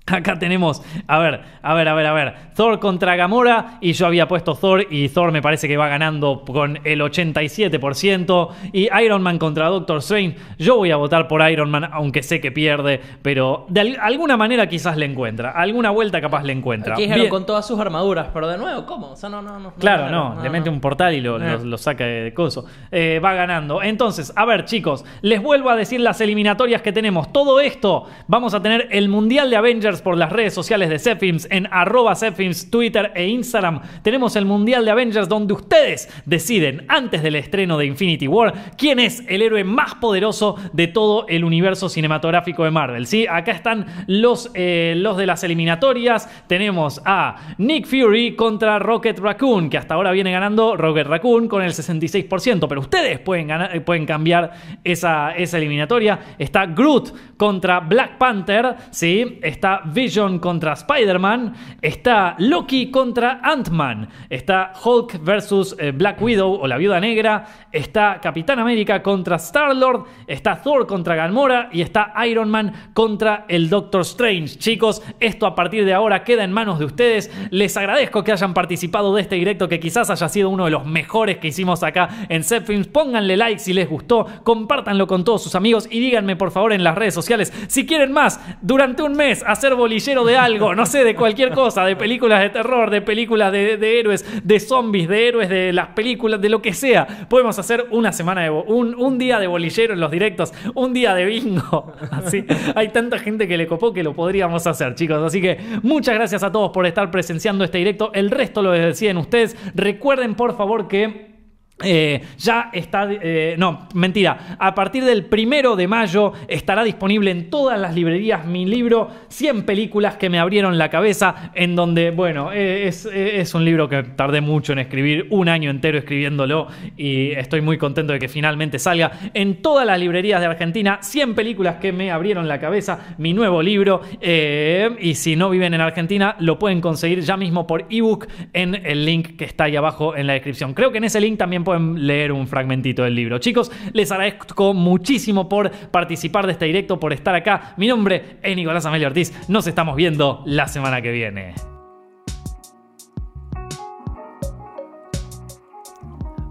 Acá 0.12 0.38
tenemos, 0.38 0.84
a 1.08 1.18
ver, 1.18 1.42
a 1.64 1.74
ver, 1.74 1.88
a 1.88 1.94
ver, 1.96 2.06
a 2.06 2.14
ver. 2.14 2.34
Thor 2.56 2.80
contra 2.80 3.16
Gamora 3.16 3.80
y 3.82 3.94
yo 3.94 4.06
había 4.06 4.28
puesto 4.28 4.54
Thor 4.54 4.86
y 4.90 5.10
Thor 5.10 5.32
me 5.32 5.42
parece 5.42 5.68
que 5.68 5.78
va 5.78 5.88
ganando 5.88 6.44
con 6.46 6.80
el 6.84 7.02
87%. 7.02 8.50
Y 8.72 8.88
Iron 9.04 9.22
Man 9.22 9.38
contra 9.40 9.68
Doctor 9.68 9.98
Strange, 9.98 10.38
yo 10.58 10.78
voy 10.78 10.92
a 10.92 10.96
votar 10.98 11.28
por 11.28 11.48
Iron 11.50 11.70
Man 11.72 11.90
aunque 11.92 12.24
sé 12.24 12.40
que 12.40 12.52
pierde, 12.52 13.02
pero 13.22 13.66
de 13.70 13.82
al- 13.82 13.98
alguna 14.02 14.38
manera 14.38 14.68
quizás 14.68 14.96
le 14.98 15.06
encuentra. 15.06 15.52
Alguna 15.52 15.90
vuelta 15.90 16.22
capaz 16.22 16.44
le 16.44 16.54
encuentra. 16.54 16.94
Aquí 16.96 17.28
con 17.30 17.46
todas 17.46 17.66
sus 17.68 17.80
armaduras, 17.80 18.28
pero 18.34 18.48
de 18.48 18.58
nuevo, 18.58 18.86
¿cómo? 18.86 19.12
O 19.12 19.16
sea, 19.16 19.30
no, 19.30 19.42
no, 19.42 19.60
no. 19.60 19.74
Claro, 19.74 20.10
no, 20.10 20.42
le 20.42 20.50
mete 20.50 20.70
un 20.70 20.80
portal 20.80 21.14
y 21.16 21.22
lo, 21.22 21.38
Eh. 21.42 21.58
lo- 21.58 21.66
lo 21.66 21.78
saca 21.78 22.06
de 22.06 22.34
coso. 22.34 22.66
Eh, 22.92 23.20
va 23.24 23.34
ganando. 23.34 23.82
Entonces, 23.82 24.32
a 24.36 24.46
ver, 24.46 24.66
chicos, 24.66 25.04
les 25.22 25.42
vuelvo 25.42 25.70
a 25.70 25.76
decir 25.76 26.00
las 26.00 26.22
eliminatorias 26.22 26.82
que 26.82 26.92
tenemos. 26.94 27.32
Todo 27.34 27.60
esto, 27.60 28.06
vamos 28.28 28.54
a 28.54 28.62
tener 28.62 28.88
el 28.92 29.10
Mundial 29.10 29.50
de 29.50 29.58
Avengers 29.58 29.95
por 30.02 30.18
las 30.18 30.32
redes 30.32 30.54
sociales 30.54 30.90
de 30.90 31.00
Zepfilms, 31.00 31.48
en 31.52 31.68
arroba 31.72 32.16
Zepfilms, 32.16 32.70
Twitter 32.70 33.12
e 33.16 33.28
Instagram. 33.28 33.82
Tenemos 34.02 34.36
el 34.36 34.46
Mundial 34.46 34.86
de 34.86 34.92
Avengers 34.92 35.30
donde 35.30 35.54
ustedes 35.54 36.10
deciden, 36.26 36.86
antes 36.88 37.22
del 37.24 37.36
estreno 37.36 37.78
de 37.78 37.86
Infinity 37.86 38.28
War, 38.28 38.54
quién 38.78 39.00
es 39.00 39.24
el 39.28 39.42
héroe 39.42 39.64
más 39.64 39.96
poderoso 39.96 40.56
de 40.74 40.88
todo 40.88 41.26
el 41.28 41.44
universo 41.44 41.90
cinematográfico 41.90 42.64
de 42.64 42.72
Marvel. 42.72 43.08
¿sí? 43.08 43.26
Acá 43.30 43.52
están 43.52 43.86
los, 44.08 44.52
eh, 44.54 44.94
los 44.98 45.18
de 45.18 45.26
las 45.26 45.44
eliminatorias. 45.44 46.30
Tenemos 46.48 47.02
a 47.06 47.36
Nick 47.58 47.86
Fury 47.88 48.36
contra 48.36 48.80
Rocket 48.80 49.20
Raccoon, 49.20 49.70
que 49.70 49.78
hasta 49.78 49.94
ahora 49.96 50.12
viene 50.12 50.32
ganando 50.32 50.76
Rocket 50.76 51.08
Raccoon 51.08 51.48
con 51.48 51.62
el 51.62 51.72
66%, 51.74 52.68
pero 52.68 52.82
ustedes 52.82 53.20
pueden, 53.20 53.48
ganar- 53.48 53.76
eh, 53.76 53.82
pueden 53.82 54.06
cambiar 54.06 54.52
esa, 54.84 55.32
esa 55.36 55.58
eliminatoria. 55.58 56.20
Está 56.38 56.66
Groot 56.66 57.36
contra 57.38 57.80
Black 57.80 58.18
Panther, 58.18 58.76
¿sí? 58.92 59.40
está 59.42 59.82
Vision 59.86 60.40
contra 60.40 60.74
Spider-Man, 60.74 61.54
está 61.82 62.36
Loki 62.40 62.92
contra 62.92 63.40
Ant-Man, 63.44 64.10
está 64.30 64.74
Hulk 64.84 65.24
versus 65.24 65.76
eh, 65.80 65.92
Black 65.92 66.22
Widow 66.22 66.60
o 66.62 66.68
la 66.68 66.78
Viuda 66.78 67.00
Negra, 67.00 67.46
está 67.72 68.20
Capitán 68.22 68.60
América 68.60 69.02
contra 69.02 69.38
Star-Lord, 69.38 70.06
está 70.28 70.62
Thor 70.62 70.88
contra 70.88 71.16
Gamora 71.16 71.70
y 71.72 71.82
está 71.82 72.14
Iron 72.28 72.50
Man 72.50 72.92
contra 72.94 73.46
el 73.48 73.70
Doctor 73.70 74.02
Strange. 74.02 74.58
Chicos, 74.58 75.02
esto 75.20 75.46
a 75.46 75.56
partir 75.56 75.86
de 75.86 75.94
ahora 75.94 76.24
queda 76.24 76.44
en 76.44 76.52
manos 76.52 76.80
de 76.80 76.86
ustedes. 76.86 77.32
Les 77.52 77.76
agradezco 77.78 78.24
que 78.24 78.32
hayan 78.32 78.54
participado 78.54 79.14
de 79.16 79.22
este 79.22 79.36
directo 79.36 79.68
que 79.68 79.80
quizás 79.80 80.10
haya 80.10 80.30
sido 80.30 80.50
uno 80.50 80.66
de 80.66 80.72
los 80.72 80.86
mejores 80.86 81.38
que 81.38 81.50
hicimos 81.50 81.84
acá 81.84 82.10
en 82.30 82.44
Zepfilms. 82.44 82.88
Pónganle 82.88 83.38
like 83.38 83.60
si 83.60 83.74
les 83.74 83.90
gustó, 83.90 84.26
compártanlo 84.44 85.08
con 85.08 85.24
todos 85.24 85.44
sus 85.44 85.56
amigos 85.56 85.88
y 85.92 86.00
díganme 86.00 86.36
por 86.36 86.52
favor 86.52 86.74
en 86.74 86.84
las 86.84 86.96
redes 86.96 87.14
sociales 87.14 87.54
si 87.68 87.86
quieren 87.86 88.12
más 88.12 88.40
durante 88.62 89.04
un 89.04 89.14
mes 89.14 89.44
hacer 89.46 89.75
bolillero 89.76 90.26
de 90.26 90.38
algo, 90.38 90.76
no 90.76 90.86
sé, 90.86 91.04
de 91.04 91.16
cualquier 91.16 91.52
cosa, 91.52 91.86
de 91.86 91.96
películas 91.96 92.42
de 92.42 92.50
terror, 92.50 92.90
de 92.90 93.02
películas 93.02 93.52
de, 93.52 94.00
héroes, 94.00 94.26
de 94.44 94.60
zombies, 94.60 95.08
de 95.08 95.28
héroes, 95.28 95.50
de 95.50 95.74
las 95.74 95.90
películas, 95.90 96.42
de 96.42 96.50
lo 96.50 96.62
que 96.62 96.74
sea. 96.74 97.28
Podemos 97.30 97.58
hacer 97.60 97.86
una 97.92 98.12
semana 98.12 98.44
de 98.44 98.50
un, 98.50 98.96
un 98.96 99.18
día 99.18 99.40
de 99.40 99.48
bolillero 99.48 99.94
en 99.94 100.00
los 100.00 100.12
directos, 100.12 100.54
un 100.74 100.94
día 100.94 101.14
de 101.14 101.26
bingo. 101.26 101.94
Así, 102.12 102.46
hay 102.76 102.90
tanta 102.90 103.20
gente 103.20 103.48
que 103.48 103.58
le 103.58 103.68
copó 103.68 103.94
que 103.94 104.04
lo 104.04 104.14
podríamos 104.14 104.66
hacer, 104.68 104.96
chicos. 104.96 105.22
Así 105.22 105.42
que 105.42 105.58
muchas 105.84 106.16
gracias 106.16 106.44
a 106.44 106.52
todos 106.52 106.72
por 106.72 106.86
estar 106.86 107.12
presenciando 107.12 107.64
este 107.64 107.78
directo. 107.78 108.12
El 108.14 108.32
resto 108.32 108.62
lo 108.62 108.72
deciden 108.72 109.18
ustedes. 109.18 109.56
Recuerden, 109.74 110.36
por 110.36 110.58
favor, 110.58 110.88
que 110.88 111.35
eh, 111.84 112.22
ya 112.38 112.70
está, 112.72 113.06
eh, 113.12 113.56
no, 113.58 113.90
mentira, 113.94 114.56
a 114.58 114.74
partir 114.74 115.04
del 115.04 115.26
primero 115.26 115.76
de 115.76 115.90
mayo 115.90 116.32
estará 116.48 116.86
disponible 116.86 117.32
en 117.32 117.50
todas 117.50 117.78
las 117.78 117.94
librerías 117.94 118.46
mi 118.46 118.66
libro 118.66 119.10
100 119.28 119.64
películas 119.64 120.16
que 120.16 120.30
me 120.30 120.40
abrieron 120.40 120.78
la 120.78 120.90
cabeza, 120.90 121.52
en 121.54 121.76
donde, 121.76 122.12
bueno, 122.12 122.52
eh, 122.54 122.88
es, 122.88 123.54
un 123.54 123.66
libro 123.66 123.90
que 123.90 124.04
tardé 124.04 124.40
mucho 124.40 124.72
en 124.72 124.80
escribir, 124.80 125.28
un 125.32 125.50
año 125.50 125.70
entero 125.70 125.98
escribiéndolo 125.98 126.68
y 126.96 127.32
estoy 127.32 127.60
muy 127.60 127.78
contento 127.78 128.14
de 128.14 128.20
que 128.20 128.30
finalmente 128.30 128.80
salga 128.80 129.12
en 129.34 129.62
todas 129.62 129.86
las 129.86 130.00
librerías 130.00 130.40
de 130.40 130.46
Argentina, 130.48 131.00
100 131.02 131.36
películas 131.36 131.76
que 131.76 131.92
me 131.92 132.10
abrieron 132.10 132.48
la 132.48 132.58
cabeza, 132.58 133.16
mi 133.18 133.34
nuevo 133.34 133.62
libro, 133.62 134.02
y 134.22 135.16
si 135.16 135.36
no 135.36 135.50
viven 135.50 135.74
en 135.74 135.82
Argentina, 135.82 136.38
lo 136.40 136.58
pueden 136.58 136.80
conseguir 136.80 137.20
ya 137.20 137.36
mismo 137.36 137.68
por 137.68 137.86
ebook 137.90 138.28
en 138.54 138.76
el 138.76 139.06
link 139.06 139.36
que 139.36 139.44
está 139.44 139.66
ahí 139.66 139.76
abajo 139.76 140.16
en 140.16 140.26
la 140.28 140.34
descripción. 140.34 140.74
Creo 140.74 140.94
que 140.94 141.00
en 141.00 141.04
ese 141.04 141.20
link 141.20 141.38
también 141.38 141.65
pueden 141.66 142.08
leer 142.08 142.32
un 142.32 142.48
fragmentito 142.48 143.04
del 143.04 143.16
libro. 143.16 143.40
Chicos, 143.40 143.70
les 143.92 144.10
agradezco 144.10 144.74
muchísimo 144.74 145.50
por 145.50 145.70
participar 145.92 146.46
de 146.46 146.54
este 146.54 146.66
directo, 146.66 146.98
por 146.98 147.12
estar 147.12 147.36
acá. 147.36 147.74
Mi 147.76 147.88
nombre 147.88 148.38
es 148.42 148.56
Nicolás 148.56 148.86
Amelio 148.86 149.08
Ortiz. 149.08 149.34
Nos 149.50 149.68
estamos 149.68 149.98
viendo 149.98 150.44
la 150.46 150.70
semana 150.70 151.02
que 151.02 151.12
viene. 151.12 151.75